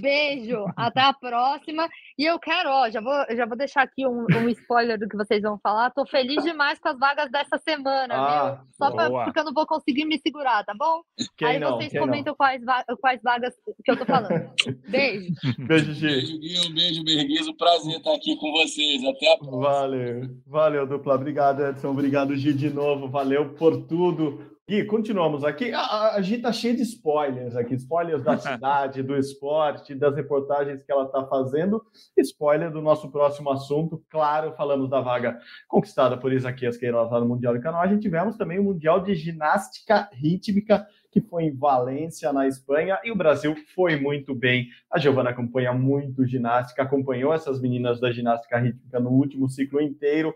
Beijo, 0.00 0.66
até 0.76 1.00
a 1.00 1.12
próxima. 1.12 1.88
E 2.18 2.24
eu 2.24 2.38
quero, 2.38 2.70
ó, 2.70 2.88
já 2.90 3.00
vou, 3.00 3.12
já 3.36 3.46
vou 3.46 3.56
deixar 3.56 3.82
aqui 3.82 4.06
um, 4.06 4.26
um 4.30 4.48
spoiler 4.50 4.98
do 4.98 5.08
que 5.08 5.16
vocês 5.16 5.42
vão 5.42 5.58
falar. 5.62 5.90
Tô 5.90 6.06
feliz 6.06 6.42
demais 6.42 6.78
com 6.78 6.88
as 6.88 6.98
vagas 6.98 7.30
dessa 7.30 7.58
semana, 7.58 8.14
ah, 8.14 8.50
viu? 8.50 8.64
Só 8.72 8.90
pra, 8.90 9.10
porque 9.24 9.38
eu 9.38 9.44
não 9.44 9.52
vou 9.52 9.66
conseguir 9.66 10.04
me 10.04 10.18
segurar, 10.18 10.64
tá 10.64 10.74
bom? 10.78 11.02
Quem 11.36 11.48
Aí 11.48 11.58
não, 11.58 11.76
vocês 11.76 11.92
comentam 11.92 12.34
quais, 12.34 12.62
quais 13.00 13.20
vagas 13.22 13.54
que 13.84 13.90
eu 13.90 13.96
tô 13.96 14.04
falando. 14.04 14.50
Beijo. 14.88 15.32
Beijo, 15.58 15.92
Gi. 15.92 16.06
Beijo, 16.06 16.38
Gui. 16.38 16.68
Um 16.68 16.74
beijo, 16.74 17.04
Berguizo. 17.04 17.56
Prazer 17.56 17.96
estar 17.96 18.14
aqui 18.14 18.36
com 18.36 18.52
vocês. 18.52 19.04
Até 19.04 19.32
a 19.32 19.38
próxima. 19.38 19.60
Valeu. 19.60 20.30
Valeu, 20.46 20.86
dupla. 20.86 21.14
Obrigado, 21.14 21.64
Edson. 21.64 21.90
Obrigado, 21.90 22.36
Gi, 22.36 22.52
de 22.52 22.70
novo. 22.70 23.08
Valeu 23.08 23.54
por 23.54 23.82
tudo. 23.86 24.53
Gui, 24.66 24.82
continuamos 24.86 25.44
aqui. 25.44 25.74
A, 25.74 26.14
a, 26.14 26.22
gente 26.22 26.38
está 26.38 26.50
cheio 26.50 26.74
de 26.74 26.80
spoilers 26.80 27.54
aqui, 27.54 27.74
spoilers 27.74 28.24
da 28.24 28.38
cidade, 28.40 29.02
do 29.02 29.14
esporte, 29.14 29.94
das 29.94 30.16
reportagens 30.16 30.82
que 30.82 30.90
ela 30.90 31.04
está 31.04 31.22
fazendo. 31.26 31.84
Spoiler 32.16 32.70
do 32.70 32.80
nosso 32.80 33.10
próximo 33.10 33.50
assunto, 33.50 34.02
claro, 34.08 34.54
falamos 34.56 34.88
da 34.88 35.02
vaga 35.02 35.38
conquistada 35.68 36.16
por 36.16 36.32
Isaquias 36.32 36.78
Queiroz 36.78 37.10
lá 37.10 37.20
no 37.20 37.28
Mundial 37.28 37.52
de 37.52 37.60
Canoagem. 37.60 37.98
Tivemos 37.98 38.38
também 38.38 38.58
o 38.58 38.64
Mundial 38.64 39.00
de 39.00 39.14
Ginástica 39.14 40.08
Rítmica, 40.14 40.86
que 41.10 41.20
foi 41.20 41.44
em 41.44 41.54
Valência, 41.54 42.32
na 42.32 42.48
Espanha, 42.48 42.98
e 43.04 43.12
o 43.12 43.16
Brasil 43.16 43.54
foi 43.74 44.00
muito 44.00 44.34
bem. 44.34 44.68
A 44.90 44.98
Giovana 44.98 45.28
acompanha 45.28 45.74
muito 45.74 46.24
ginástica, 46.24 46.82
acompanhou 46.82 47.34
essas 47.34 47.60
meninas 47.60 48.00
da 48.00 48.10
ginástica 48.10 48.58
rítmica 48.58 48.98
no 48.98 49.10
último 49.10 49.46
ciclo 49.46 49.78
inteiro. 49.78 50.34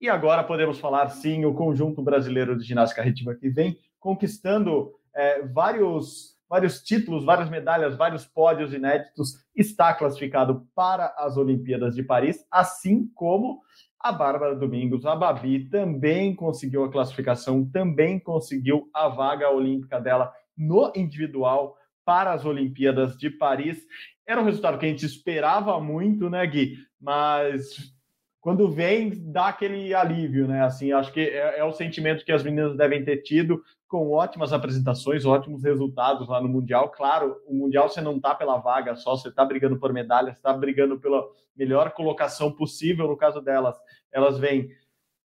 E 0.00 0.08
agora 0.08 0.44
podemos 0.44 0.78
falar 0.78 1.08
sim, 1.08 1.44
o 1.44 1.54
conjunto 1.54 2.00
brasileiro 2.02 2.56
de 2.56 2.64
ginástica 2.64 3.02
rítmica 3.02 3.34
que 3.34 3.48
vem 3.48 3.76
conquistando 3.98 4.92
é, 5.12 5.42
vários, 5.42 6.36
vários 6.48 6.80
títulos, 6.80 7.24
várias 7.24 7.50
medalhas, 7.50 7.96
vários 7.96 8.24
pódios 8.24 8.72
inéditos, 8.72 9.44
está 9.56 9.92
classificado 9.92 10.68
para 10.72 11.12
as 11.18 11.36
Olimpíadas 11.36 11.96
de 11.96 12.04
Paris, 12.04 12.46
assim 12.48 13.10
como 13.12 13.60
a 13.98 14.12
Bárbara 14.12 14.54
Domingos, 14.54 15.04
a 15.04 15.16
Babi, 15.16 15.68
também 15.68 16.32
conseguiu 16.32 16.84
a 16.84 16.92
classificação, 16.92 17.68
também 17.68 18.20
conseguiu 18.20 18.88
a 18.94 19.08
vaga 19.08 19.50
olímpica 19.50 20.00
dela 20.00 20.32
no 20.56 20.92
individual 20.94 21.76
para 22.04 22.32
as 22.32 22.44
Olimpíadas 22.44 23.18
de 23.18 23.28
Paris. 23.30 23.84
Era 24.24 24.40
um 24.40 24.44
resultado 24.44 24.78
que 24.78 24.86
a 24.86 24.88
gente 24.88 25.04
esperava 25.04 25.80
muito, 25.80 26.30
né, 26.30 26.46
Gui? 26.46 26.76
Mas 27.00 27.92
quando 28.40 28.70
vem, 28.70 29.10
dá 29.32 29.48
aquele 29.48 29.92
alívio, 29.92 30.46
né? 30.46 30.62
Assim, 30.62 30.92
acho 30.92 31.12
que 31.12 31.20
é, 31.20 31.58
é, 31.58 31.64
o 31.64 31.72
sentimento 31.72 32.24
que 32.24 32.32
as 32.32 32.42
meninas 32.42 32.76
devem 32.76 33.04
ter 33.04 33.18
tido 33.18 33.62
com 33.88 34.10
ótimas 34.10 34.52
apresentações, 34.52 35.24
ótimos 35.24 35.64
resultados 35.64 36.28
lá 36.28 36.40
no 36.40 36.48
Mundial. 36.48 36.90
Claro, 36.90 37.36
o 37.46 37.54
Mundial 37.54 37.88
você 37.88 38.00
não 38.00 38.16
está 38.16 38.34
pela 38.34 38.58
vaga 38.58 38.94
só, 38.94 39.16
você 39.16 39.28
está 39.28 39.44
brigando 39.44 39.78
por 39.78 39.92
medalha, 39.92 40.32
você 40.32 40.38
está 40.38 40.52
brigando 40.52 41.00
pela 41.00 41.24
melhor 41.56 41.90
colocação 41.92 42.52
possível. 42.52 43.08
No 43.08 43.16
caso 43.16 43.40
delas, 43.40 43.76
elas 44.12 44.38
vêm 44.38 44.70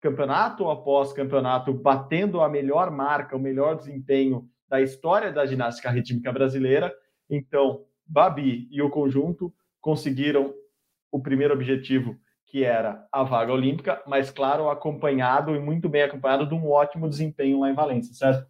campeonato 0.01 0.69
após 0.69 1.13
campeonato 1.13 1.73
batendo 1.73 2.41
a 2.41 2.49
melhor 2.49 2.89
marca, 2.89 3.35
o 3.35 3.39
melhor 3.39 3.75
desempenho 3.75 4.49
da 4.67 4.81
história 4.81 5.31
da 5.31 5.45
ginástica 5.45 5.91
rítmica 5.91 6.31
brasileira. 6.31 6.93
Então, 7.29 7.85
Babi 8.05 8.67
e 8.71 8.81
o 8.81 8.89
conjunto 8.89 9.53
conseguiram 9.79 10.53
o 11.11 11.21
primeiro 11.21 11.53
objetivo 11.53 12.17
que 12.45 12.63
era 12.63 13.07
a 13.11 13.23
vaga 13.23 13.51
olímpica, 13.51 14.01
mas 14.07 14.29
claro, 14.29 14.69
acompanhado 14.69 15.55
e 15.55 15.59
muito 15.59 15.89
bem 15.89 16.03
acompanhado 16.03 16.47
de 16.47 16.53
um 16.53 16.69
ótimo 16.69 17.09
desempenho 17.09 17.59
lá 17.59 17.69
em 17.69 17.73
Valência, 17.73 18.13
certo? 18.13 18.47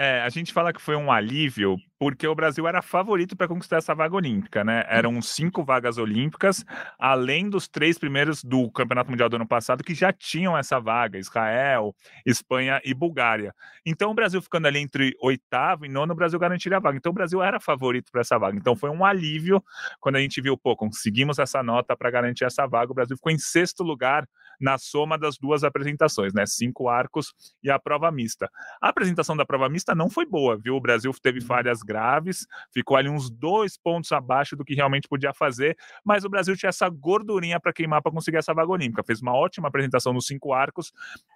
É, 0.00 0.22
a 0.22 0.28
gente 0.28 0.52
fala 0.52 0.72
que 0.72 0.80
foi 0.80 0.94
um 0.94 1.10
alívio 1.10 1.76
porque 1.98 2.24
o 2.28 2.34
Brasil 2.34 2.68
era 2.68 2.80
favorito 2.80 3.36
para 3.36 3.48
conquistar 3.48 3.78
essa 3.78 3.92
vaga 3.96 4.14
olímpica, 4.14 4.62
né? 4.62 4.84
Eram 4.88 5.20
cinco 5.20 5.64
vagas 5.64 5.98
olímpicas, 5.98 6.64
além 6.96 7.50
dos 7.50 7.66
três 7.66 7.98
primeiros 7.98 8.44
do 8.44 8.70
Campeonato 8.70 9.10
Mundial 9.10 9.28
do 9.28 9.34
ano 9.34 9.48
passado 9.48 9.82
que 9.82 9.96
já 9.96 10.12
tinham 10.12 10.56
essa 10.56 10.78
vaga: 10.78 11.18
Israel, 11.18 11.92
Espanha 12.24 12.80
e 12.84 12.94
Bulgária. 12.94 13.52
Então, 13.84 14.12
o 14.12 14.14
Brasil 14.14 14.40
ficando 14.40 14.66
ali 14.68 14.78
entre 14.78 15.16
oitavo 15.20 15.84
e 15.84 15.88
nono, 15.88 16.12
o 16.12 16.16
Brasil 16.16 16.38
garantiria 16.38 16.78
a 16.78 16.80
vaga. 16.80 16.96
Então, 16.96 17.10
o 17.10 17.14
Brasil 17.14 17.42
era 17.42 17.58
favorito 17.58 18.12
para 18.12 18.20
essa 18.20 18.38
vaga. 18.38 18.56
Então, 18.56 18.76
foi 18.76 18.90
um 18.90 19.04
alívio 19.04 19.60
quando 19.98 20.14
a 20.14 20.20
gente 20.20 20.40
viu, 20.40 20.56
pô, 20.56 20.76
conseguimos 20.76 21.40
essa 21.40 21.60
nota 21.60 21.96
para 21.96 22.08
garantir 22.08 22.44
essa 22.44 22.64
vaga. 22.68 22.92
O 22.92 22.94
Brasil 22.94 23.16
ficou 23.16 23.32
em 23.32 23.38
sexto 23.38 23.82
lugar 23.82 24.24
na 24.60 24.78
soma 24.78 25.18
das 25.18 25.38
duas 25.38 25.64
apresentações, 25.64 26.32
né? 26.34 26.44
Cinco 26.46 26.88
arcos 26.88 27.32
e 27.62 27.70
a 27.70 27.78
prova 27.78 28.10
mista. 28.10 28.50
A 28.80 28.88
apresentação 28.88 29.36
da 29.36 29.46
prova 29.46 29.68
mista 29.68 29.94
não 29.94 30.10
foi 30.10 30.26
boa, 30.26 30.56
viu? 30.56 30.76
O 30.76 30.80
Brasil 30.80 31.12
teve 31.22 31.40
falhas 31.40 31.82
graves, 31.82 32.46
ficou 32.72 32.96
ali 32.96 33.08
uns 33.08 33.30
dois 33.30 33.76
pontos 33.76 34.10
abaixo 34.12 34.56
do 34.56 34.64
que 34.64 34.74
realmente 34.74 35.08
podia 35.08 35.32
fazer, 35.32 35.76
mas 36.04 36.24
o 36.24 36.28
Brasil 36.28 36.56
tinha 36.56 36.70
essa 36.70 36.88
gordurinha 36.88 37.60
para 37.60 37.72
queimar 37.72 38.02
para 38.02 38.12
conseguir 38.12 38.38
essa 38.38 38.54
vaga 38.54 38.70
olímpica. 38.70 39.04
Fez 39.04 39.20
uma 39.20 39.34
ótima 39.34 39.68
apresentação 39.68 40.12
nos 40.12 40.26
cinco 40.26 40.52
arcos 40.52 40.92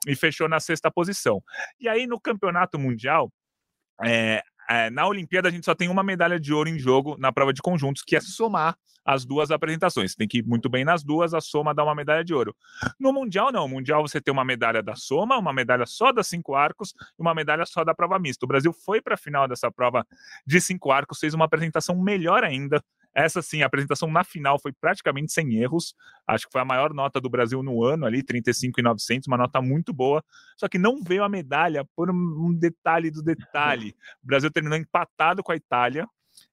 e 0.06 0.14
fechou 0.16 0.48
na 0.48 0.60
sexta 0.60 0.90
posição. 0.90 1.42
E 1.80 1.88
aí 1.88 2.06
no 2.06 2.20
campeonato 2.20 2.78
mundial, 2.78 3.32
é, 4.04 4.42
é, 4.68 4.90
na 4.90 5.06
Olimpíada 5.06 5.48
a 5.48 5.50
gente 5.50 5.64
só 5.64 5.74
tem 5.74 5.88
uma 5.88 6.02
medalha 6.02 6.38
de 6.38 6.52
ouro 6.52 6.68
em 6.68 6.78
jogo 6.78 7.16
na 7.18 7.32
prova 7.32 7.52
de 7.52 7.62
conjuntos, 7.62 8.02
que 8.02 8.16
é 8.16 8.20
somar 8.20 8.76
as 9.04 9.24
duas 9.24 9.50
apresentações. 9.50 10.14
Tem 10.14 10.28
que 10.28 10.38
ir 10.38 10.44
muito 10.44 10.68
bem 10.68 10.84
nas 10.84 11.02
duas, 11.02 11.34
a 11.34 11.40
soma 11.40 11.74
dá 11.74 11.82
uma 11.82 11.94
medalha 11.94 12.24
de 12.24 12.32
ouro. 12.32 12.54
No 12.98 13.12
Mundial, 13.12 13.50
não. 13.52 13.62
No 13.62 13.74
Mundial 13.74 14.06
você 14.06 14.20
tem 14.20 14.32
uma 14.32 14.44
medalha 14.44 14.82
da 14.82 14.94
soma, 14.94 15.36
uma 15.36 15.52
medalha 15.52 15.86
só 15.86 16.12
das 16.12 16.26
cinco 16.26 16.54
arcos 16.54 16.94
e 17.18 17.22
uma 17.22 17.34
medalha 17.34 17.66
só 17.66 17.84
da 17.84 17.94
prova 17.94 18.18
mista. 18.18 18.44
O 18.44 18.48
Brasil 18.48 18.72
foi 18.72 19.00
para 19.00 19.14
a 19.14 19.18
final 19.18 19.48
dessa 19.48 19.70
prova 19.70 20.06
de 20.46 20.60
cinco 20.60 20.90
arcos, 20.90 21.18
fez 21.18 21.34
uma 21.34 21.44
apresentação 21.44 22.00
melhor 22.00 22.44
ainda. 22.44 22.82
Essa 23.14 23.42
sim, 23.42 23.62
a 23.62 23.66
apresentação 23.66 24.10
na 24.10 24.24
final 24.24 24.58
foi 24.58 24.72
praticamente 24.72 25.32
sem 25.32 25.56
erros. 25.56 25.94
Acho 26.26 26.46
que 26.46 26.52
foi 26.52 26.60
a 26.62 26.64
maior 26.64 26.94
nota 26.94 27.20
do 27.20 27.28
Brasil 27.28 27.62
no 27.62 27.84
ano 27.84 28.06
ali, 28.06 28.22
35,900, 28.22 29.28
uma 29.28 29.36
nota 29.36 29.60
muito 29.60 29.92
boa. 29.92 30.24
Só 30.56 30.68
que 30.68 30.78
não 30.78 31.02
veio 31.02 31.22
a 31.22 31.28
medalha 31.28 31.84
por 31.94 32.10
um 32.10 32.54
detalhe 32.54 33.10
do 33.10 33.22
detalhe. 33.22 33.94
O 34.22 34.26
Brasil 34.26 34.50
terminou 34.50 34.78
empatado 34.78 35.42
com 35.42 35.52
a 35.52 35.56
Itália, 35.56 36.06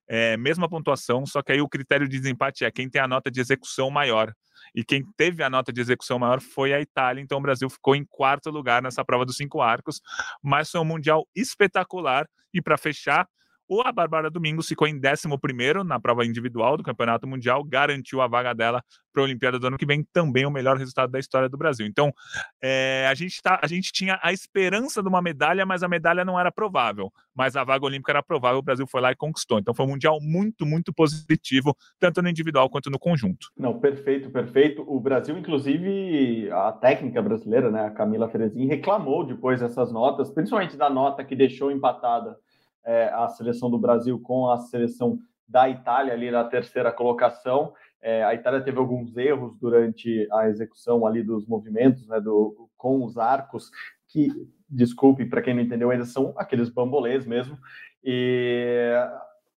é, 0.08 0.36
mesma 0.36 0.68
pontuação, 0.68 1.26
só 1.26 1.42
que 1.42 1.52
aí 1.52 1.62
o 1.62 1.70
critério 1.70 2.08
de 2.08 2.20
desempate 2.20 2.66
é 2.66 2.72
quem 2.72 2.90
tem 2.90 3.02
a 3.02 3.08
nota 3.08 3.30
de 3.30 3.40
execução 3.40 3.90
maior. 3.90 4.34
E 4.76 4.84
quem 4.84 5.04
teve 5.16 5.44
a 5.44 5.50
nota 5.50 5.72
de 5.72 5.80
execução 5.80 6.20
maior 6.20 6.42
foi 6.42 6.74
a 6.74 6.82
Itália, 6.82 7.22
então 7.22 7.38
o 7.38 7.42
Brasil 7.42 7.70
ficou 7.70 7.96
em 7.96 8.06
quarto 8.06 8.50
lugar 8.50 8.82
nessa 8.82 9.06
prova 9.06 9.26
dos 9.26 9.38
cinco 9.38 9.62
arcos, 9.62 10.02
mas 10.44 10.70
foi 10.70 10.82
um 10.82 10.86
mundial 10.86 11.28
espetacular. 11.36 12.28
E 12.54 12.62
para 12.62 12.78
fechar, 12.78 13.28
o 13.70 13.82
a 13.82 13.92
Bárbara 13.92 14.32
Domingos 14.32 14.68
ficou 14.68 14.88
em 14.88 14.96
11 14.96 15.84
na 15.86 16.00
prova 16.00 16.26
individual 16.26 16.76
do 16.76 16.84
Campeonato 16.84 17.28
Mundial, 17.28 17.64
garantiu 17.64 18.20
a 18.20 18.28
vaga 18.28 18.52
dela 18.54 18.84
para 19.14 19.22
a 19.22 19.26
Olimpíada 19.26 19.60
do 19.60 19.68
ano 19.68 19.78
que 19.78 19.86
vem, 19.86 20.04
também 20.12 20.46
o 20.46 20.52
melhor 20.52 20.76
resultado 20.78 21.12
da 21.12 21.20
história 21.20 21.48
do 21.48 21.58
Brasil. 21.58 21.86
Então, 21.86 22.12
é, 22.62 23.08
a, 23.08 23.14
gente 23.14 23.40
tá, 23.42 23.60
a 23.62 23.68
gente 23.68 23.92
tinha 23.92 24.20
a 24.24 24.34
esperança 24.34 25.04
de 25.04 25.08
uma 25.08 25.22
medalha, 25.22 25.66
mas 25.66 25.84
a 25.84 25.88
medalha 25.88 26.26
não 26.26 26.40
era 26.40 26.52
provável. 26.52 27.12
Mas 27.36 27.56
a 27.56 27.64
vaga 27.64 27.86
olímpica 27.86 28.12
era 28.12 28.24
provável, 28.24 28.60
o 28.60 28.64
Brasil 28.64 28.88
foi 28.88 29.02
lá 29.02 29.12
e 29.12 29.16
conquistou. 29.16 29.60
Então, 29.60 29.74
foi 29.74 29.86
um 29.86 29.90
Mundial 29.90 30.20
muito, 30.22 30.66
muito 30.66 30.94
positivo, 30.94 31.76
tanto 32.00 32.22
no 32.22 32.30
individual 32.30 32.70
quanto 32.70 32.90
no 32.90 32.98
conjunto. 32.98 33.50
Não, 33.58 33.80
perfeito, 33.80 34.30
perfeito. 34.30 34.84
O 34.88 35.00
Brasil, 35.00 35.38
inclusive, 35.38 36.50
a 36.52 36.72
técnica 36.72 37.22
brasileira, 37.22 37.70
né, 37.70 37.86
a 37.86 37.92
Camila 37.92 38.30
Ferezin, 38.30 38.68
reclamou 38.68 39.26
depois 39.26 39.60
dessas 39.60 39.92
notas, 39.92 40.32
principalmente 40.32 40.78
da 40.78 40.90
nota 40.90 41.24
que 41.24 41.36
deixou 41.36 41.72
empatada 41.72 42.36
é, 42.86 43.10
a 43.14 43.28
seleção 43.30 43.70
do 43.70 43.78
Brasil 43.78 44.20
com 44.20 44.50
a 44.50 44.58
seleção 44.58 45.20
da 45.48 45.70
Itália 45.70 46.14
ali 46.14 46.30
na 46.30 46.44
terceira 46.44 46.92
colocação. 46.92 47.74
É, 48.02 48.24
a 48.24 48.34
Itália 48.34 48.62
teve 48.62 48.78
alguns 48.78 49.18
erros 49.18 49.58
durante 49.58 50.28
a 50.32 50.48
execução 50.48 51.06
ali 51.06 51.24
dos 51.24 51.48
movimentos, 51.48 52.08
né, 52.08 52.22
do, 52.22 52.70
com 52.78 53.04
os 53.04 53.18
arcos, 53.18 53.70
que, 54.08 54.30
desculpe 54.70 55.26
para 55.26 55.42
quem 55.42 55.54
não 55.54 55.62
entendeu 55.62 55.90
ainda, 55.90 56.06
são 56.06 56.34
aqueles 56.38 56.70
bambolês 56.70 57.26
mesmo. 57.26 57.58
E 58.04 58.94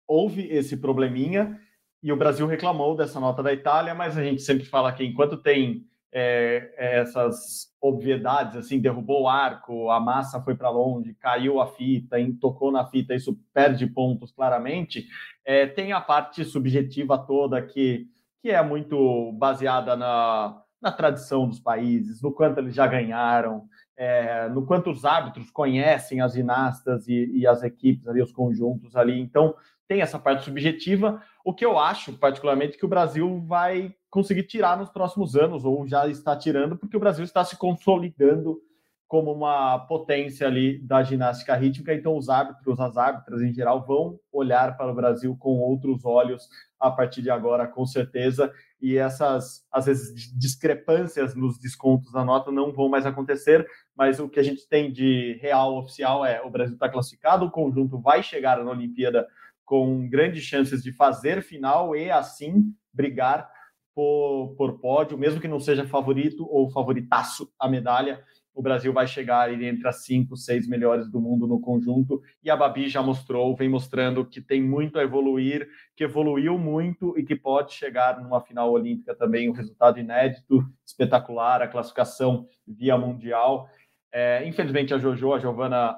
houve 0.07 0.49
esse 0.49 0.77
probleminha 0.77 1.61
e 2.03 2.12
o 2.12 2.16
Brasil 2.16 2.47
reclamou 2.47 2.97
dessa 2.97 3.21
nota 3.21 3.43
da 3.43 3.53
Itália, 3.53 3.95
mas 3.95 4.16
a 4.16 4.23
gente 4.23 4.41
sempre 4.41 4.64
fala 4.64 4.93
que 4.93 5.05
enquanto 5.05 5.37
tem 5.37 5.85
é, 6.12 6.74
é, 6.76 7.00
essas 7.00 7.68
obviedades, 7.80 8.56
assim, 8.56 8.80
derrubou 8.80 9.22
o 9.22 9.28
arco, 9.28 9.90
a 9.90 10.00
massa 10.00 10.40
foi 10.42 10.54
para 10.54 10.68
longe, 10.68 11.14
caiu 11.14 11.61
a 11.61 11.66
fita, 11.66 12.16
tocou 12.40 12.72
na 12.72 12.86
fita, 12.86 13.14
isso 13.14 13.38
perde 13.54 13.86
pontos 13.86 14.32
claramente. 14.32 15.06
É, 15.44 15.66
tem 15.66 15.92
a 15.92 16.00
parte 16.00 16.44
subjetiva 16.44 17.16
toda 17.16 17.62
que, 17.62 18.08
que 18.42 18.50
é 18.50 18.62
muito 18.62 19.32
baseada 19.32 19.96
na, 19.96 20.61
na 20.80 20.90
tradição 20.90 21.46
dos 21.46 21.61
países, 21.61 22.20
no 22.20 22.32
quanto 22.32 22.58
eles 22.58 22.74
já 22.74 22.86
ganharam, 22.86 23.66
é, 23.96 24.48
no 24.48 24.66
quanto 24.66 24.90
os 24.90 25.04
árbitros 25.04 25.50
conhecem 25.50 26.20
as 26.20 26.32
ginastas 26.32 27.06
e, 27.06 27.30
e 27.34 27.46
as 27.46 27.62
equipes 27.62 28.08
ali, 28.08 28.20
os 28.20 28.32
conjuntos 28.32 28.96
ali. 28.96 29.20
Então, 29.20 29.54
tem 29.86 30.00
essa 30.00 30.18
parte 30.18 30.44
subjetiva. 30.44 31.22
O 31.44 31.52
que 31.52 31.64
eu 31.64 31.78
acho, 31.78 32.12
particularmente, 32.14 32.78
que 32.78 32.84
o 32.84 32.88
Brasil 32.88 33.40
vai 33.46 33.94
conseguir 34.11 34.42
tirar 34.42 34.76
nos 34.76 34.90
próximos 34.90 35.36
anos, 35.36 35.64
ou 35.64 35.86
já 35.86 36.08
está 36.08 36.36
tirando, 36.36 36.76
porque 36.76 36.96
o 36.96 37.00
Brasil 37.00 37.24
está 37.24 37.44
se 37.44 37.56
consolidando 37.56 38.61
como 39.06 39.32
uma 39.32 39.76
potência 39.76 40.46
ali 40.46 40.78
da 40.78 41.02
ginástica 41.02 41.56
rítmica, 41.56 41.92
então 41.92 42.16
os 42.16 42.28
árbitros, 42.28 42.78
as 42.78 42.96
árbitras 42.96 43.42
em 43.42 43.52
geral, 43.52 43.84
vão 43.84 44.20
olhar 44.32 44.76
para 44.76 44.92
o 44.92 44.94
Brasil 44.94 45.36
com 45.36 45.58
outros 45.58 46.04
olhos 46.04 46.48
a 46.78 46.92
partir 46.92 47.20
de 47.20 47.28
agora, 47.28 47.66
com 47.66 47.84
certeza, 47.84 48.52
e 48.80 48.96
essas, 48.96 49.66
às 49.70 49.86
vezes, 49.86 50.32
discrepâncias 50.38 51.34
nos 51.34 51.58
descontos 51.58 52.12
da 52.12 52.24
nota 52.24 52.52
não 52.52 52.72
vão 52.72 52.88
mais 52.88 53.04
acontecer, 53.04 53.66
mas 53.96 54.20
o 54.20 54.28
que 54.28 54.38
a 54.38 54.44
gente 54.44 54.68
tem 54.68 54.92
de 54.92 55.36
real 55.42 55.76
oficial 55.76 56.24
é 56.24 56.40
o 56.42 56.50
Brasil 56.50 56.74
está 56.74 56.88
classificado, 56.88 57.44
o 57.44 57.50
conjunto 57.50 57.98
vai 57.98 58.22
chegar 58.22 58.62
na 58.62 58.70
Olimpíada 58.70 59.26
com 59.64 60.08
grandes 60.08 60.44
chances 60.44 60.84
de 60.84 60.92
fazer 60.92 61.42
final 61.42 61.96
e, 61.96 62.12
assim, 62.12 62.72
brigar 62.92 63.50
por, 63.95 64.55
por 64.57 64.78
pódio, 64.78 65.18
mesmo 65.18 65.41
que 65.41 65.49
não 65.49 65.61
seja 65.61 65.86
favorito 65.86 66.47
ou 66.51 66.70
favoritaço 66.70 67.53
a 67.59 67.68
medalha, 67.68 68.22
o 68.55 68.62
Brasil 68.62 68.93
vai 68.93 69.07
chegar 69.07 69.53
entre 69.62 69.88
as 69.88 70.05
cinco, 70.05 70.36
seis 70.36 70.68
melhores 70.68 71.09
do 71.11 71.20
mundo 71.20 71.47
no 71.47 71.61
conjunto. 71.61 72.20
E 72.43 72.51
a 72.51 72.57
Babi 72.57 72.88
já 72.88 73.03
mostrou, 73.03 73.57
vem 73.57 73.68
mostrando 73.68 74.24
que 74.24 74.41
tem 74.41 74.62
muito 74.62 74.99
a 74.99 75.03
evoluir, 75.03 75.68
que 75.97 76.05
evoluiu 76.05 76.59
muito 76.59 77.18
e 77.18 77.24
que 77.24 77.36
pode 77.36 77.72
chegar 77.72 78.20
numa 78.20 78.41
final 78.41 78.70
olímpica 78.70 79.14
também. 79.14 79.49
Um 79.49 79.55
resultado 79.55 79.99
inédito, 79.99 80.64
espetacular, 80.84 81.62
a 81.62 81.68
classificação 81.68 82.47
via 82.66 82.99
mundial. 82.99 83.68
É, 84.12 84.47
infelizmente, 84.47 84.93
a 84.93 84.99
Jojo, 84.99 85.32
a 85.32 85.38
Giovana, 85.38 85.97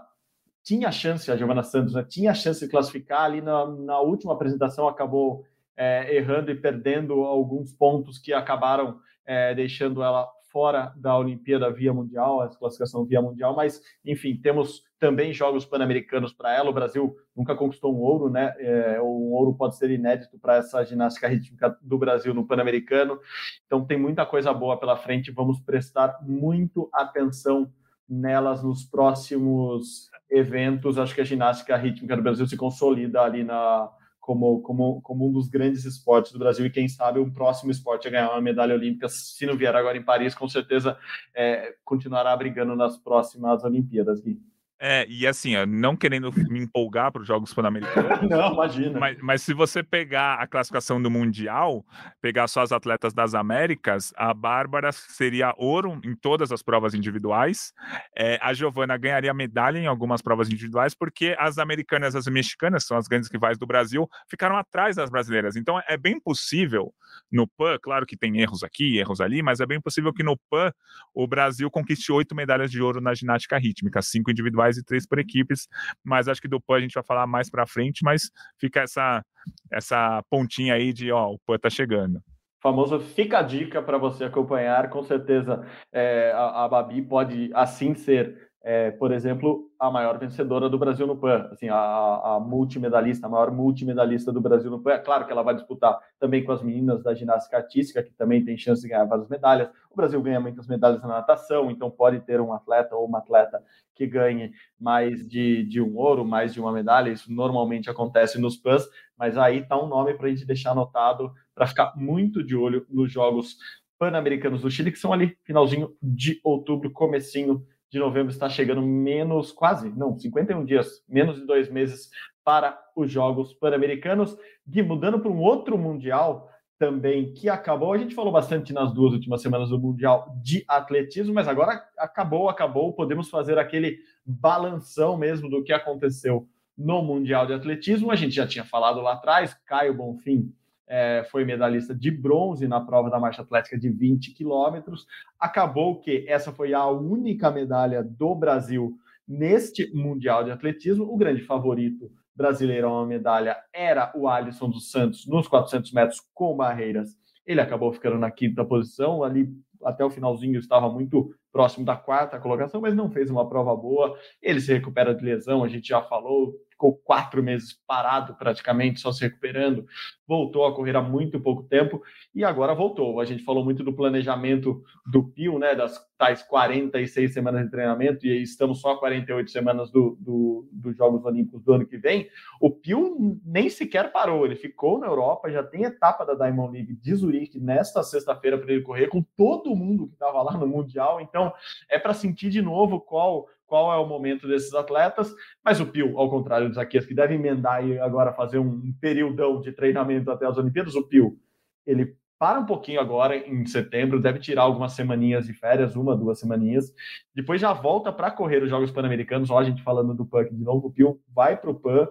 tinha 0.62 0.93
chance, 0.93 1.30
a 1.32 1.36
Giovana 1.36 1.62
Santos 1.62 1.95
né, 1.95 2.05
tinha 2.09 2.34
chance 2.34 2.61
de 2.61 2.70
classificar 2.70 3.22
ali 3.22 3.40
na, 3.40 3.66
na 3.66 4.01
última 4.01 4.34
apresentação, 4.34 4.86
acabou 4.86 5.45
é, 5.77 6.14
errando 6.16 6.51
e 6.51 6.55
perdendo 6.55 7.25
alguns 7.25 7.73
pontos 7.73 8.18
que 8.18 8.33
acabaram 8.33 8.99
é, 9.25 9.55
deixando 9.55 10.03
ela 10.03 10.29
fora 10.53 10.93
da 10.97 11.16
Olimpíada 11.16 11.70
via 11.70 11.95
mundial, 11.95 12.43
a 12.43 12.49
classificação 12.49 13.07
via 13.07 13.23
mundial, 13.23 13.57
mas 13.57 13.81
enfim, 14.05 14.37
temos 14.37 14.83
também 14.99 15.33
jogos 15.33 15.64
pan-americanos 15.64 16.33
para 16.33 16.55
ela. 16.55 16.70
O 16.70 16.75
Brasil 16.75 17.16
nunca 17.35 17.57
conquistou 17.57 17.93
um 17.97 18.01
ouro, 18.01 18.31
né? 18.31 18.55
É, 18.59 19.01
um 19.01 19.33
ouro 19.33 19.55
pode 19.55 19.77
ser 19.77 19.91
inédito 19.91 20.39
para 20.39 20.57
essa 20.57 20.85
ginástica 20.85 21.27
rítmica 21.27 21.77
do 21.81 21.99
Brasil 21.99 22.35
no 22.35 22.47
pan-americano. 22.47 23.18
Então 23.66 23.85
tem 23.85 23.99
muita 23.99 24.27
coisa 24.27 24.53
boa 24.53 24.79
pela 24.79 24.97
frente. 24.97 25.33
Vamos 25.33 25.59
prestar 25.59 26.18
muito 26.23 26.89
atenção 26.93 27.73
nelas 28.09 28.62
nos 28.62 28.85
próximos 28.85 30.11
eventos. 30.31 30.99
Acho 30.99 31.14
que 31.14 31.23
a 31.23 31.25
ginástica 31.25 31.77
rítmica 31.77 32.14
do 32.14 32.23
Brasil 32.23 32.47
se 32.47 32.57
consolida 32.57 33.23
ali 33.23 33.43
na 33.43 33.91
como, 34.23 34.62
como, 34.62 35.03
como 35.03 35.29
um 35.29 35.33
dos 35.33 35.49
grandes 35.49 35.85
esportes 35.85 36.31
do 36.31 36.39
Brasil 36.39 36.64
e 36.64 36.70
quem 36.70 36.87
sabe 36.87 37.18
um 37.18 37.31
próximo 37.31 37.73
esporte 37.73 38.07
a 38.07 38.11
ganhar 38.11 38.31
uma 38.31 38.41
medalha 38.41 38.73
olímpica, 38.73 39.09
se 39.09 39.45
não 39.45 39.57
vier 39.57 39.75
agora 39.75 39.99
em 39.99 40.03
Paris, 40.03 40.33
com 40.33 40.49
certeza 40.49 40.97
é, 41.35 41.75
continuará 41.85 42.35
brigando 42.37 42.77
nas 42.77 42.97
próximas 42.97 43.64
Olimpíadas, 43.64 44.20
Gui. 44.20 44.41
É, 44.85 45.07
e 45.09 45.28
assim, 45.28 45.55
ó, 45.55 45.64
não 45.64 45.95
querendo 45.95 46.33
me 46.51 46.59
empolgar 46.59 47.12
para 47.12 47.22
os 47.22 47.28
Jogos 47.28 47.55
Pan-Americanos. 47.55 48.20
não, 48.28 48.53
imagina. 48.53 48.99
Mas, 48.99 49.16
mas, 49.22 49.43
se 49.43 49.55
você 49.55 49.80
pegar 49.80 50.35
a 50.41 50.47
classificação 50.49 51.01
do 51.01 51.09
Mundial, 51.09 51.87
pegar 52.20 52.49
só 52.49 52.62
as 52.62 52.72
atletas 52.72 53.14
das 53.14 53.33
Américas, 53.33 54.12
a 54.16 54.35
Bárbara 54.35 54.91
seria 54.91 55.55
ouro 55.57 56.01
em 56.03 56.16
todas 56.16 56.51
as 56.51 56.64
provas 56.64 56.95
individuais. 56.95 57.72
É, 58.18 58.41
a 58.43 58.53
Giovana 58.53 58.97
ganharia 58.97 59.33
medalha 59.33 59.78
em 59.78 59.87
algumas 59.87 60.20
provas 60.20 60.49
individuais, 60.49 60.97
porque 60.97 61.37
as 61.39 61.59
americanas 61.59 62.14
e 62.14 62.18
as 62.18 62.26
mexicanas, 62.26 62.85
são 62.85 62.97
as 62.97 63.07
grandes 63.07 63.30
rivais 63.30 63.57
do 63.57 63.66
Brasil, 63.66 64.11
ficaram 64.28 64.57
atrás 64.57 64.97
das 64.97 65.11
brasileiras. 65.11 65.55
Então 65.55 65.80
é 65.87 65.97
bem 65.97 66.18
possível 66.18 66.93
no 67.30 67.47
PAN, 67.47 67.78
claro 67.80 68.05
que 68.05 68.16
tem 68.16 68.41
erros 68.41 68.64
aqui, 68.64 68.99
erros 68.99 69.20
ali, 69.20 69.43
mas 69.43 69.61
é 69.61 69.66
bem 69.66 69.80
possível 69.80 70.12
que 70.12 70.24
no 70.24 70.37
PAN 70.51 70.72
o 71.14 71.24
Brasil 71.26 71.70
conquiste 71.70 72.11
oito 72.11 72.35
medalhas 72.35 72.70
de 72.70 72.83
ouro 72.83 73.01
na 73.01 73.14
ginástica 73.14 73.59
rítmica, 73.59 74.03
cinco 74.03 74.30
individuais 74.30 74.72
e 74.77 74.85
três 74.85 75.07
por 75.07 75.18
equipes, 75.18 75.68
mas 76.05 76.29
acho 76.29 76.41
que 76.41 76.49
do 76.49 76.61
PAN 76.61 76.77
a 76.77 76.81
gente 76.81 76.95
vai 76.95 77.05
falar 77.05 77.27
mais 77.27 77.51
para 77.51 77.66
frente, 77.66 78.05
mas 78.05 78.31
fica 78.59 78.81
essa, 78.81 79.25
essa 79.70 80.23
pontinha 80.31 80.75
aí 80.75 80.93
de, 80.93 81.11
ó, 81.11 81.33
o 81.33 81.39
PAN 81.47 81.59
tá 81.59 81.70
chegando 81.70 82.23
famoso 82.62 83.01
fica 83.01 83.41
a 83.41 83.43
dica 83.43 83.83
para 83.83 83.99
você 83.99 84.23
acompanhar. 84.25 84.89
Com 84.89 85.03
certeza 85.03 85.66
é, 85.93 86.31
a, 86.33 86.64
a, 86.64 86.68
Babi 86.68 87.03
pode 87.03 87.51
assim 87.53 87.93
ser 87.95 88.51
é, 88.64 88.92
por 88.92 89.10
exemplo, 89.10 89.68
a 89.78 89.90
maior 89.90 90.18
vencedora 90.18 90.68
do 90.68 90.78
Brasil 90.78 91.04
no 91.04 91.16
PAN, 91.16 91.48
assim, 91.50 91.68
a, 91.68 91.76
a, 91.76 92.40
multimedalista, 92.40 93.26
a 93.26 93.30
maior 93.30 93.50
multimedalista 93.50 94.32
do 94.32 94.40
Brasil 94.40 94.70
no 94.70 94.80
PAN. 94.80 94.92
É 94.92 94.98
claro 94.98 95.26
que 95.26 95.32
ela 95.32 95.42
vai 95.42 95.54
disputar 95.54 95.98
também 96.20 96.44
com 96.44 96.52
as 96.52 96.62
meninas 96.62 97.02
da 97.02 97.12
ginástica 97.12 97.56
artística, 97.56 98.02
que 98.02 98.12
também 98.12 98.44
tem 98.44 98.56
chance 98.56 98.80
de 98.80 98.88
ganhar 98.88 99.04
várias 99.04 99.28
medalhas. 99.28 99.68
O 99.90 99.96
Brasil 99.96 100.22
ganha 100.22 100.38
muitas 100.38 100.68
medalhas 100.68 101.02
na 101.02 101.08
natação, 101.08 101.70
então 101.72 101.90
pode 101.90 102.20
ter 102.20 102.40
um 102.40 102.52
atleta 102.52 102.94
ou 102.94 103.04
uma 103.04 103.18
atleta 103.18 103.60
que 103.96 104.06
ganhe 104.06 104.52
mais 104.78 105.26
de, 105.26 105.64
de 105.64 105.80
um 105.80 105.96
ouro, 105.96 106.24
mais 106.24 106.54
de 106.54 106.60
uma 106.60 106.72
medalha. 106.72 107.10
Isso 107.10 107.32
normalmente 107.32 107.90
acontece 107.90 108.40
nos 108.40 108.56
PANs, 108.56 108.86
mas 109.18 109.36
aí 109.36 109.58
está 109.58 109.76
um 109.76 109.88
nome 109.88 110.14
para 110.14 110.28
a 110.28 110.30
gente 110.30 110.46
deixar 110.46 110.70
anotado 110.70 111.32
para 111.52 111.66
ficar 111.66 111.94
muito 111.96 112.44
de 112.44 112.54
olho 112.54 112.86
nos 112.88 113.12
Jogos 113.12 113.56
Pan-Americanos 113.98 114.62
do 114.62 114.70
Chile, 114.70 114.92
que 114.92 114.98
são 114.98 115.12
ali 115.12 115.36
finalzinho 115.44 115.96
de 116.00 116.40
outubro, 116.42 116.90
comecinho 116.90 117.66
de 117.93 117.99
novembro 117.99 118.32
está 118.32 118.49
chegando 118.49 118.80
menos, 118.80 119.53
quase, 119.53 119.90
não, 119.90 120.18
51 120.18 120.64
dias, 120.64 121.05
menos 121.07 121.38
de 121.38 121.47
dois 121.47 121.70
meses 121.70 122.09
para 122.43 122.80
os 122.97 123.12
Jogos 123.12 123.53
Pan-Americanos. 123.53 124.34
Gui, 124.66 124.82
mudando 124.82 125.20
para 125.20 125.30
um 125.30 125.38
outro 125.38 125.76
Mundial 125.76 126.49
também 126.78 127.34
que 127.34 127.51
acabou, 127.51 127.93
a 127.93 127.99
gente 127.99 128.14
falou 128.14 128.32
bastante 128.32 128.72
nas 128.72 128.95
duas 128.95 129.12
últimas 129.12 129.43
semanas 129.43 129.68
do 129.68 129.78
Mundial 129.78 130.34
de 130.43 130.64
Atletismo, 130.66 131.34
mas 131.34 131.47
agora 131.47 131.84
acabou, 131.99 132.49
acabou, 132.49 132.95
podemos 132.95 133.28
fazer 133.28 133.59
aquele 133.59 133.99
balanção 134.24 135.18
mesmo 135.18 135.51
do 135.51 135.62
que 135.62 135.72
aconteceu 135.72 136.49
no 136.76 137.03
Mundial 137.03 137.47
de 137.47 137.53
Atletismo. 137.53 138.11
A 138.11 138.16
gente 138.16 138.34
já 138.34 138.47
tinha 138.47 138.64
falado 138.64 139.03
lá 139.03 139.12
atrás, 139.12 139.55
Caio 139.66 139.95
Bonfim 139.95 140.51
é, 140.89 141.26
foi 141.30 141.45
medalhista 141.45 141.95
de 141.95 142.11
bronze 142.11 142.66
na 142.68 142.80
prova 142.80 143.11
da 143.11 143.18
marcha 143.18 143.43
atlética 143.43 143.78
de 143.78 143.89
20 143.89 144.33
quilômetros. 144.33 145.07
Acabou 145.39 146.01
que 146.01 146.24
essa 146.28 146.53
foi 146.53 146.74
a 146.74 146.87
única 146.87 147.51
medalha 147.51 148.03
do 148.03 148.35
Brasil 148.35 148.97
neste 149.26 149.95
Mundial 149.95 150.45
de 150.45 150.51
Atletismo. 150.51 151.05
O 151.05 151.16
grande 151.16 151.43
favorito 151.43 152.11
brasileiro 152.35 152.89
a 152.89 152.93
uma 152.93 153.07
medalha 153.07 153.57
era 153.72 154.12
o 154.14 154.28
Alisson 154.28 154.68
dos 154.68 154.91
Santos 154.91 155.26
nos 155.26 155.49
400 155.49 155.93
metros 155.93 156.20
com 156.35 156.57
barreiras. 156.57 157.16
Ele 157.47 157.61
acabou 157.61 157.93
ficando 157.93 158.18
na 158.18 158.30
quinta 158.30 158.64
posição, 158.64 159.22
ali 159.22 159.49
até 159.85 160.05
o 160.05 160.11
finalzinho 160.11 160.59
estava 160.59 160.89
muito 160.91 161.35
próximo 161.53 161.84
da 161.84 161.94
quarta 161.94 162.40
colocação, 162.40 162.80
mas 162.80 162.94
não 162.94 163.11
fez 163.11 163.30
uma 163.30 163.48
prova 163.48 163.76
boa. 163.76 164.16
Ele 164.40 164.61
se 164.61 164.72
recupera 164.72 165.14
de 165.14 165.24
lesão, 165.24 165.62
a 165.62 165.68
gente 165.68 165.88
já 165.88 166.00
falou, 166.03 166.55
ficou 166.82 166.94
quatro 167.05 167.42
meses 167.42 167.78
parado 167.86 168.34
praticamente, 168.34 169.00
só 169.00 169.12
se 169.12 169.22
recuperando, 169.22 169.86
voltou 170.26 170.66
a 170.66 170.74
correr 170.74 170.96
há 170.96 171.03
muito 171.03 171.40
pouco 171.40 171.62
tempo 171.62 172.03
e 172.34 172.42
agora 172.44 172.74
voltou. 172.74 173.20
A 173.20 173.24
gente 173.24 173.44
falou 173.44 173.64
muito 173.64 173.84
do 173.84 173.92
planejamento 173.92 174.82
do 175.07 175.22
Pio, 175.22 175.59
né, 175.59 175.74
das 175.74 176.00
tais 176.18 176.42
46 176.42 177.32
semanas 177.32 177.64
de 177.64 177.70
treinamento, 177.70 178.26
e 178.26 178.42
estamos 178.42 178.80
só 178.80 178.96
48 178.96 179.50
semanas 179.50 179.90
do, 179.90 180.16
do, 180.20 180.68
dos 180.72 180.96
Jogos 180.96 181.24
Olímpicos 181.24 181.62
do 181.62 181.72
ano 181.72 181.86
que 181.86 181.98
vem. 181.98 182.28
O 182.61 182.70
Pio 182.70 183.40
nem 183.44 183.68
sequer 183.68 184.12
parou, 184.12 184.44
ele 184.44 184.57
ficou 184.57 184.98
na 184.98 185.07
Europa, 185.07 185.50
já 185.50 185.62
tem 185.62 185.84
etapa 185.84 186.24
da 186.24 186.34
Diamond 186.34 186.72
League 186.72 186.94
de 186.94 187.14
Zurique 187.14 187.61
nesta 187.61 188.03
sexta-feira 188.03 188.59
para 188.59 188.72
ele 188.72 188.82
correr 188.82 189.09
com 189.09 189.22
todo 189.36 189.74
mundo 189.74 190.07
que 190.07 190.14
estava 190.14 190.42
lá 190.42 190.57
no 190.57 190.66
Mundial, 190.66 191.20
então 191.20 191.41
é 191.88 191.99
para 191.99 192.12
sentir 192.12 192.51
de 192.51 192.61
novo 192.61 193.01
qual 193.01 193.47
qual 193.72 193.90
é 193.90 193.97
o 193.97 194.07
momento 194.07 194.47
desses 194.47 194.74
atletas, 194.74 195.34
mas 195.64 195.80
o 195.80 195.86
Pio, 195.86 196.18
ao 196.18 196.28
contrário 196.28 196.66
dos 196.66 196.76
Zaquias, 196.76 197.07
que 197.07 197.14
deve 197.14 197.36
emendar 197.36 197.82
e 197.82 197.99
agora 197.99 198.30
fazer 198.34 198.59
um 198.59 198.93
período 199.01 199.62
de 199.62 199.72
treinamento 199.72 200.30
até 200.30 200.47
as 200.47 200.59
Olimpíadas, 200.59 200.95
o 200.95 201.09
Pio, 201.09 201.38
ele 201.86 202.14
para 202.38 202.61
um 202.61 202.66
pouquinho 202.66 203.01
agora 203.01 203.34
em 203.34 203.64
setembro, 203.64 204.20
deve 204.20 204.40
tirar 204.40 204.62
algumas 204.62 204.93
semaninhas 204.93 205.47
de 205.47 205.55
férias, 205.55 205.97
uma, 205.97 206.14
duas 206.14 206.38
semaninhas, 206.38 206.93
depois 207.34 207.61
já 207.61 207.72
volta 207.72 208.12
para 208.12 208.30
correr 208.30 208.62
os 208.62 208.68
Jogos 208.68 208.90
Pan-Americanos, 208.90 209.49
ó, 209.49 209.59
a 209.59 209.64
gente 209.64 209.82
falando 209.82 210.12
do 210.12 210.26
PAN 210.26 210.45
de 210.45 210.62
novo, 210.62 210.88
o 210.88 210.93
Pio 210.93 211.18
vai 211.34 211.57
para 211.57 211.70
o 211.70 211.74
PAN, 211.74 212.09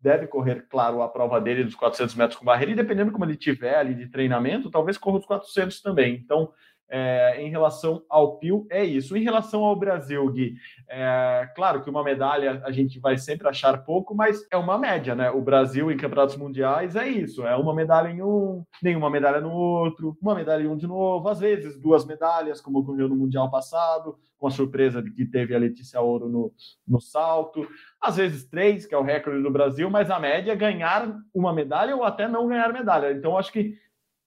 deve 0.00 0.28
correr, 0.28 0.66
claro, 0.70 1.02
a 1.02 1.08
prova 1.08 1.40
dele 1.40 1.64
dos 1.64 1.74
400 1.74 2.14
metros 2.14 2.38
com 2.38 2.44
barreira, 2.46 2.72
e 2.72 2.76
dependendo 2.76 3.12
como 3.12 3.24
ele 3.24 3.36
tiver 3.36 3.76
ali 3.76 3.94
de 3.94 4.06
treinamento, 4.06 4.70
talvez 4.70 4.96
corra 4.96 5.18
os 5.18 5.26
400 5.26 5.82
também, 5.82 6.14
então 6.14 6.52
é, 6.94 7.42
em 7.42 7.48
relação 7.48 8.04
ao 8.06 8.36
Pio, 8.36 8.66
é 8.70 8.84
isso. 8.84 9.16
Em 9.16 9.22
relação 9.22 9.64
ao 9.64 9.74
Brasil, 9.74 10.30
Gui, 10.30 10.56
é, 10.86 11.50
claro 11.56 11.82
que 11.82 11.88
uma 11.88 12.04
medalha 12.04 12.60
a 12.66 12.70
gente 12.70 13.00
vai 13.00 13.16
sempre 13.16 13.48
achar 13.48 13.82
pouco, 13.82 14.14
mas 14.14 14.46
é 14.50 14.58
uma 14.58 14.76
média, 14.76 15.14
né? 15.14 15.30
O 15.30 15.40
Brasil 15.40 15.90
em 15.90 15.96
campeonatos 15.96 16.36
mundiais 16.36 16.94
é 16.94 17.08
isso: 17.08 17.46
é 17.46 17.56
uma 17.56 17.74
medalha 17.74 18.10
em 18.10 18.20
um, 18.22 18.62
nenhuma 18.82 19.08
medalha 19.08 19.40
no 19.40 19.50
outro, 19.50 20.18
uma 20.20 20.34
medalha 20.34 20.64
em 20.64 20.66
um 20.66 20.76
de 20.76 20.86
novo, 20.86 21.26
às 21.30 21.40
vezes 21.40 21.80
duas 21.80 22.04
medalhas, 22.04 22.60
como 22.60 22.80
ocorreu 22.80 23.08
no 23.08 23.16
Mundial 23.16 23.50
passado, 23.50 24.18
com 24.36 24.46
a 24.46 24.50
surpresa 24.50 25.02
de 25.02 25.10
que 25.10 25.24
teve 25.24 25.54
a 25.54 25.58
Letícia 25.58 25.98
Ouro 25.98 26.28
no, 26.28 26.52
no 26.86 27.00
salto, 27.00 27.66
às 27.98 28.16
vezes 28.16 28.44
três, 28.44 28.84
que 28.84 28.94
é 28.94 28.98
o 28.98 29.02
recorde 29.02 29.42
do 29.42 29.50
Brasil, 29.50 29.88
mas 29.88 30.10
a 30.10 30.20
média 30.20 30.52
é 30.52 30.56
ganhar 30.56 31.10
uma 31.32 31.54
medalha 31.54 31.96
ou 31.96 32.04
até 32.04 32.28
não 32.28 32.46
ganhar 32.48 32.70
medalha. 32.70 33.12
Então, 33.12 33.38
acho 33.38 33.50
que 33.50 33.78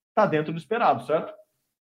está 0.10 0.26
dentro 0.26 0.52
do 0.52 0.58
esperado, 0.58 1.04
certo? 1.04 1.32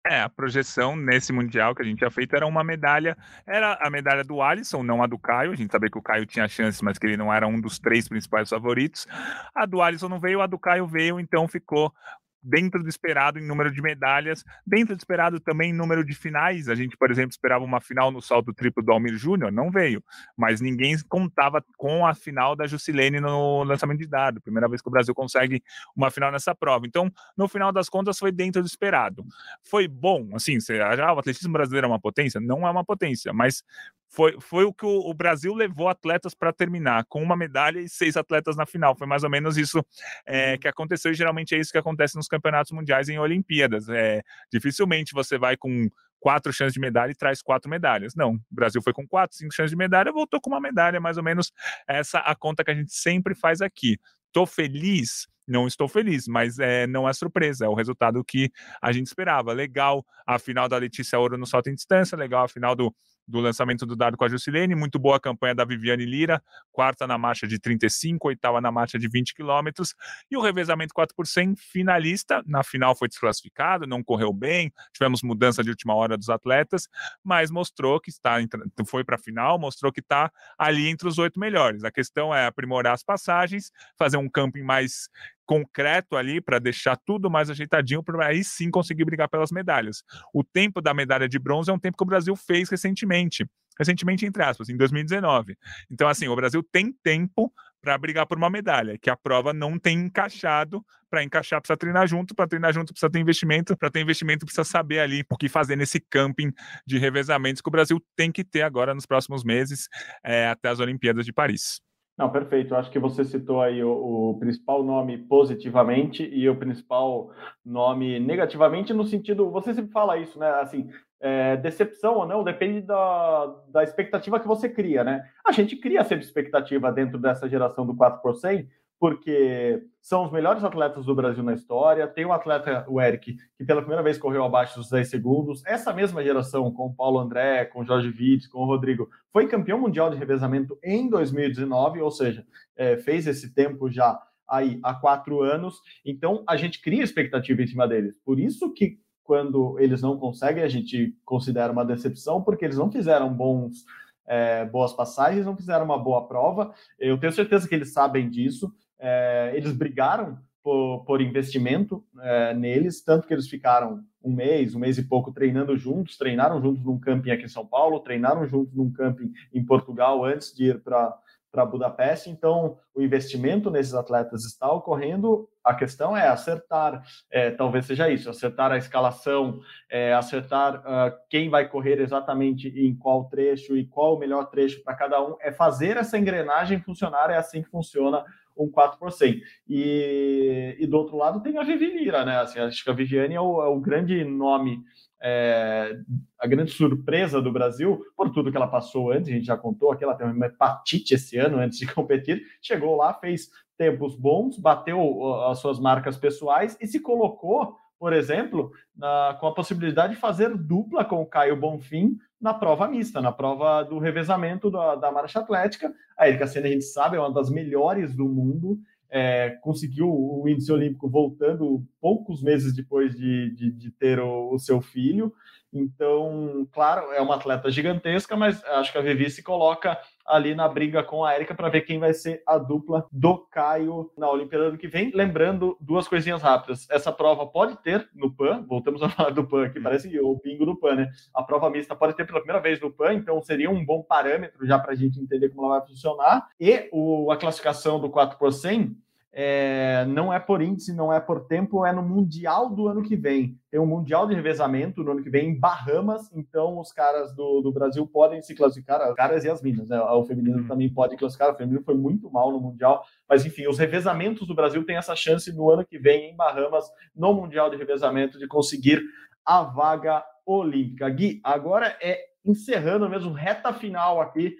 É, 0.09 0.21
a 0.21 0.29
projeção 0.29 0.95
nesse 0.95 1.33
Mundial 1.33 1.75
que 1.75 1.81
a 1.81 1.85
gente 1.85 1.97
tinha 1.97 2.09
feito 2.09 2.33
era 2.33 2.47
uma 2.47 2.63
medalha, 2.63 3.17
era 3.45 3.77
a 3.81 3.89
medalha 3.89 4.23
do 4.23 4.41
Alisson, 4.41 4.81
não 4.81 5.03
a 5.03 5.07
do 5.07 5.19
Caio. 5.19 5.51
A 5.51 5.55
gente 5.55 5.69
sabia 5.69 5.89
que 5.89 5.97
o 5.97 6.01
Caio 6.01 6.25
tinha 6.25 6.47
chances, 6.47 6.81
mas 6.81 6.97
que 6.97 7.05
ele 7.05 7.17
não 7.17 7.33
era 7.33 7.45
um 7.45 7.59
dos 7.59 7.77
três 7.77 8.07
principais 8.07 8.49
favoritos. 8.49 9.05
A 9.53 9.65
do 9.65 9.81
Alisson 9.81 10.07
não 10.07 10.17
veio, 10.17 10.41
a 10.41 10.47
do 10.47 10.57
Caio 10.57 10.87
veio, 10.87 11.19
então 11.19 11.45
ficou 11.45 11.93
dentro 12.41 12.81
do 12.81 12.89
esperado 12.89 13.39
em 13.39 13.45
número 13.45 13.71
de 13.71 13.81
medalhas, 13.81 14.43
dentro 14.65 14.95
do 14.95 14.99
esperado 14.99 15.39
também 15.39 15.71
em 15.71 15.73
número 15.73 16.03
de 16.03 16.13
finais. 16.13 16.69
A 16.69 16.75
gente, 16.75 16.97
por 16.97 17.11
exemplo, 17.11 17.31
esperava 17.31 17.63
uma 17.63 17.81
final 17.81 18.11
no 18.11 18.21
salto 18.21 18.53
triplo 18.53 18.83
do 18.83 18.91
Almir 18.91 19.17
Júnior, 19.17 19.51
não 19.51 19.71
veio, 19.71 20.03
mas 20.37 20.61
ninguém 20.61 20.95
contava 21.07 21.63
com 21.77 22.05
a 22.05 22.13
final 22.13 22.55
da 22.55 22.67
Jusilene 22.67 23.19
no 23.19 23.63
lançamento 23.63 23.99
de 23.99 24.07
dado. 24.07 24.41
Primeira 24.41 24.67
vez 24.67 24.81
que 24.81 24.87
o 24.87 24.91
Brasil 24.91 25.13
consegue 25.13 25.61
uma 25.95 26.09
final 26.09 26.31
nessa 26.31 26.55
prova. 26.55 26.85
Então, 26.85 27.11
no 27.35 27.47
final 27.47 27.71
das 27.71 27.89
contas, 27.89 28.17
foi 28.17 28.31
dentro 28.31 28.61
do 28.61 28.67
esperado. 28.67 29.25
Foi 29.63 29.87
bom, 29.87 30.29
assim, 30.33 30.59
você, 30.59 30.79
ah, 30.79 31.13
o 31.13 31.19
atletismo 31.19 31.53
brasileiro 31.53 31.85
é 31.85 31.89
uma 31.89 31.99
potência? 31.99 32.39
Não 32.39 32.67
é 32.67 32.71
uma 32.71 32.83
potência, 32.83 33.33
mas 33.33 33.63
foi, 34.09 34.39
foi 34.39 34.63
o 34.63 34.73
que 34.73 34.85
o, 34.85 35.09
o 35.09 35.13
Brasil 35.13 35.53
levou 35.53 35.89
atletas 35.89 36.33
para 36.33 36.53
terminar, 36.53 37.05
com 37.09 37.21
uma 37.21 37.35
medalha 37.35 37.79
e 37.79 37.89
seis 37.89 38.17
atletas 38.17 38.55
na 38.55 38.65
final. 38.65 38.95
Foi 38.95 39.07
mais 39.07 39.23
ou 39.23 39.29
menos 39.29 39.57
isso 39.57 39.83
é, 40.25 40.57
que 40.57 40.67
aconteceu, 40.67 41.11
e 41.11 41.15
geralmente 41.15 41.55
é 41.55 41.59
isso 41.59 41.71
que 41.71 41.77
acontece 41.77 42.15
nos 42.15 42.27
campeonatos 42.27 42.71
mundiais 42.71 43.09
e 43.09 43.13
em 43.13 43.19
Olimpíadas. 43.19 43.89
É, 43.89 44.21
dificilmente 44.51 45.13
você 45.13 45.37
vai 45.37 45.57
com 45.57 45.89
quatro 46.19 46.51
chances 46.51 46.73
de 46.73 46.79
medalha 46.79 47.11
e 47.11 47.15
traz 47.15 47.41
quatro 47.41 47.69
medalhas. 47.69 48.15
Não, 48.15 48.33
o 48.33 48.41
Brasil 48.49 48.81
foi 48.81 48.93
com 48.93 49.07
quatro, 49.07 49.37
cinco 49.37 49.53
chances 49.53 49.71
de 49.71 49.77
medalha, 49.77 50.11
voltou 50.11 50.41
com 50.41 50.49
uma 50.49 50.59
medalha, 50.59 50.99
mais 50.99 51.17
ou 51.17 51.23
menos 51.23 51.51
essa 51.87 52.19
a 52.19 52.35
conta 52.35 52.63
que 52.63 52.71
a 52.71 52.75
gente 52.75 52.93
sempre 52.93 53.35
faz 53.35 53.61
aqui. 53.61 53.97
Estou 54.27 54.45
feliz? 54.45 55.27
Não 55.47 55.65
estou 55.65 55.87
feliz, 55.87 56.27
mas 56.27 56.59
é, 56.59 56.85
não 56.87 57.07
é 57.07 57.13
surpresa, 57.13 57.65
é 57.65 57.69
o 57.69 57.73
resultado 57.73 58.21
que 58.23 58.51
a 58.81 58.91
gente 58.91 59.07
esperava. 59.07 59.53
Legal 59.53 60.05
a 60.25 60.37
final 60.37 60.67
da 60.67 60.77
Letícia 60.77 61.17
Ouro 61.17 61.37
no 61.37 61.45
salto 61.45 61.69
em 61.69 61.75
distância, 61.75 62.17
legal 62.17 62.43
a 62.43 62.49
final 62.49 62.75
do 62.75 62.93
do 63.27 63.39
lançamento 63.39 63.85
do 63.85 63.95
dado 63.95 64.15
com 64.15 64.23
a 64.23 64.29
Jusilene, 64.29 64.75
muito 64.75 64.97
boa 64.97 65.19
campanha 65.19 65.53
da 65.53 65.65
Viviane 65.65 66.05
Lira, 66.05 66.41
quarta 66.71 67.05
na 67.05 67.17
marcha 67.17 67.47
de 67.47 67.59
35, 67.59 68.27
oitava 68.27 68.61
na 68.61 68.71
marcha 68.71 68.97
de 68.97 69.07
20 69.07 69.33
quilômetros, 69.33 69.93
e 70.31 70.37
o 70.37 70.41
revezamento 70.41 70.93
4 70.93 71.15
por 71.15 71.27
100 71.27 71.55
finalista, 71.55 72.41
na 72.45 72.63
final 72.63 72.95
foi 72.95 73.07
desclassificado, 73.07 73.85
não 73.85 74.03
correu 74.03 74.31
bem, 74.31 74.71
tivemos 74.93 75.21
mudança 75.21 75.63
de 75.63 75.69
última 75.69 75.93
hora 75.93 76.17
dos 76.17 76.29
atletas, 76.29 76.87
mas 77.23 77.51
mostrou 77.51 77.99
que 77.99 78.09
está, 78.09 78.37
foi 78.85 79.03
para 79.03 79.15
a 79.15 79.19
final, 79.19 79.59
mostrou 79.59 79.91
que 79.91 79.99
está 79.99 80.31
ali 80.57 80.87
entre 80.87 81.07
os 81.07 81.17
oito 81.17 81.39
melhores. 81.39 81.83
A 81.83 81.91
questão 81.91 82.33
é 82.33 82.45
aprimorar 82.45 82.93
as 82.93 83.03
passagens, 83.03 83.71
fazer 83.97 84.17
um 84.17 84.29
camping 84.29 84.63
mais 84.63 85.09
concreto 85.47 86.15
ali 86.15 86.39
para 86.41 86.59
deixar 86.59 86.97
tudo 86.97 87.31
mais 87.31 87.49
ajeitadinho 87.49 88.03
para 88.03 88.27
aí 88.27 88.43
sim 88.43 88.69
conseguir 88.69 89.05
brigar 89.05 89.29
pelas 89.29 89.51
medalhas. 89.51 90.03
O 90.33 90.43
tempo 90.43 90.81
da 90.81 90.93
medalha 90.93 91.27
de 91.27 91.39
bronze 91.39 91.71
é 91.71 91.73
um 91.73 91.79
tempo 91.79 91.97
que 91.97 92.03
o 92.03 92.07
Brasil 92.07 92.35
fez 92.35 92.69
recentemente 92.69 93.47
recentemente, 93.77 94.25
entre 94.25 94.43
aspas, 94.43 94.69
em 94.69 94.75
2019. 94.75 95.55
Então, 95.91 96.07
assim, 96.07 96.27
o 96.27 96.35
Brasil 96.35 96.63
tem 96.71 96.91
tempo 96.91 97.53
para 97.79 97.97
brigar 97.97 98.25
por 98.25 98.37
uma 98.37 98.49
medalha, 98.49 98.97
que 98.97 99.09
a 99.09 99.15
prova 99.15 99.53
não 99.53 99.77
tem 99.77 99.99
encaixado. 99.99 100.83
Para 101.09 101.23
encaixar, 101.23 101.61
precisa 101.61 101.77
treinar 101.77 102.05
junto, 102.05 102.35
para 102.35 102.47
treinar 102.47 102.73
junto, 102.73 102.91
precisa 102.91 103.09
ter 103.09 103.19
investimento, 103.19 103.77
para 103.77 103.89
ter 103.89 104.01
investimento, 104.01 104.45
precisa 104.45 104.65
saber 104.65 104.99
ali 104.99 105.23
o 105.29 105.37
que 105.37 105.47
fazer 105.47 105.77
nesse 105.77 106.01
camping 106.01 106.51
de 106.85 106.97
revezamentos 106.97 107.61
que 107.61 107.69
o 107.69 107.71
Brasil 107.71 108.03
tem 108.13 108.29
que 108.29 108.43
ter 108.43 108.63
agora 108.63 108.93
nos 108.93 109.05
próximos 109.05 109.41
meses, 109.41 109.87
é, 110.21 110.47
até 110.47 110.67
as 110.67 110.81
Olimpíadas 110.81 111.25
de 111.25 111.31
Paris. 111.31 111.79
Não, 112.17 112.31
perfeito. 112.31 112.75
Acho 112.75 112.89
que 112.89 112.97
você 112.97 113.23
citou 113.23 113.61
aí 113.61 113.83
o, 113.83 114.31
o, 114.31 114.39
principal 114.39 114.83
nome 114.83 115.19
positivamente 115.19 116.23
e 116.23 116.49
o 116.49 116.55
principal 116.55 117.31
nome 117.63 118.19
negativamente, 118.19 118.91
no 118.91 119.05
sentido, 119.05 119.51
você 119.51 119.71
sempre 119.73 119.91
fala 119.91 120.17
isso, 120.17 120.39
né? 120.39 120.49
Assim, 120.59 120.89
é, 121.19 121.55
decepção 121.57 122.15
ou 122.15 122.25
não 122.25 122.43
depende 122.43 122.81
da, 122.81 123.55
da 123.69 123.83
expectativa 123.83 124.39
que 124.39 124.47
você 124.47 124.67
cria, 124.67 125.03
né? 125.03 125.29
A 125.45 125.51
gente 125.51 125.75
cria 125.75 126.03
sempre 126.03 126.25
expectativa 126.25 126.91
dentro 126.91 127.19
dessa 127.19 127.47
geração 127.47 127.85
do 127.85 127.95
4 127.95 128.19
por 128.19 128.35
100, 128.35 128.67
porque 128.99 129.83
são 130.01 130.25
os 130.25 130.31
melhores 130.31 130.63
atletas 130.63 131.05
do 131.05 131.15
Brasil 131.15 131.43
na 131.43 131.53
história. 131.53 132.07
Tem 132.07 132.25
um 132.25 132.33
atleta, 132.33 132.85
o 132.87 132.99
Eric, 132.99 133.37
que 133.57 133.65
pela 133.65 133.81
primeira 133.81 134.03
vez 134.03 134.17
correu 134.17 134.43
abaixo 134.43 134.79
dos 134.79 134.89
10 134.89 135.09
segundos. 135.09 135.63
Essa 135.65 135.93
mesma 135.93 136.23
geração, 136.23 136.71
com 136.71 136.87
o 136.87 136.93
Paulo 136.93 137.19
André, 137.19 137.65
com 137.65 137.81
o 137.81 137.85
Jorge 137.85 138.09
Vites, 138.09 138.47
com 138.47 138.59
o 138.59 138.65
Rodrigo, 138.65 139.09
foi 139.31 139.47
campeão 139.47 139.79
mundial 139.79 140.09
de 140.09 140.17
revezamento 140.17 140.77
em 140.83 141.09
2019, 141.09 142.01
ou 142.01 142.11
seja, 142.11 142.45
é, 142.75 142.97
fez 142.97 143.27
esse 143.27 143.53
tempo 143.53 143.89
já 143.89 144.19
aí 144.47 144.79
há 144.81 144.93
quatro 144.93 145.41
anos. 145.41 145.79
Então, 146.05 146.43
a 146.47 146.55
gente 146.55 146.81
cria 146.81 147.03
expectativa 147.03 147.61
em 147.61 147.67
cima 147.67 147.87
deles. 147.87 148.17
Por 148.25 148.39
isso 148.39 148.73
que 148.73 148.99
quando 149.23 149.77
eles 149.77 150.01
não 150.01 150.17
conseguem, 150.17 150.63
a 150.63 150.69
gente 150.69 151.13
considera 151.25 151.71
uma 151.71 151.83
decepção, 151.83 152.41
porque 152.41 152.63
eles 152.63 152.77
não 152.77 152.89
fizeram 152.89 153.31
bons 153.31 153.83
é, 154.27 154.65
boas 154.65 154.93
passagens, 154.93 155.45
não 155.45 155.55
fizeram 155.55 155.85
uma 155.85 155.97
boa 155.97 156.27
prova. 156.27 156.73
Eu 156.99 157.17
tenho 157.19 157.31
certeza 157.31 157.67
que 157.67 157.73
eles 157.73 157.93
sabem 157.93 158.29
disso. 158.29 158.73
É, 158.99 159.51
eles 159.55 159.71
brigaram 159.71 160.39
por, 160.63 161.03
por 161.05 161.21
investimento 161.21 162.03
é, 162.19 162.53
neles, 162.53 163.01
tanto 163.03 163.27
que 163.27 163.33
eles 163.33 163.47
ficaram 163.47 164.03
um 164.23 164.31
mês, 164.31 164.75
um 164.75 164.79
mês 164.79 164.97
e 164.97 165.03
pouco 165.03 165.31
treinando 165.31 165.77
juntos, 165.77 166.17
treinaram 166.17 166.61
juntos 166.61 166.83
num 166.83 166.99
camping 166.99 167.31
aqui 167.31 167.45
em 167.45 167.49
São 167.49 167.65
Paulo, 167.65 168.01
treinaram 168.01 168.45
juntos 168.45 168.73
num 168.75 168.91
camping 168.91 169.31
em 169.53 169.63
Portugal 169.63 170.25
antes 170.25 170.53
de 170.53 170.65
ir 170.65 170.81
para 170.81 171.17
para 171.57 171.65
Budapeste. 171.65 172.29
Então, 172.29 172.77
o 172.93 173.01
investimento 173.01 173.71
nesses 173.71 173.93
atletas 173.93 174.45
está 174.45 174.71
ocorrendo. 174.71 175.49
A 175.63 175.73
questão 175.73 176.15
é 176.15 176.27
acertar, 176.27 177.03
é, 177.31 177.49
talvez 177.51 177.85
seja 177.85 178.09
isso, 178.09 178.29
acertar 178.29 178.71
a 178.71 178.77
escalação, 178.77 179.59
é, 179.89 180.13
acertar 180.13 180.75
uh, 180.81 181.17
quem 181.29 181.49
vai 181.49 181.67
correr 181.67 181.99
exatamente 181.99 182.67
em 182.67 182.95
qual 182.95 183.25
trecho 183.25 183.75
e 183.75 183.85
qual 183.85 184.15
o 184.15 184.19
melhor 184.19 184.45
trecho 184.45 184.83
para 184.83 184.95
cada 184.95 185.19
um. 185.21 185.35
É 185.41 185.51
fazer 185.51 185.97
essa 185.97 186.17
engrenagem 186.17 186.79
funcionar. 186.79 187.31
É 187.31 187.37
assim 187.37 187.63
que 187.63 187.69
funciona 187.69 188.23
um 188.57 188.69
4 188.69 188.97
por 188.97 189.11
100. 189.11 189.41
E, 189.67 190.75
e 190.79 190.87
do 190.87 190.97
outro 190.97 191.17
lado 191.17 191.41
tem 191.41 191.57
a 191.57 191.63
Vivi 191.63 192.05
né? 192.11 192.39
Assim, 192.39 192.59
acho 192.59 192.83
que 192.83 192.89
a 192.89 192.93
Viviane 192.93 193.35
é 193.35 193.41
o, 193.41 193.61
é 193.61 193.67
o 193.67 193.79
grande 193.79 194.23
nome 194.23 194.83
é, 195.21 195.97
a 196.39 196.47
grande 196.47 196.71
surpresa 196.71 197.41
do 197.41 197.51
Brasil, 197.51 197.99
por 198.15 198.29
tudo 198.31 198.51
que 198.51 198.57
ela 198.57 198.67
passou 198.67 199.11
antes, 199.11 199.29
a 199.29 199.33
gente 199.33 199.45
já 199.45 199.57
contou 199.57 199.91
aqui, 199.91 200.03
ela 200.03 200.15
teve 200.15 200.31
uma 200.31 200.45
hepatite 200.45 201.15
esse 201.15 201.37
ano 201.37 201.57
antes 201.57 201.79
de 201.79 201.87
competir, 201.93 202.43
chegou 202.61 202.95
lá, 202.95 203.13
fez 203.13 203.49
tempos 203.77 204.15
bons, 204.15 204.57
bateu 204.57 205.35
as 205.45 205.59
suas 205.59 205.79
marcas 205.79 206.17
pessoais 206.17 206.77
e 206.81 206.87
se 206.87 206.99
colocou, 206.99 207.75
por 207.99 208.13
exemplo, 208.13 208.71
na, 208.95 209.37
com 209.39 209.47
a 209.47 209.53
possibilidade 209.53 210.15
de 210.15 210.19
fazer 210.19 210.55
dupla 210.55 211.05
com 211.05 211.21
o 211.21 211.25
Caio 211.25 211.55
Bonfim 211.55 212.17
na 212.39 212.53
prova 212.53 212.87
mista, 212.87 213.21
na 213.21 213.31
prova 213.31 213.83
do 213.83 213.99
revezamento 213.99 214.69
da, 214.69 214.95
da 214.95 215.11
marcha 215.11 215.39
atlética. 215.39 215.93
A 216.17 216.27
Erika 216.27 216.47
Senna, 216.47 216.67
a 216.67 216.71
gente 216.71 216.85
sabe, 216.85 217.17
é 217.17 217.19
uma 217.19 217.33
das 217.33 217.49
melhores 217.49 218.15
do 218.15 218.27
mundo, 218.27 218.79
é, 219.09 219.57
conseguiu 219.61 220.09
o 220.09 220.47
índice 220.47 220.71
olímpico 220.71 221.09
voltando 221.09 221.83
poucos 222.01 222.43
meses 222.43 222.75
depois 222.75 223.15
de, 223.15 223.51
de, 223.55 223.71
de 223.71 223.91
ter 223.91 224.19
o, 224.19 224.53
o, 224.53 224.59
seu 224.59 224.81
filho. 224.81 225.33
Então, 225.77 226.67
claro, 226.71 227.11
é 227.11 227.21
uma 227.21 227.35
atleta 227.35 227.69
gigantesca, 227.69 228.35
mas 228.35 228.63
acho 228.65 228.91
que 228.91 228.97
a 228.97 229.01
Vivi 229.01 229.29
se 229.29 229.43
coloca 229.43 229.97
ali 230.25 230.53
na 230.53 230.67
briga 230.67 231.03
com 231.03 231.23
a 231.23 231.35
Erika 231.35 231.55
para 231.55 231.69
ver 231.69 231.81
quem 231.81 231.99
vai 231.99 232.13
ser 232.13 232.41
a 232.45 232.57
dupla 232.57 233.07
do 233.11 233.37
Caio 233.49 234.11
na 234.17 234.29
Olimpíada 234.29 234.71
do 234.71 234.77
que 234.77 234.87
vem. 234.87 235.11
Lembrando 235.13 235.77
duas 235.79 236.07
coisinhas 236.07 236.41
rápidas. 236.41 236.89
Essa 236.89 237.11
prova 237.11 237.45
pode 237.45 237.77
ter 237.81 238.09
no 238.13 238.33
PAN, 238.33 238.65
voltamos 238.67 239.01
a 239.01 239.09
falar 239.09 239.29
do 239.29 239.47
PAN 239.47 239.65
aqui, 239.65 239.79
parece 239.79 240.19
o 240.19 240.35
bingo 240.43 240.65
do 240.65 240.75
PAN, 240.75 240.95
né? 240.95 241.09
A 241.33 241.43
prova 241.43 241.69
mista 241.69 241.95
pode 241.95 242.15
ter 242.15 242.25
pela 242.25 242.39
primeira 242.39 242.61
vez 242.61 242.79
no 242.81 242.91
PAN, 242.91 243.13
então 243.13 243.41
seria 243.41 243.69
um 243.69 243.85
bom 243.85 244.03
parâmetro 244.03 244.65
já 244.65 244.77
para 244.77 244.91
a 244.91 244.95
gente 244.95 245.19
entender 245.19 245.49
como 245.49 245.65
ela 245.67 245.79
vai 245.79 245.87
funcionar. 245.87 246.47
E 246.59 246.89
o, 246.91 247.31
a 247.31 247.37
classificação 247.37 247.99
do 247.99 248.09
4 248.09 248.37
por 248.37 248.51
100 248.51 248.97
é, 249.39 250.03
não 250.05 250.33
é 250.33 250.39
por 250.39 250.63
índice, 250.63 250.91
não 250.91 251.13
é 251.13 251.19
por 251.19 251.45
tempo, 251.45 251.85
é 251.85 251.93
no 251.93 252.01
Mundial 252.01 252.71
do 252.71 252.87
ano 252.87 253.03
que 253.03 253.15
vem. 253.15 253.55
Tem 253.69 253.79
um 253.79 253.85
Mundial 253.85 254.27
de 254.27 254.33
revezamento 254.33 255.03
no 255.03 255.11
ano 255.11 255.21
que 255.21 255.29
vem 255.29 255.49
em 255.49 255.59
Bahamas, 255.59 256.31
então 256.33 256.79
os 256.79 256.91
caras 256.91 257.35
do, 257.35 257.61
do 257.61 257.71
Brasil 257.71 258.07
podem 258.07 258.41
se 258.41 258.55
classificar, 258.55 259.07
os 259.07 259.15
caras 259.15 259.45
e 259.45 259.49
as 259.49 259.61
minas, 259.61 259.89
né? 259.89 260.01
O 260.01 260.25
feminino 260.25 260.61
uhum. 260.61 260.67
também 260.67 260.91
pode 260.91 261.15
classificar, 261.15 261.53
o 261.53 261.55
feminino 261.55 261.83
foi 261.83 261.93
muito 261.93 262.31
mal 262.31 262.51
no 262.51 262.59
Mundial, 262.59 263.03
mas 263.29 263.45
enfim, 263.45 263.67
os 263.67 263.77
revezamentos 263.77 264.47
do 264.47 264.55
Brasil 264.55 264.83
têm 264.83 264.97
essa 264.97 265.15
chance 265.15 265.53
no 265.53 265.69
ano 265.69 265.85
que 265.85 265.99
vem 265.99 266.31
em 266.31 266.35
Bahamas, 266.35 266.85
no 267.15 267.31
Mundial 267.31 267.69
de 267.69 267.77
revezamento, 267.77 268.39
de 268.39 268.47
conseguir 268.47 269.03
a 269.45 269.61
vaga 269.61 270.25
olímpica. 270.47 271.07
Gui, 271.11 271.39
agora 271.43 271.95
é 272.01 272.19
encerrando 272.43 273.07
mesmo, 273.07 273.33
reta 273.33 273.71
final 273.71 274.19
aqui, 274.19 274.57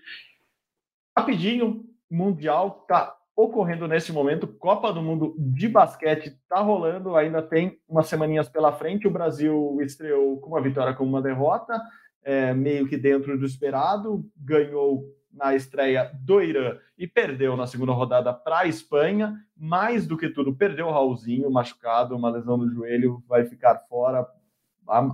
rapidinho, 1.18 1.84
Mundial 2.12 2.86
tá 2.88 3.17
ocorrendo 3.38 3.88
nesse 3.88 4.12
momento. 4.12 4.48
Copa 4.48 4.92
do 4.92 5.00
Mundo 5.00 5.36
de 5.38 5.70
basquete 5.70 6.30
está 6.30 6.60
rolando, 6.60 7.16
ainda 7.16 7.40
tem 7.40 7.80
umas 7.88 8.08
semaninhas 8.08 8.50
pela 8.50 8.74
frente. 8.74 9.08
O 9.08 9.12
Brasil 9.12 9.78
estreou 9.82 10.40
com 10.40 10.50
uma 10.50 10.62
vitória 10.62 10.96
com 10.96 11.04
uma 11.04 11.22
derrota, 11.22 11.80
é, 12.24 12.52
meio 12.56 12.88
que 12.88 12.98
dentro 12.98 13.38
do 13.38 13.46
esperado, 13.46 14.26
ganhou 14.36 15.06
na 15.32 15.54
estreia 15.54 16.10
do 16.16 16.42
Irã 16.42 16.78
e 16.98 17.06
perdeu 17.08 17.56
na 17.56 17.68
segunda 17.68 17.94
rodada 17.94 18.34
para 18.34 18.62
a 18.62 18.68
Espanha. 18.68 19.36
Mais 19.56 20.08
do 20.08 20.18
que 20.18 20.30
tudo, 20.30 20.56
perdeu 20.56 20.88
o 20.88 20.92
Raulzinho, 20.92 21.52
machucado, 21.52 22.16
uma 22.16 22.32
lesão 22.32 22.58
no 22.58 22.68
joelho, 22.68 23.24
vai 23.28 23.46
ficar 23.46 23.78
fora. 23.88 24.28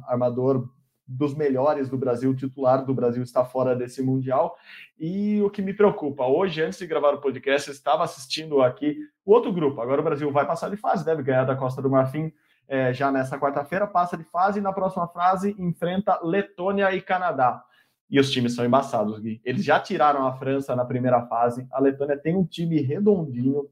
Armador 0.08 0.70
dos 1.16 1.36
melhores 1.36 1.90
do 1.90 1.98
Brasil, 1.98 2.36
titular 2.36 2.86
do 2.86 2.94
Brasil 2.94 3.24
está 3.24 3.46
fora 3.46 3.76
desse 3.76 4.02
Mundial. 4.02 4.56
E 5.00 5.42
o 5.42 5.50
que 5.50 5.62
me 5.62 5.74
preocupa, 5.74 6.26
hoje, 6.26 6.62
antes 6.62 6.80
de 6.80 6.88
gravar 6.88 7.14
o 7.14 7.22
podcast, 7.22 7.70
eu 7.70 7.74
estava 7.74 8.04
assistindo 8.04 8.62
aqui 8.62 8.98
o 9.26 9.32
outro 9.32 9.54
grupo. 9.54 9.82
Agora 9.82 10.02
o 10.02 10.04
Brasil 10.04 10.32
vai 10.32 10.46
passar 10.46 10.70
de 10.70 10.78
fase, 10.78 11.06
deve 11.06 11.24
ganhar 11.24 11.46
da 11.46 11.56
Costa 11.56 11.82
do 11.82 11.90
Marfim 11.90 12.32
é, 12.68 12.94
já 12.94 13.12
nessa 13.12 13.38
quarta-feira, 13.38 13.86
passa 13.86 14.18
de 14.18 14.24
fase 14.24 14.60
e 14.60 14.62
na 14.62 14.74
próxima 14.74 15.08
fase 15.08 15.56
enfrenta 15.60 16.20
Letônia 16.24 16.94
e 16.94 17.02
Canadá. 17.02 17.64
E 18.10 18.20
os 18.20 18.32
times 18.32 18.56
são 18.56 18.66
embaçados, 18.66 19.20
Gui. 19.20 19.42
Eles 19.44 19.64
já 19.64 19.80
tiraram 19.80 20.26
a 20.28 20.34
França 20.34 20.76
na 20.76 20.86
primeira 20.86 21.26
fase. 21.28 21.68
A 21.72 21.80
Letônia 21.80 22.18
tem 22.18 22.36
um 22.36 22.46
time 22.46 22.80
redondinho 22.80 23.68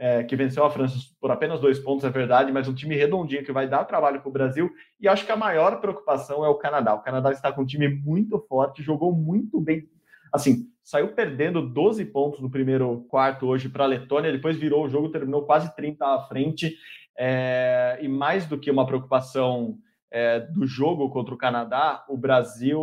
é, 0.00 0.24
que 0.24 0.34
venceu 0.34 0.64
a 0.64 0.70
França 0.70 0.96
por 1.20 1.30
apenas 1.30 1.60
dois 1.60 1.78
pontos, 1.78 2.06
é 2.06 2.08
verdade, 2.08 2.50
mas 2.50 2.66
um 2.66 2.74
time 2.74 2.96
redondinho 2.96 3.44
que 3.44 3.52
vai 3.52 3.68
dar 3.68 3.84
trabalho 3.84 4.18
para 4.18 4.30
o 4.30 4.32
Brasil. 4.32 4.70
E 4.98 5.06
acho 5.06 5.26
que 5.26 5.30
a 5.30 5.36
maior 5.36 5.78
preocupação 5.78 6.42
é 6.42 6.48
o 6.48 6.54
Canadá. 6.54 6.94
O 6.94 7.02
Canadá 7.02 7.30
está 7.30 7.52
com 7.52 7.60
um 7.60 7.66
time 7.66 7.86
muito 7.86 8.38
forte, 8.48 8.82
jogou 8.82 9.12
muito 9.12 9.60
bem. 9.60 9.86
Assim, 10.32 10.70
saiu 10.82 11.08
perdendo 11.08 11.60
12 11.60 12.02
pontos 12.06 12.40
no 12.40 12.50
primeiro 12.50 13.04
quarto 13.10 13.46
hoje 13.46 13.68
para 13.68 13.84
a 13.84 13.86
Letônia, 13.86 14.32
depois 14.32 14.56
virou 14.56 14.86
o 14.86 14.88
jogo, 14.88 15.10
terminou 15.10 15.44
quase 15.44 15.76
30 15.76 16.06
à 16.06 16.22
frente. 16.22 16.74
É, 17.18 17.98
e 18.00 18.08
mais 18.08 18.46
do 18.46 18.58
que 18.58 18.70
uma 18.70 18.86
preocupação 18.86 19.76
é, 20.10 20.40
do 20.40 20.66
jogo 20.66 21.10
contra 21.10 21.34
o 21.34 21.38
Canadá, 21.38 22.06
o 22.08 22.16
Brasil 22.16 22.80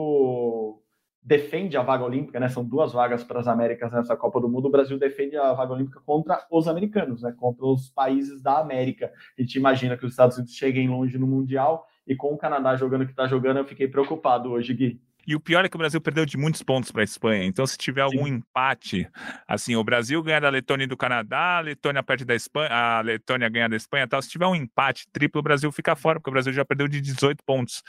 defende 1.28 1.76
a 1.76 1.82
vaga 1.82 2.06
olímpica, 2.06 2.40
né? 2.40 2.48
São 2.48 2.64
duas 2.64 2.94
vagas 2.94 3.22
para 3.22 3.42
as 3.42 3.50
Américas 3.50 3.92
nessa 3.92 4.16
Copa 4.16 4.40
do 4.40 4.48
Mundo. 4.48 4.70
O 4.70 4.72
Brasil 4.72 4.98
defende 4.98 5.36
a 5.36 5.52
vaga 5.52 5.74
olímpica 5.74 6.00
contra 6.06 6.48
os 6.50 6.70
americanos, 6.70 7.22
né? 7.22 7.36
Contra 7.38 7.66
os 7.66 7.90
países 7.90 8.42
da 8.42 8.60
América. 8.60 9.12
A 9.38 9.42
gente 9.42 9.56
imagina 9.56 9.98
que 9.98 10.06
os 10.06 10.14
Estados 10.14 10.38
Unidos 10.38 10.56
cheguem 10.56 10.88
longe 10.88 11.18
no 11.18 11.28
Mundial 11.28 11.86
e 12.08 12.16
com 12.16 12.34
o 12.34 12.38
Canadá 12.38 12.78
jogando 12.78 13.04
que 13.04 13.12
está 13.12 13.28
jogando, 13.28 13.58
eu 13.58 13.66
fiquei 13.66 13.90
preocupado 13.90 14.52
hoje, 14.52 14.74
Gui. 14.74 15.02
E 15.28 15.36
o 15.36 15.42
pior 15.42 15.66
é 15.66 15.70
que 15.70 15.76
o 15.76 15.78
Brasil 15.78 16.00
perdeu 16.00 16.26
de 16.26 16.38
muitos 16.38 16.64
pontos 16.64 16.90
para 16.90 17.02
a 17.02 17.04
Espanha. 17.04 17.44
Então, 17.44 17.68
se 17.68 17.78
tiver 17.78 18.00
algum 18.00 18.24
Sim. 18.24 18.36
empate, 18.36 19.10
assim, 19.46 19.76
o 19.76 19.84
Brasil 19.84 20.24
ganha 20.24 20.40
da 20.40 20.50
Letônia 20.50 20.86
e 20.86 20.88
do 20.88 20.96
Canadá, 20.96 21.58
a 21.58 21.60
Letônia 21.60 22.02
perde 22.02 22.24
da 22.24 22.34
Espanha, 22.34 22.70
a 22.72 23.02
Letônia 23.02 23.50
ganha 23.50 23.68
da 23.68 23.76
Espanha 23.76 24.08
tal. 24.08 24.22
Se 24.22 24.30
tiver 24.30 24.48
um 24.48 24.56
empate 24.56 25.06
triplo, 25.12 25.40
o 25.40 25.44
Brasil 25.44 25.70
fica 25.70 25.98
fora, 25.98 26.18
porque 26.18 26.30
o 26.30 26.32
Brasil 26.32 26.54
já 26.54 26.64
perdeu 26.64 26.88
de 26.88 27.02
18 27.02 27.44
pontos 27.44 27.84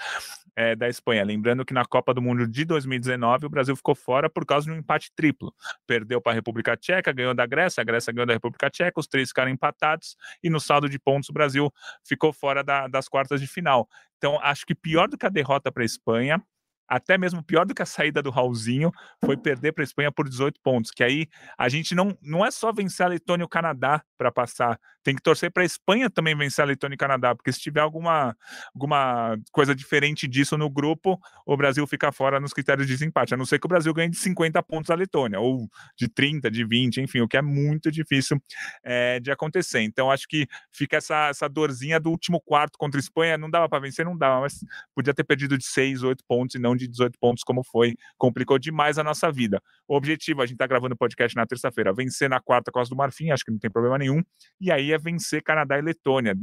é, 0.56 0.74
da 0.74 0.88
Espanha. 0.88 1.24
Lembrando 1.24 1.64
que 1.64 1.72
na 1.72 1.84
Copa 1.84 2.12
do 2.12 2.20
Mundo 2.20 2.44
de 2.44 2.64
2019, 2.64 3.46
o 3.46 3.48
Brasil 3.48 3.76
ficou 3.76 3.94
fora 3.94 4.28
por 4.28 4.44
causa 4.44 4.66
de 4.66 4.72
um 4.72 4.76
empate 4.76 5.12
triplo. 5.14 5.54
Perdeu 5.86 6.20
para 6.20 6.32
a 6.32 6.34
República 6.34 6.76
Tcheca, 6.76 7.12
ganhou 7.12 7.34
da 7.34 7.46
Grécia, 7.46 7.80
a 7.80 7.84
Grécia 7.84 8.12
ganhou 8.12 8.26
da 8.26 8.32
República 8.32 8.68
Tcheca, 8.68 8.98
os 8.98 9.06
três 9.06 9.28
ficaram 9.28 9.52
empatados, 9.52 10.16
e 10.42 10.50
no 10.50 10.58
saldo 10.58 10.88
de 10.88 10.98
pontos, 10.98 11.28
o 11.28 11.32
Brasil 11.32 11.72
ficou 12.04 12.32
fora 12.32 12.64
da, 12.64 12.88
das 12.88 13.08
quartas 13.08 13.40
de 13.40 13.46
final. 13.46 13.88
Então, 14.16 14.40
acho 14.42 14.66
que 14.66 14.74
pior 14.74 15.06
do 15.06 15.16
que 15.16 15.24
a 15.24 15.28
derrota 15.28 15.70
para 15.70 15.84
a 15.84 15.86
Espanha 15.86 16.42
até 16.88 17.18
mesmo 17.18 17.42
pior 17.42 17.66
do 17.66 17.74
que 17.74 17.82
a 17.82 17.86
saída 17.86 18.22
do 18.22 18.30
Raulzinho, 18.30 18.90
foi 19.24 19.36
perder 19.36 19.72
para 19.72 19.82
a 19.82 19.84
Espanha 19.84 20.10
por 20.10 20.28
18 20.28 20.60
pontos. 20.62 20.90
Que 20.90 21.04
aí 21.04 21.26
a 21.56 21.68
gente 21.68 21.94
não, 21.94 22.16
não 22.22 22.44
é 22.44 22.50
só 22.50 22.72
vencer 22.72 23.04
a 23.04 23.08
Letônia 23.08 23.42
e 23.42 23.46
o 23.46 23.48
Canadá 23.48 24.02
para 24.16 24.32
passar, 24.32 24.80
tem 25.08 25.16
que 25.16 25.22
torcer 25.22 25.50
para 25.50 25.62
a 25.62 25.66
Espanha 25.66 26.10
também 26.10 26.36
vencer 26.36 26.62
a 26.62 26.66
Letônia 26.66 26.94
e 26.94 26.98
Canadá, 26.98 27.34
porque 27.34 27.50
se 27.50 27.58
tiver 27.58 27.80
alguma, 27.80 28.36
alguma 28.74 29.38
coisa 29.50 29.74
diferente 29.74 30.28
disso 30.28 30.58
no 30.58 30.68
grupo, 30.68 31.18
o 31.46 31.56
Brasil 31.56 31.86
fica 31.86 32.12
fora 32.12 32.38
nos 32.38 32.52
critérios 32.52 32.86
de 32.86 32.92
desempate, 32.92 33.32
a 33.32 33.36
não 33.38 33.46
ser 33.46 33.58
que 33.58 33.64
o 33.64 33.68
Brasil 33.70 33.94
ganhe 33.94 34.10
de 34.10 34.18
50 34.18 34.62
pontos 34.64 34.90
a 34.90 34.94
Letônia, 34.94 35.40
ou 35.40 35.66
de 35.96 36.10
30, 36.10 36.50
de 36.50 36.62
20, 36.62 37.00
enfim, 37.00 37.20
o 37.22 37.26
que 37.26 37.38
é 37.38 37.40
muito 37.40 37.90
difícil 37.90 38.38
é, 38.84 39.18
de 39.18 39.30
acontecer. 39.30 39.80
Então 39.80 40.10
acho 40.10 40.28
que 40.28 40.46
fica 40.70 40.98
essa, 40.98 41.28
essa 41.28 41.48
dorzinha 41.48 41.98
do 41.98 42.10
último 42.10 42.38
quarto 42.38 42.76
contra 42.76 42.98
a 42.98 43.00
Espanha, 43.00 43.38
não 43.38 43.48
dava 43.48 43.66
para 43.66 43.78
vencer, 43.78 44.04
não 44.04 44.14
dava, 44.14 44.42
mas 44.42 44.62
podia 44.94 45.14
ter 45.14 45.24
perdido 45.24 45.56
de 45.56 45.64
6, 45.64 46.02
8 46.02 46.22
pontos 46.28 46.54
e 46.54 46.58
não 46.58 46.76
de 46.76 46.86
18 46.86 47.18
pontos, 47.18 47.42
como 47.42 47.64
foi. 47.64 47.94
Complicou 48.18 48.58
demais 48.58 48.98
a 48.98 49.02
nossa 49.02 49.32
vida. 49.32 49.58
O 49.88 49.96
objetivo, 49.96 50.42
a 50.42 50.44
gente 50.44 50.56
está 50.56 50.66
gravando 50.66 50.94
o 50.94 50.98
podcast 50.98 51.34
na 51.34 51.46
terça-feira, 51.46 51.94
vencer 51.94 52.28
na 52.28 52.40
quarta 52.40 52.70
Costa 52.70 52.94
do 52.94 52.98
Marfim, 52.98 53.30
acho 53.30 53.42
que 53.42 53.50
não 53.50 53.58
tem 53.58 53.70
problema 53.70 53.96
nenhum. 53.96 54.22
E 54.60 54.70
aí 54.70 54.92
é 54.92 54.97
vencer 54.98 55.42
Canadá 55.42 55.78
e 55.78 55.82
Letônia. 55.82 56.34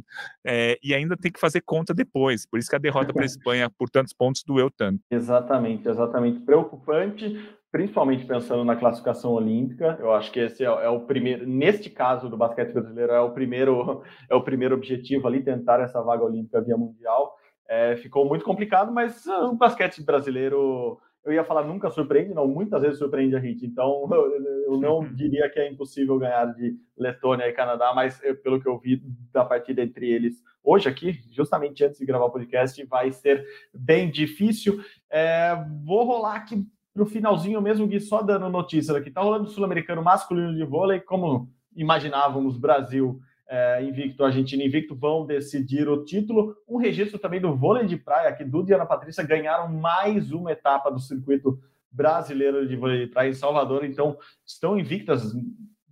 É, 0.46 0.78
e 0.84 0.94
ainda 0.94 1.16
tem 1.18 1.32
que 1.32 1.40
fazer 1.40 1.62
conta 1.62 1.94
depois. 1.94 2.46
Por 2.46 2.60
isso 2.60 2.70
que 2.70 2.76
a 2.76 2.80
derrota 2.80 3.14
para 3.14 3.24
a 3.24 3.26
Espanha 3.26 3.70
por 3.78 3.90
tantos 3.90 4.14
pontos 4.14 4.44
doeu 4.44 4.72
tanto. 4.72 5.02
Exatamente, 5.12 5.88
exatamente. 5.88 6.40
Preocupante 6.40 7.56
principalmente 7.76 8.26
pensando 8.26 8.64
na 8.64 8.78
classificação 8.78 9.34
olímpica. 9.34 9.98
Eu 10.00 10.14
acho 10.14 10.32
que 10.32 10.40
esse 10.40 10.64
é, 10.64 10.68
é, 10.68 10.88
o 10.88 11.02
primeiro, 11.02 11.46
neste 11.46 11.90
caso 11.90 12.30
do 12.30 12.38
basquete 12.38 12.72
brasileiro, 12.72 13.12
é 13.12 13.20
o 13.20 13.32
primeiro, 13.32 14.02
é 14.32 14.34
o 14.34 14.42
primeiro 14.42 14.76
objetivo 14.76 15.28
ali, 15.28 15.44
tentar 15.44 15.82
essa 15.82 16.02
vaga 16.02 16.24
olímpica 16.24 16.62
via 16.62 16.78
mundial. 16.78 17.36
É, 17.68 17.98
ficou 17.98 18.26
muito 18.26 18.46
complicado, 18.46 18.94
mas 18.94 19.26
uh, 19.26 19.48
o 19.48 19.58
basquete 19.58 20.02
brasileiro, 20.02 21.02
eu 21.26 21.34
ia 21.34 21.44
falar 21.44 21.64
nunca 21.64 21.90
surpreende, 21.90 22.34
não, 22.34 22.48
muitas 22.48 22.82
vezes 22.82 23.00
surpreende 23.00 23.36
a 23.36 23.40
gente. 23.40 23.66
Então, 23.66 24.08
eu 24.68 24.78
não 24.80 25.04
diria 25.04 25.50
que 25.50 25.60
é 25.60 25.70
impossível 25.70 26.20
ganhar 26.20 26.46
de 26.54 26.78
Letônia 26.98 27.48
e 27.48 27.54
Canadá, 27.54 27.94
mas 27.96 28.22
eu, 28.24 28.36
pelo 28.38 28.62
que 28.62 28.70
eu 28.70 28.78
vi 28.78 29.02
da 29.34 29.44
partida 29.44 29.82
entre 29.82 30.10
eles 30.10 30.42
hoje 30.64 30.88
aqui, 30.88 31.20
justamente 31.32 31.84
antes 31.84 32.00
de 32.00 32.06
gravar 32.06 32.26
o 32.26 32.32
podcast, 32.32 32.84
vai 32.86 33.12
ser 33.12 33.46
bem 33.74 34.10
difícil. 34.10 34.80
É, 35.10 35.56
vou 35.84 36.04
rolar 36.06 36.36
aqui 36.36 36.64
no 36.96 37.06
finalzinho 37.06 37.62
mesmo, 37.62 37.88
Gui, 37.88 38.00
só 38.00 38.22
dando 38.22 38.50
notícia 38.50 38.96
aqui. 38.96 39.12
Tá 39.12 39.22
rolando 39.22 39.46
o 39.46 39.50
Sul-Americano 39.50 40.04
masculino 40.04 40.56
de 40.56 40.64
vôlei, 40.64 41.00
como 41.00 41.52
imaginávamos, 41.76 42.58
Brasil 42.58 43.20
é, 43.48 43.84
invicto, 43.84 44.24
Argentina 44.24 44.64
invicto, 44.64 44.96
vão 44.96 45.26
decidir 45.26 45.88
o 45.88 46.04
título. 46.04 46.56
Um 46.68 46.78
registro 46.78 47.20
também 47.20 47.40
do 47.40 47.56
vôlei 47.56 47.86
de 47.86 47.98
praia, 47.98 48.34
que 48.34 48.44
Duda 48.44 48.72
e 48.72 48.74
Ana 48.74 48.86
Patrícia 48.86 49.24
ganharam 49.24 49.68
mais 49.68 50.32
uma 50.32 50.52
etapa 50.52 50.90
do 50.90 51.00
circuito 51.00 51.60
brasileiro 51.92 52.68
de 52.68 52.76
vôlei 52.76 53.06
de 53.06 53.12
praia 53.12 53.30
em 53.30 53.34
Salvador, 53.34 53.86
então 53.86 54.18
estão 54.46 54.78
invictas, 54.78 55.34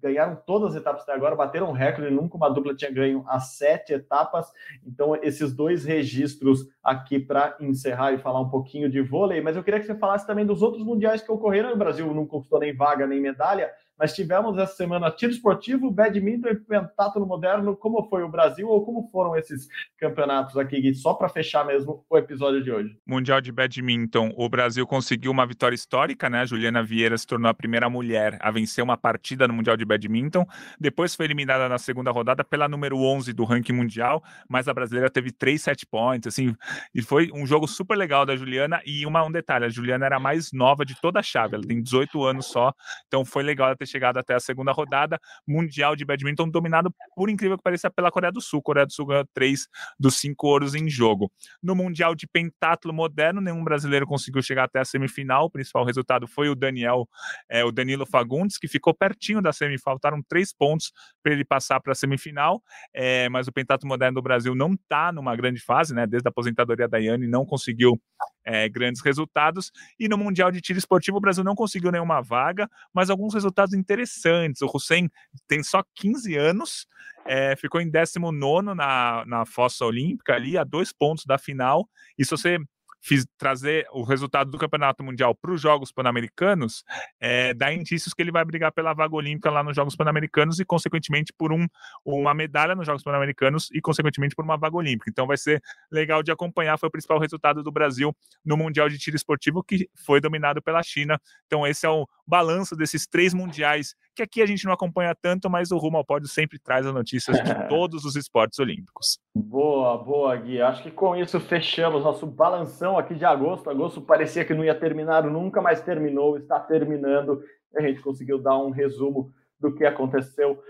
ganharam 0.01 0.35
todas 0.45 0.71
as 0.71 0.81
etapas 0.81 1.03
até 1.03 1.13
agora, 1.13 1.33
bateram 1.33 1.69
um 1.69 1.71
recorde, 1.71 2.11
nunca 2.11 2.35
uma 2.35 2.49
dupla 2.49 2.75
tinha 2.75 2.91
ganho 2.91 3.23
as 3.25 3.55
sete 3.55 3.93
etapas. 3.93 4.51
Então, 4.85 5.15
esses 5.15 5.55
dois 5.55 5.85
registros 5.85 6.67
aqui 6.83 7.17
para 7.17 7.55
encerrar 7.61 8.11
e 8.11 8.17
falar 8.17 8.41
um 8.41 8.49
pouquinho 8.49 8.89
de 8.89 9.01
vôlei, 9.01 9.39
mas 9.39 9.55
eu 9.55 9.63
queria 9.63 9.79
que 9.79 9.85
você 9.85 9.95
falasse 9.95 10.27
também 10.27 10.45
dos 10.45 10.61
outros 10.61 10.83
mundiais 10.83 11.21
que 11.21 11.31
ocorreram. 11.31 11.71
O 11.71 11.77
Brasil 11.77 12.13
não 12.13 12.27
conquistou 12.27 12.59
nem 12.59 12.75
vaga 12.75 13.07
nem 13.07 13.21
medalha, 13.21 13.71
mas 13.97 14.13
tivemos 14.13 14.57
essa 14.57 14.75
semana 14.75 15.11
tiro 15.11 15.31
esportivo, 15.31 15.91
badminton 15.91 16.49
e 16.49 16.55
pentátulo 16.55 17.25
moderno. 17.25 17.75
Como 17.75 18.03
foi 18.09 18.23
o 18.23 18.29
Brasil 18.29 18.67
ou 18.67 18.83
como 18.85 19.09
foram 19.11 19.35
esses 19.35 19.67
campeonatos 19.97 20.57
aqui, 20.57 20.81
Gui? 20.81 20.95
Só 20.95 21.13
para 21.13 21.29
fechar 21.29 21.65
mesmo 21.65 22.05
o 22.09 22.17
episódio 22.17 22.63
de 22.63 22.71
hoje. 22.71 22.97
Mundial 23.05 23.39
de 23.39 23.51
badminton, 23.51 24.33
o 24.35 24.49
Brasil 24.49 24.85
conseguiu 24.87 25.31
uma 25.31 25.45
vitória 25.45 25.75
histórica, 25.75 26.29
né? 26.29 26.45
Juliana 26.45 26.83
Vieira 26.83 27.17
se 27.17 27.27
tornou 27.27 27.49
a 27.49 27.53
primeira 27.53 27.89
mulher 27.89 28.37
a 28.41 28.51
vencer 28.51 28.83
uma 28.83 28.97
partida 28.97 29.47
no 29.47 29.53
Mundial 29.53 29.77
de 29.77 29.85
badminton. 29.85 30.45
Depois 30.79 31.15
foi 31.15 31.25
eliminada 31.25 31.69
na 31.69 31.77
segunda 31.77 32.11
rodada 32.11 32.43
pela 32.43 32.67
número 32.67 32.97
11 32.97 33.33
do 33.33 33.43
ranking 33.43 33.73
mundial, 33.73 34.23
mas 34.49 34.67
a 34.67 34.73
brasileira 34.73 35.09
teve 35.09 35.31
três 35.31 35.61
set 35.61 35.85
points, 35.85 36.27
assim, 36.27 36.55
e 36.93 37.01
foi 37.01 37.29
um 37.33 37.45
jogo 37.45 37.67
super 37.67 37.95
legal 37.95 38.25
da 38.25 38.35
Juliana. 38.35 38.81
E 38.85 39.05
uma, 39.05 39.23
um 39.23 39.31
detalhe: 39.31 39.65
a 39.65 39.69
Juliana 39.69 40.05
era 40.05 40.17
a 40.17 40.19
mais 40.19 40.51
nova 40.51 40.85
de 40.85 40.99
toda 40.99 41.19
a 41.19 41.23
chave, 41.23 41.55
ela 41.55 41.63
tem 41.63 41.81
18 41.81 42.23
anos 42.23 42.47
só, 42.47 42.73
então 43.07 43.23
foi 43.23 43.43
legal 43.43 43.67
ela 43.67 43.75
ter 43.75 43.82
chegado 43.85 44.17
até 44.17 44.33
a 44.33 44.39
segunda 44.39 44.71
rodada. 44.71 45.19
Mundial 45.47 45.95
de 45.95 46.05
badminton 46.05 46.49
dominado, 46.49 46.93
por 47.15 47.29
incrível 47.29 47.57
que 47.57 47.63
pareça, 47.63 47.89
pela 47.89 48.11
Coreia 48.11 48.31
do 48.31 48.41
Sul. 48.41 48.59
A 48.59 48.63
Coreia 48.63 48.85
do 48.85 48.93
Sul 48.93 49.05
ganhou 49.05 49.25
três 49.33 49.67
dos 49.99 50.15
cinco 50.15 50.47
ouros 50.47 50.75
em 50.75 50.89
jogo. 50.89 51.31
No 51.61 51.75
Mundial 51.75 52.15
de 52.15 52.27
pentátulo 52.27 52.93
moderno, 52.93 53.41
nenhum 53.41 53.63
brasileiro 53.63 54.05
conseguiu 54.05 54.41
chegar 54.41 54.65
até 54.65 54.79
a 54.79 54.85
semifinal. 54.85 55.45
O 55.45 55.49
principal 55.49 55.85
resultado 55.85 56.27
foi 56.27 56.49
o 56.49 56.55
Daniel, 56.55 57.07
é, 57.49 57.63
o 57.63 57.71
Danilo 57.71 58.05
Fagundes, 58.05 58.57
que 58.57 58.67
ficou 58.67 58.93
pertinho 58.93 59.41
da 59.41 59.51
semifinal. 59.51 59.83
Faltaram 59.83 60.21
três 60.27 60.53
pontos 60.53 60.91
para 61.21 61.33
ele 61.33 61.43
passar 61.43 61.79
para 61.79 61.91
a 61.91 61.95
semifinal. 61.95 62.61
É, 62.93 63.27
mas 63.29 63.47
o 63.47 63.51
pentátulo 63.51 63.89
moderno 63.89 64.15
do 64.15 64.21
Brasil 64.21 64.55
não 64.55 64.73
está 64.73 65.11
numa 65.11 65.35
grande 65.35 65.59
fase, 65.59 65.93
né? 65.93 66.05
Desde 66.07 66.27
a 66.27 66.31
aposentadoria 66.31 66.87
da 66.87 66.97
Yane, 66.97 67.27
não 67.27 67.45
conseguiu 67.45 67.99
é, 68.45 68.67
grandes 68.69 69.01
resultados. 69.01 69.71
E 69.99 70.07
no 70.07 70.17
Mundial 70.17 70.51
de 70.51 70.61
Tiro 70.61 70.79
Esportivo, 70.79 71.17
o 71.17 71.21
Brasil 71.21 71.43
não 71.43 71.55
conseguiu 71.55 71.91
nenhuma 71.91 72.21
vaga, 72.21 72.69
mas 72.93 73.09
alguns 73.09 73.33
resultados 73.33 73.73
interessantes. 73.73 74.61
O 74.61 74.71
Hussein 74.73 75.09
tem 75.47 75.63
só 75.63 75.83
15 75.95 76.35
anos, 76.35 76.87
é, 77.25 77.55
ficou 77.55 77.79
em 77.79 77.89
19 77.89 78.75
na, 78.75 79.23
na 79.25 79.45
fossa 79.45 79.85
olímpica, 79.85 80.33
ali, 80.33 80.57
a 80.57 80.63
dois 80.63 80.91
pontos 80.91 81.25
da 81.25 81.37
final. 81.37 81.87
E 82.17 82.25
se 82.25 82.31
você 82.31 82.57
fiz, 83.03 83.25
trazer 83.37 83.85
o 83.91 84.01
resultado 84.01 84.49
do 84.49 84.57
Campeonato 84.57 85.03
Mundial 85.03 85.35
para 85.35 85.51
os 85.51 85.61
Jogos 85.61 85.91
Pan-Americanos, 85.91 86.85
é, 87.19 87.53
dá 87.53 87.73
indícios 87.73 88.13
que 88.13 88.21
ele 88.21 88.31
vai 88.31 88.45
brigar 88.45 88.71
pela 88.71 88.93
vaga 88.93 89.13
olímpica 89.13 89.51
lá 89.51 89.61
nos 89.61 89.75
Jogos 89.75 89.95
Pan-Americanos 89.95 90.59
e, 90.59 90.65
consequentemente, 90.65 91.33
por 91.37 91.51
um, 91.51 91.67
uma 92.05 92.33
medalha 92.33 92.73
nos 92.73 92.85
Jogos 92.85 93.03
Pan-Americanos 93.03 93.69
e, 93.73 93.81
consequentemente, 93.81 94.33
por 94.33 94.45
uma 94.45 94.57
vaga 94.57 94.77
olímpica. 94.77 95.09
Então, 95.09 95.27
vai 95.27 95.35
ser 95.35 95.61
legal 95.91 96.23
de 96.23 96.31
acompanhar. 96.31 96.79
Foi 96.79 96.87
o 96.87 96.91
principal 96.91 97.19
resultado 97.19 97.61
do 97.61 97.71
Brasil 97.71 98.15
no 98.43 98.55
Mundial 98.55 98.87
de 98.87 98.97
Tiro 98.97 99.17
Esportivo, 99.17 99.61
que 99.61 99.89
foi 99.93 100.21
dominado 100.21 100.61
pela 100.61 100.81
China. 100.81 101.19
Então, 101.45 101.67
esse 101.67 101.85
é 101.85 101.89
o 101.89 102.07
balanço 102.25 102.73
desses 102.73 103.05
três 103.05 103.33
mundiais, 103.33 103.95
que 104.13 104.23
aqui 104.23 104.41
a 104.41 104.45
gente 104.45 104.65
não 104.65 104.73
acompanha 104.73 105.15
tanto, 105.15 105.49
mas 105.49 105.71
o 105.71 105.77
Rumo 105.77 105.97
ao 105.97 106.05
Pódio 106.05 106.27
sempre 106.27 106.59
traz 106.59 106.85
as 106.85 106.93
notícias 106.93 107.37
de 107.37 107.43
todos 107.67 108.05
os 108.05 108.15
esportes 108.15 108.59
olímpicos. 108.59 109.19
Boa, 109.35 109.97
boa, 109.97 110.35
Gui. 110.35 110.61
Acho 110.61 110.83
que 110.83 110.91
com 110.91 111.15
isso 111.15 111.39
fechamos 111.39 112.03
nosso 112.03 112.27
balanção 112.27 112.97
aqui 112.97 113.15
de 113.15 113.25
agosto. 113.25 113.69
Agosto 113.69 114.01
parecia 114.01 114.45
que 114.45 114.53
não 114.53 114.63
ia 114.63 114.75
terminar 114.75 115.23
nunca, 115.23 115.61
mas 115.61 115.81
terminou, 115.81 116.37
está 116.37 116.59
terminando. 116.59 117.43
A 117.75 117.81
gente 117.81 118.01
conseguiu 118.01 118.37
dar 118.37 118.57
um 118.57 118.69
resumo 118.69 119.31
do 119.59 119.73
que 119.73 119.85
aconteceu. 119.85 120.61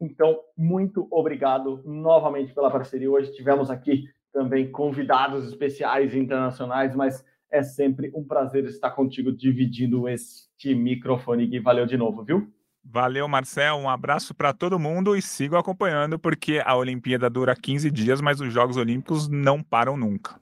Então, 0.00 0.38
muito 0.56 1.06
obrigado 1.10 1.82
novamente 1.84 2.52
pela 2.52 2.70
parceria. 2.70 3.10
Hoje 3.10 3.32
tivemos 3.32 3.70
aqui 3.70 4.04
também 4.32 4.70
convidados 4.70 5.46
especiais 5.48 6.14
internacionais, 6.14 6.94
mas 6.94 7.24
é 7.50 7.62
sempre 7.62 8.12
um 8.14 8.24
prazer 8.24 8.64
estar 8.66 8.90
contigo 8.90 9.32
dividindo 9.32 10.08
este 10.08 10.74
microfone. 10.74 11.46
Gui, 11.46 11.60
valeu 11.60 11.86
de 11.86 11.96
novo, 11.96 12.22
viu? 12.22 12.52
Valeu, 12.84 13.28
Marcel. 13.28 13.76
Um 13.76 13.88
abraço 13.88 14.34
para 14.34 14.52
todo 14.52 14.78
mundo 14.78 15.16
e 15.16 15.22
sigo 15.22 15.56
acompanhando, 15.56 16.18
porque 16.18 16.62
a 16.64 16.74
Olimpíada 16.76 17.28
dura 17.28 17.54
15 17.54 17.90
dias, 17.90 18.20
mas 18.20 18.40
os 18.40 18.52
Jogos 18.52 18.76
Olímpicos 18.76 19.28
não 19.28 19.62
param 19.62 19.96
nunca. 19.96 20.40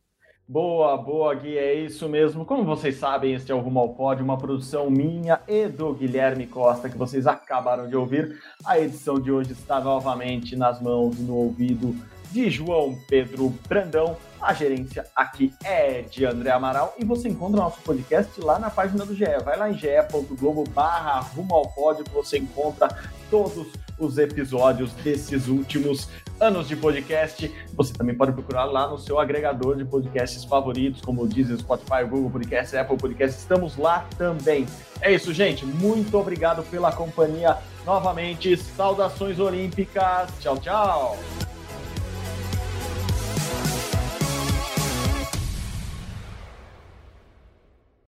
Boa, 0.48 0.96
boa, 0.96 1.34
Gui, 1.34 1.58
é 1.58 1.74
isso 1.74 2.08
mesmo. 2.08 2.44
Como 2.44 2.64
vocês 2.64 2.94
sabem, 2.94 3.34
este 3.34 3.50
é 3.50 3.54
o 3.54 3.58
Rumo 3.58 3.80
ao 3.80 3.94
Pódio, 3.94 4.24
uma 4.24 4.38
produção 4.38 4.88
minha 4.88 5.40
e 5.48 5.66
do 5.66 5.92
Guilherme 5.92 6.46
Costa, 6.46 6.88
que 6.88 6.96
vocês 6.96 7.26
acabaram 7.26 7.88
de 7.88 7.96
ouvir. 7.96 8.38
A 8.64 8.78
edição 8.78 9.18
de 9.18 9.32
hoje 9.32 9.50
está 9.50 9.80
novamente 9.80 10.54
nas 10.54 10.80
mãos, 10.80 11.18
no 11.18 11.34
ouvido 11.34 11.96
de 12.30 12.50
João 12.50 12.98
Pedro 13.08 13.50
Brandão. 13.68 14.16
A 14.40 14.52
gerência 14.52 15.06
aqui 15.14 15.52
é 15.64 16.02
de 16.02 16.24
André 16.24 16.50
Amaral 16.50 16.94
e 16.98 17.04
você 17.04 17.28
encontra 17.28 17.60
o 17.60 17.64
nosso 17.64 17.80
podcast 17.80 18.40
lá 18.40 18.58
na 18.58 18.70
página 18.70 19.04
do 19.04 19.14
GE. 19.14 19.24
Vai 19.44 19.56
lá 19.56 19.70
em 19.70 19.74
ge.globo 19.76 20.64
barra 20.70 21.20
rumo 21.20 21.54
ao 21.54 21.68
pódio 21.70 22.04
que 22.04 22.10
você 22.12 22.38
encontra 22.38 22.88
todos 23.30 23.66
os 23.98 24.18
episódios 24.18 24.92
desses 24.92 25.48
últimos 25.48 26.08
anos 26.38 26.68
de 26.68 26.76
podcast. 26.76 27.50
Você 27.74 27.92
também 27.94 28.14
pode 28.14 28.32
procurar 28.32 28.64
lá 28.64 28.86
no 28.88 28.98
seu 28.98 29.18
agregador 29.18 29.76
de 29.76 29.84
podcasts 29.84 30.44
favoritos, 30.44 31.00
como 31.00 31.22
o 31.22 31.26
Deezer, 31.26 31.58
Spotify, 31.58 32.04
Google 32.08 32.30
Podcast, 32.30 32.76
Apple 32.76 32.96
Podcast. 32.96 33.38
Estamos 33.38 33.76
lá 33.76 34.06
também. 34.18 34.66
É 35.00 35.12
isso, 35.12 35.32
gente. 35.32 35.64
Muito 35.64 36.16
obrigado 36.18 36.62
pela 36.64 36.92
companhia 36.92 37.56
novamente. 37.84 38.56
Saudações 38.56 39.38
olímpicas. 39.38 40.30
Tchau, 40.40 40.58
tchau. 40.58 41.16